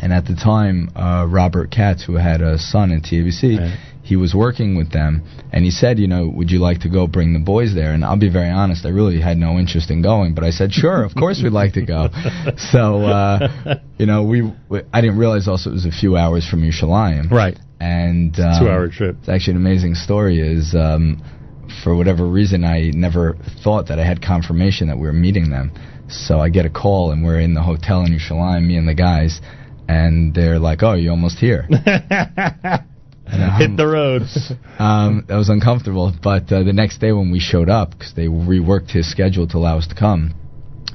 [0.00, 4.34] And at the time, uh, Robert Katz, who had a son in TABC, he was
[4.34, 7.40] working with them, and he said, you know, would you like to go bring the
[7.40, 7.92] boys there?
[7.92, 10.72] And I'll be very honest, I really had no interest in going, but I said,
[10.72, 12.08] sure, of course we'd like to go.
[12.72, 16.48] So, uh, you know, we, we I didn't realize also it was a few hours
[16.48, 17.30] from Yerushalayim.
[17.30, 17.58] Right.
[17.80, 19.16] And um, Two-hour trip.
[19.20, 20.40] It's actually an amazing story.
[20.40, 21.22] Is um,
[21.82, 25.72] for whatever reason I never thought that I had confirmation that we were meeting them.
[26.08, 28.94] So I get a call and we're in the hotel in Yerushalayim, me and the
[28.94, 29.40] guys,
[29.88, 31.66] and they're like, "Oh, you're almost here."
[33.26, 34.22] Hit the road.
[34.78, 36.12] um, that was uncomfortable.
[36.22, 39.56] But uh, the next day when we showed up, because they reworked his schedule to
[39.58, 40.34] allow us to come,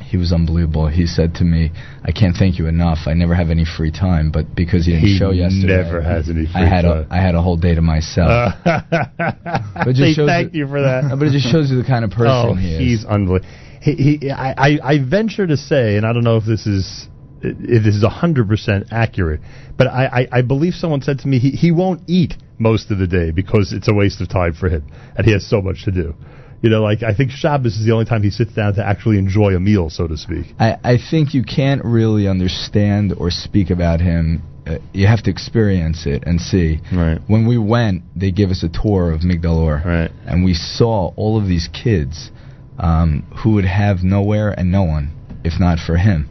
[0.02, 0.88] he was unbelievable.
[0.88, 1.72] He said to me,
[2.04, 3.00] "I can't thank you enough.
[3.06, 6.30] I never have any free time, but because you didn't He show yesterday, never has
[6.30, 7.08] any I free had time.
[7.10, 10.68] a I had a whole day to myself." but it just shows thank you- you
[10.68, 11.14] for that.
[11.18, 12.80] But it just shows you the kind of person oh, he is.
[12.80, 13.50] he's unbelievable.
[13.82, 17.08] He, he, I, I, I venture to say, and I don't know if this is
[17.44, 19.42] if this is hundred percent accurate,
[19.78, 23.00] but I, I, I believe someone said to me he, he won't eat most of
[23.00, 24.84] the day because it's a waste of time for him,
[25.18, 26.16] and he has so much to do.
[26.62, 29.18] You know, like I think Shabbos is the only time he sits down to actually
[29.18, 30.46] enjoy a meal, so to speak.
[30.60, 34.44] I, I think you can't really understand or speak about him.
[34.68, 36.80] Uh, you have to experience it and see.
[36.94, 37.20] Right.
[37.26, 40.12] When we went, they gave us a tour of Migdal Or, right.
[40.28, 42.30] and we saw all of these kids
[42.78, 46.30] um, who would have nowhere and no one if not for him.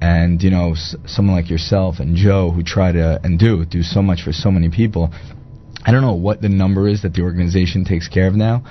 [0.00, 3.82] And you know, s- someone like yourself and Joe who try to and do do
[3.82, 5.10] so much for so many people.
[5.86, 8.64] I don't know what the number is that the organization takes care of now,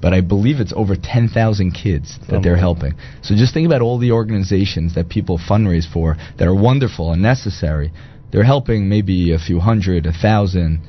[0.00, 2.94] but I believe it's over 10,000 kids that they're helping.
[3.22, 7.20] So just think about all the organizations that people fundraise for that are wonderful and
[7.22, 7.92] necessary.
[8.30, 10.80] They're helping maybe a few hundred, a thousand,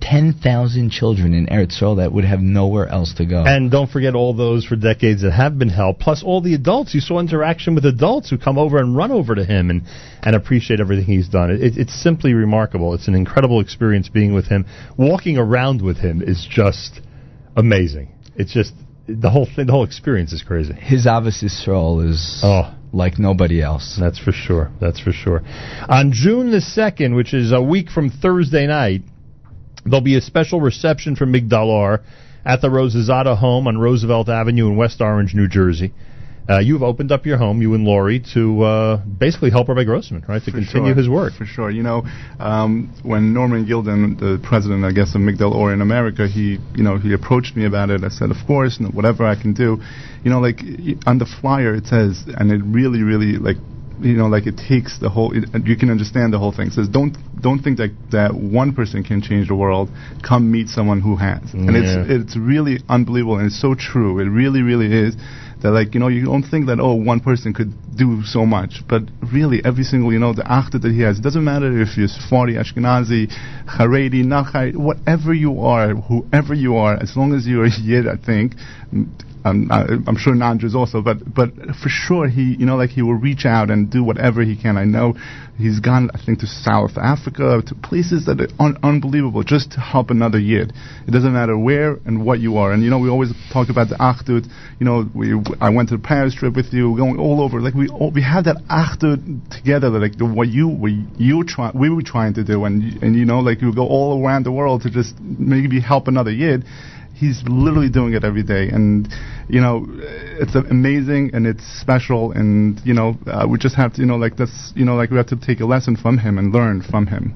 [0.00, 3.44] 10,000 children in Eretz Yisrael that would have nowhere else to go.
[3.44, 6.94] And don't forget all those for decades that have been helped, plus all the adults.
[6.94, 9.82] You saw interaction with adults who come over and run over to him and,
[10.22, 11.50] and appreciate everything he's done.
[11.50, 12.94] It, it's simply remarkable.
[12.94, 14.64] It's an incredible experience being with him.
[14.96, 17.00] Walking around with him is just
[17.54, 18.08] amazing.
[18.36, 18.72] It's just
[19.06, 20.72] the whole thing, the whole experience is crazy.
[20.72, 22.74] His Ahavas Yisrael is oh.
[22.92, 23.98] like nobody else.
[24.00, 24.70] That's for sure.
[24.80, 25.42] That's for sure.
[25.88, 29.02] On June the 2nd, which is a week from Thursday night,
[29.84, 32.00] there'll be a special reception for Migdal Or
[32.44, 35.92] at the Rozehzadeh home on Roosevelt Avenue in West Orange, New Jersey.
[36.46, 40.26] Uh, you've opened up your home, you and Lori, to uh, basically help Rabbi Grossman,
[40.28, 41.32] right, to For continue sure, his work.
[41.32, 41.70] For sure.
[41.70, 42.02] You know,
[42.38, 46.82] um, when Norman Gilden, the president, I guess, of Migdal Or in America, he, you
[46.82, 48.04] know, he approached me about it.
[48.04, 49.78] I said, of course, whatever I can do.
[50.22, 50.60] You know, like
[51.06, 53.56] on the flyer it says, and it really, really like.
[54.00, 55.32] You know, like it takes the whole.
[55.36, 56.68] It, you can understand the whole thing.
[56.68, 59.88] It says, don't don't think that that one person can change the world.
[60.26, 62.02] Come meet someone who has, and Yeah.
[62.04, 64.18] it's it's really unbelievable, and it's so true.
[64.18, 65.16] It really, really is
[65.62, 68.82] that like you know you don't think that oh one person could do so much,
[68.88, 71.18] but really every single you know the achta that he has.
[71.18, 73.32] It doesn't matter if you're Sfari, Ashkenazi,
[73.66, 78.16] Haredi, Haredi, whatever you are, whoever you are, as long as you're a Yid, I
[78.16, 78.54] think.
[79.44, 83.44] I'm, sure non-Jews also, but but for sure he you know like he will reach
[83.44, 84.78] out and do whatever he can.
[84.78, 85.14] I know
[85.58, 89.80] he's gone I think to South Africa to places that are un- unbelievable just to
[89.80, 90.72] help another Yid.
[91.06, 92.72] It doesn't matter where and what you are.
[92.72, 94.48] And you know we always talk about the Achdut.
[94.80, 97.60] You know we I went to the Paris trip with you, going all over.
[97.60, 99.90] Like we all, we have that Achdut together.
[99.90, 103.26] Like the, what you what you try we were trying to do, and and you
[103.26, 106.64] know like you go all around the world to just maybe help another Yid
[107.14, 109.08] he's literally doing it every day and
[109.48, 109.86] you know
[110.40, 114.16] it's amazing and it's special and you know uh, we just have to you know
[114.16, 116.82] like this you know like we have to take a lesson from him and learn
[116.82, 117.34] from him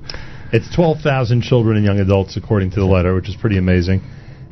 [0.51, 4.01] It's 12,000 children and young adults, according to the letter, which is pretty amazing.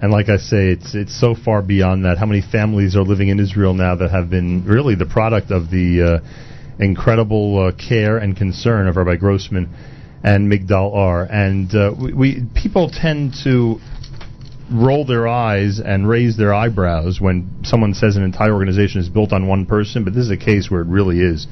[0.02, 2.18] And like I say, it's it's so far beyond that.
[2.18, 5.70] How many families are living in Israel now that have been really the product of
[5.70, 9.74] the uh, incredible uh, care and concern of Rabbi Grossman
[10.22, 11.22] and Migdal Or.
[11.22, 13.80] And uh, we, we people tend to
[14.70, 19.32] roll their eyes and raise their eyebrows when someone says an entire organization is built
[19.32, 21.46] on one person, but this is a case where it really is,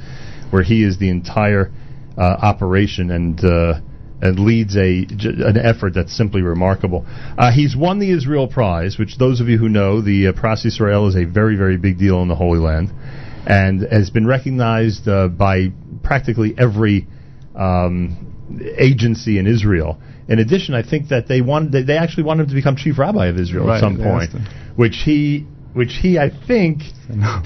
[0.51, 1.70] where he is the entire
[2.18, 3.81] uh, operation and uh,
[4.20, 7.05] and leads a an effort that's simply remarkable.
[7.36, 10.65] Uh, he's won the Israel Prize, which those of you who know, the uh, Pras
[10.65, 12.91] Israel is a very very big deal in the Holy Land,
[13.47, 17.07] and has been recognized uh, by practically every
[17.55, 18.34] um,
[18.78, 20.01] agency in Israel.
[20.28, 22.98] In addition, I think that they wanted they, they actually wanted him to become chief
[22.98, 24.30] rabbi of Israel Right, at some point,
[24.76, 26.82] which he which he I think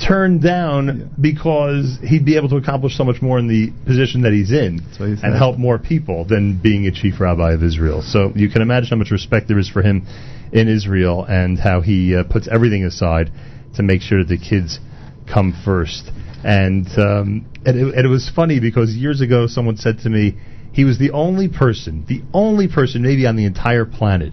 [0.07, 4.33] turned down because he'd be able to accomplish so much more in the position that
[4.33, 8.03] he's in he and help more people than being a chief rabbi of Israel.
[8.03, 10.07] So you can imagine how much respect there is for him
[10.53, 13.33] in Israel and how he uh, puts everything aside
[13.77, 14.79] to make sure that the kids
[15.27, 16.11] come first.
[16.45, 20.37] And um, and, it, and it was funny because years ago someone said to me
[20.73, 24.33] he was the only person, the only person maybe on the entire planet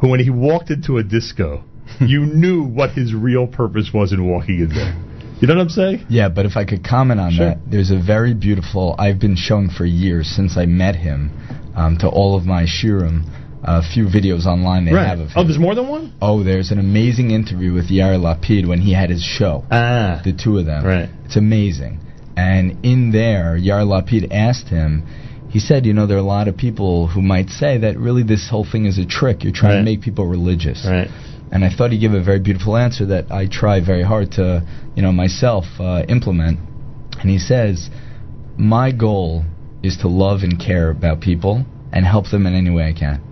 [0.00, 1.64] who, when he walked into a disco,
[2.00, 4.94] you knew what his real purpose was in walking in there.
[5.40, 6.06] You know what I'm saying?
[6.08, 7.46] Yeah, but if I could comment on Sure.
[7.50, 8.96] that, there's a very beautiful.
[8.98, 11.30] I've been showing for years since I met him
[11.76, 13.24] um, to all of my shiurim.
[13.68, 15.06] A few videos online they right.
[15.06, 15.32] have of him.
[15.34, 16.12] Oh, there's more than one.
[16.22, 19.64] Oh, there's an amazing interview with Yair Lapid when he had his show.
[19.70, 20.84] Ah, the two of them.
[20.84, 21.08] Right.
[21.24, 21.98] It's amazing.
[22.36, 25.04] And in there, Yair Lapid asked him.
[25.56, 28.22] He said, you know, there are a lot of people who might say that really
[28.22, 29.42] this whole thing is a trick.
[29.42, 29.78] You're trying Right.
[29.78, 30.86] to make people religious.
[30.86, 31.08] Right.
[31.50, 34.62] And I thought he gave a very beautiful answer that I try very hard to,
[34.94, 36.58] you know, myself uh, implement.
[37.22, 37.88] And he says,
[38.58, 39.46] my goal
[39.82, 43.22] is to love and care about people and help them in any way I can.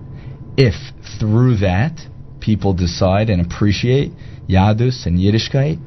[0.56, 0.76] If
[1.20, 2.00] through that
[2.40, 4.12] people decide and appreciate
[4.48, 5.78] Yadus and Yiddishkeit,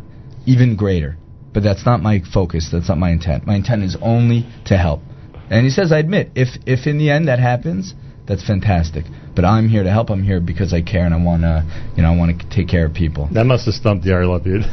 [0.46, 1.18] even greater.
[1.52, 2.70] But that's not my focus.
[2.72, 3.48] That's not my intent.
[3.48, 5.02] My intent is only to help.
[5.50, 7.94] And he says, I admit, if if in the end that happens,
[8.28, 9.06] that's fantastic.
[9.36, 10.10] But I'm here to help.
[10.10, 11.64] I'm here because I care and I want to,
[11.96, 13.30] you know, I want to take care of people.
[13.32, 14.66] That must have stumped the Lapid.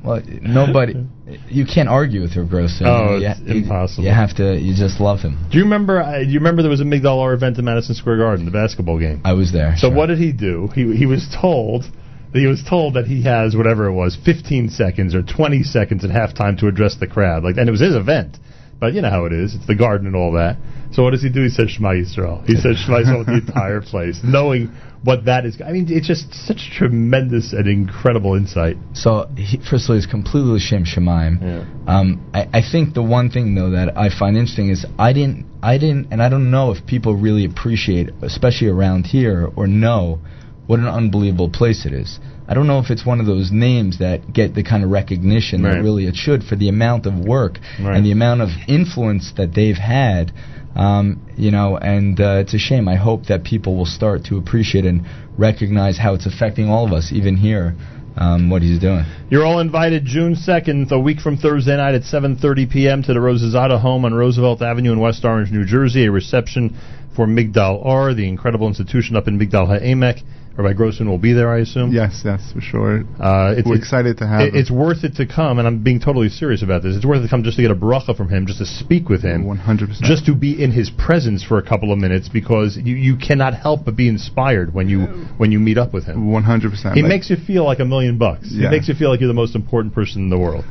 [0.04, 1.06] Well, nobody,
[1.48, 2.88] you can't argue with Rav Grossman.
[2.88, 4.04] Oh, you, it's you- impossible.
[4.04, 5.46] You have to, you just love him.
[5.50, 6.02] Do you remember?
[6.02, 8.50] Uh, do you remember there was a Migdal Or event in Madison Square Garden, the
[8.50, 9.20] basketball game?
[9.24, 9.74] I was there.
[9.76, 10.68] So what did he do?
[10.74, 11.84] He he was told
[12.32, 16.10] he was told that he has whatever it was, 15 seconds or 20 seconds at
[16.10, 17.42] halftime to address the crowd.
[17.42, 18.36] Like, and it was his event.
[18.80, 19.54] But you know how it is.
[19.54, 20.56] It's the garden and all that.
[20.92, 21.42] So what does he do?
[21.42, 22.44] He says Shema Yisrael.
[22.46, 24.72] He says Shema Yisrael the entire place, knowing
[25.04, 25.60] what that is.
[25.64, 28.76] I mean, it's just such tremendous and incredible insight.
[28.94, 31.40] So he, first of all, he's completely Shem Shamayim.
[31.88, 35.46] Um, I, I think the one thing though that I find interesting is I didn't,
[35.62, 40.20] I didn't, and I don't know if people really appreciate, especially around here, or know
[40.66, 42.18] what an unbelievable place it is.
[42.50, 45.62] I don't know if it's one of those names that get the kind of recognition
[45.62, 45.74] Right.
[45.76, 47.96] that really it should for the amount of work Right.
[47.96, 50.32] and the amount of influence that they've had.
[50.74, 52.88] Um, you know, and uh, it's a shame.
[52.88, 55.04] I hope that people will start to appreciate and
[55.38, 57.74] recognize how it's affecting all of us, even here,
[58.16, 59.04] um, what he's doing.
[59.30, 63.02] You're all invited June 2nd, a week from Thursday night at 7:30 p.m.
[63.04, 66.06] to the Rozehzadeh home on Roosevelt Avenue in West Orange, New Jersey.
[66.06, 66.76] A reception
[67.16, 70.22] for Migdal Or, the incredible institution up in Migdal HaEmek.
[70.56, 71.92] Rabbi Grossman will be there, I assume.
[71.92, 73.04] Yes, yes, for sure.
[73.18, 75.82] Uh, it's, We're it's- excited to have it- It's worth it to come, and I'm
[75.82, 76.96] being totally serious about this.
[76.96, 79.08] It's worth it to come just to get a bracha from him, just to speak
[79.08, 80.02] with him, 100%.
[80.02, 83.54] just to be in his presence for a couple of minutes, because you, you cannot
[83.54, 85.00] help but be inspired when you
[85.38, 86.28] when you meet up with him.
[86.30, 86.94] 100%.
[86.94, 88.48] He Like- makes you feel like a million bucks.
[88.50, 88.68] Yeah.
[88.68, 90.64] He makes you feel like you're the most important person in the world.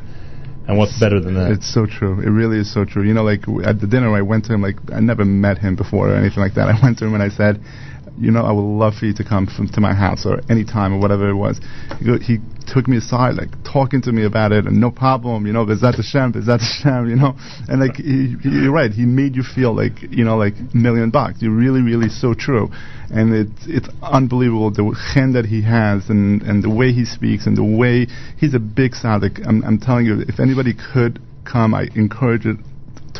[0.68, 1.50] And what's better than that?
[1.50, 2.20] It's so true.
[2.20, 3.02] It really is so true.
[3.02, 4.62] You know, like w- at the dinner, I went to him.
[4.62, 6.68] Like I never met him before or anything like that.
[6.74, 7.60] I went to him and I said,
[8.20, 10.64] "You know, I would love for you to come from, to my house or any
[10.64, 11.60] time or whatever it was."
[11.98, 15.46] He, go, he took me aside, like talking to me about it, and no problem.
[15.46, 17.08] You know, Bezat Hashem, Bezat Hashem.
[17.08, 17.34] You know,
[17.68, 18.90] and like he, he, you're right.
[18.92, 21.42] He made you feel like you know, like million bucks.
[21.42, 22.70] You're really, really so true,
[23.10, 27.46] and it's it's unbelievable the chen that he has and and the way he speaks
[27.46, 28.06] and the way
[28.38, 29.46] he's a big tzaddik.
[29.46, 32.58] I'm I'm telling you, if anybody could come, I encourage it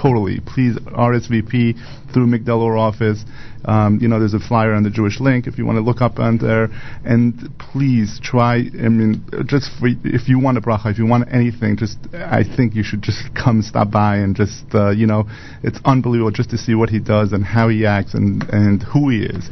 [0.00, 0.40] totally.
[0.40, 3.24] Please RSVP through Migdal Or office.
[3.64, 6.00] Um, you know, there's a flyer on the Jewish link if you want to look
[6.00, 6.68] up on there.
[7.04, 8.56] And please try.
[8.56, 12.42] I mean, just for, if you want a bracha, if you want anything, just I
[12.44, 15.24] think you should just come stop by and just uh, you know,
[15.62, 19.10] it's unbelievable just to see what he does and how he acts and and who
[19.10, 19.48] he is.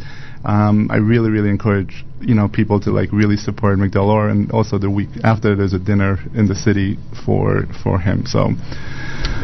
[0.48, 4.50] Um, I really, really encourage you know people to like really support Migdal Or, and
[4.50, 8.24] also the week after there's a dinner in the city for for him.
[8.26, 8.50] So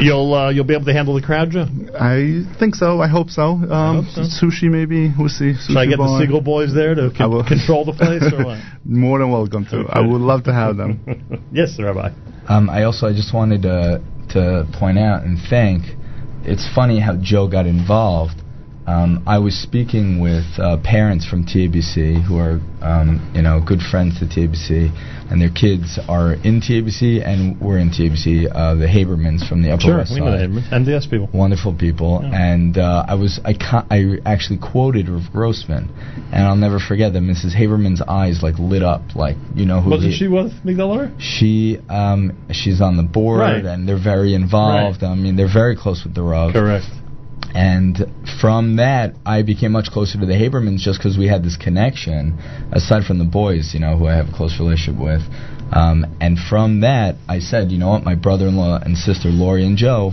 [0.01, 1.67] You'll uh, you'll be able to handle the crowd, Joe.
[2.01, 3.01] I think so.
[3.01, 3.43] I hope so.
[3.43, 5.13] Um, Sushi maybe.
[5.17, 5.53] We'll see.
[5.53, 6.21] Sushi Should I get the bar.
[6.21, 8.59] Segal boys there to con- control the place or what?
[8.85, 9.85] More than welcome to.
[9.89, 11.01] I would love to have them.
[11.53, 12.11] yes, Rabbi.
[12.49, 15.85] Um, I also I just wanted to to point out and thank.
[16.43, 18.41] It's funny how Joe got involved.
[18.87, 23.81] Um, I was speaking with uh, parents from TABC who are um, you know good
[23.81, 24.93] friends to TABC,
[25.31, 28.45] and their kids are in TABC and we're in TABC.
[28.55, 30.69] Uh, the Habermans from the Upper Sure, West we know the Habermans.
[30.71, 31.31] MDS people.
[31.33, 32.21] wonderful people.
[32.23, 35.89] And uh, I was I ca- I actually quoted Rav Grossman,
[36.33, 37.57] and I'll never forget that Mrs.
[37.57, 40.85] Haberman's eyes like lit up, like you know who Wasn't he- she with Migdal
[41.19, 43.65] she um she's on the board Right.
[43.65, 45.03] and they're very involved.
[45.03, 46.53] I mean they're very close with the Rav.
[46.53, 46.85] Correct.
[47.55, 47.97] And
[48.41, 52.37] from that, I became much closer to the Habermans just because we had this connection.
[52.73, 55.23] Aside from the boys, you know, who I have a close relationship with.
[55.73, 59.77] Um, and from that, I said, you know what, my brother-in-law and sister Lori and
[59.77, 60.13] Joe,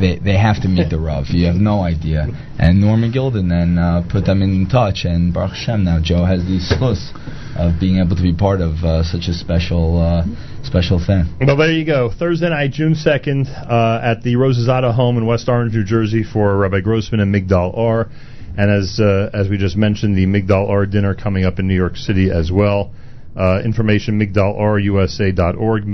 [0.00, 1.26] they they have to meet the Rav.
[1.28, 2.26] You have no idea.
[2.58, 6.42] And Norman Gilden then uh, put them in touch, and Baruch Hashem now Joe has
[6.44, 7.12] the schluss
[7.56, 10.24] of being able to be part of uh, such a special uh,
[10.64, 11.26] special thing.
[11.40, 12.10] Well, there you go.
[12.16, 16.56] Thursday night, June 2nd, uh, at the Rozehzadeh home in West Orange, New Jersey for
[16.56, 18.08] Rabbi Grossman and Migdal Or.
[18.56, 21.76] And as uh, as we just mentioned, the Migdal Or dinner coming up in New
[21.76, 22.92] York City as well.
[23.36, 25.84] Uh, information, migdalusa.org,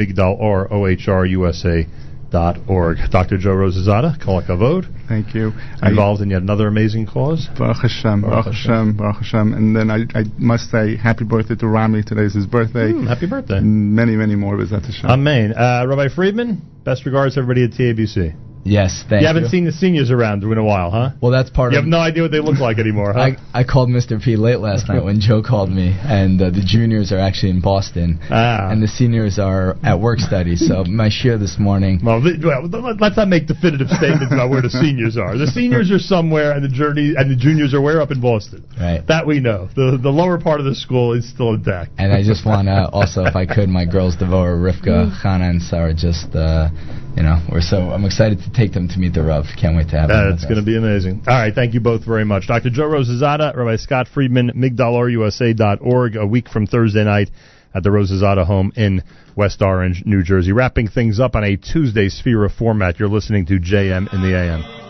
[2.35, 2.99] migdalusa.org.
[3.11, 3.39] Dr.
[3.39, 5.09] Joe Rozehzadeh, Kol HaKavod.
[5.09, 5.53] Thank you.
[5.83, 7.49] Involved in yet another amazing cause.
[7.59, 9.53] Baruch Hashem, Baruch Hashem, Baruch Hashem.
[9.53, 12.03] And then I, I must say, happy birthday to Rami.
[12.03, 12.93] Today is his birthday.
[12.93, 13.61] Hmm, happy birthday.
[13.61, 14.57] Many, many more.
[14.57, 15.11] Bezat Hashem.
[15.11, 15.55] Amen.
[15.55, 18.54] Uh, Rabbi Friedman, best regards everybody at TABC.
[18.65, 19.35] Yes, thank you you.
[19.35, 21.11] haven't seen the seniors around in a while, huh?
[21.21, 21.85] Well, that's part You of.
[21.85, 23.21] You have no idea what they look like anymore, huh?
[23.55, 24.23] I, I called Mr.
[24.23, 27.61] P late last night when Joe called me, and uh, the juniors are actually in
[27.61, 28.71] Boston, Ah.
[28.71, 30.57] and the seniors are at work study.
[30.57, 32.01] So my share this morning.
[32.03, 35.37] Well, th- well, let- let's not make definitive statements about where the seniors are.
[35.37, 38.65] The seniors are somewhere, and the journey and the juniors are where up in Boston.
[38.81, 39.07] Right.
[39.07, 39.69] That we know.
[39.77, 41.93] The the lower part of the school is still intact.
[41.99, 45.61] And I just want to also, if I could, my girls Devora, Rivka, Hannah, and
[45.63, 46.69] Sarah, just uh,
[47.17, 49.45] you know, we're so I'm excited to take them to meet the Rav.
[49.61, 50.33] Can't wait to have them.
[50.33, 51.23] It's going to be amazing.
[51.27, 52.49] All right, thank you both very much.
[52.49, 52.71] Dr.
[52.71, 57.31] Joe Rozehzadeh, Rabbi Scott Friedman, MigdalOrUSA.org, a week from Thursday night
[57.75, 59.03] at the Rozehzadeh home in
[59.37, 60.53] West Orange, New Jersey.
[60.53, 64.37] Wrapping things up on a Tuesday Sphere of format, you're listening to JM in the
[64.37, 64.84] AM.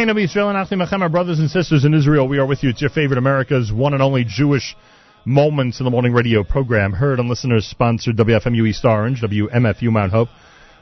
[0.00, 2.70] Achenu Israel and Achim Achem, our brothers and sisters in Israel, we are with you.
[2.70, 4.74] It's your favorite America's one and only Jewish
[5.26, 10.10] Moments in the Morning radio program, heard on listeners sponsored WFMU East Orange, WMFU Mount
[10.10, 10.30] Hope,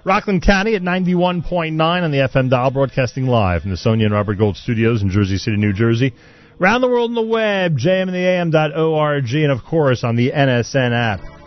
[0.04, 4.38] Rockland County at 91.9 on the FM dial, broadcasting live from the Sonia and Robert
[4.38, 6.14] Gold studios in Jersey City, New Jersey.
[6.60, 11.37] Around the world on the web, jmandtheam.org, and of course on the NSN app.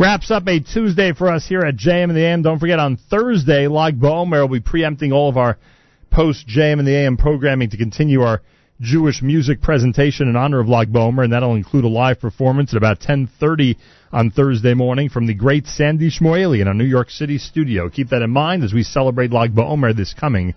[0.00, 2.40] Wraps up a Tuesday for us here at JM and the AM.
[2.40, 5.58] Don't forget on Thursday, Lag BaOmer will be preempting all of our
[6.10, 8.40] post JM and the AM programming to continue our
[8.80, 12.78] Jewish music presentation in honor of Lag BaOmer, and that'll include a live performance at
[12.78, 13.76] about 10:30
[14.10, 17.90] on Thursday morning from the great Sandy Shmuely in our New York City studio.
[17.90, 20.54] Keep that in mind as we celebrate Lag BaOmer this coming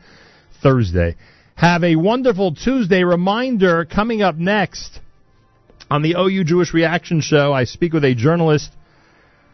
[0.61, 1.17] Thursday.
[1.55, 3.03] Have a wonderful Tuesday.
[3.03, 5.01] Reminder coming up next
[5.91, 7.51] on the OU Jewish Reaction Show.
[7.51, 8.72] I speak with a journalist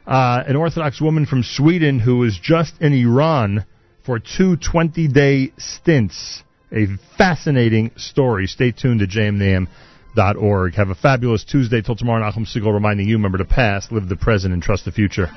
[0.09, 3.63] uh, an Orthodox woman from Sweden who was just in Iran
[4.03, 6.43] for two 20 day stints.
[6.71, 8.47] A fascinating story.
[8.47, 10.73] Stay tuned to jmam.org.
[10.73, 12.23] Have a fabulous Tuesday till tomorrow.
[12.23, 15.29] Nachum Segal reminding you, remember the past, live the present, and trust the future.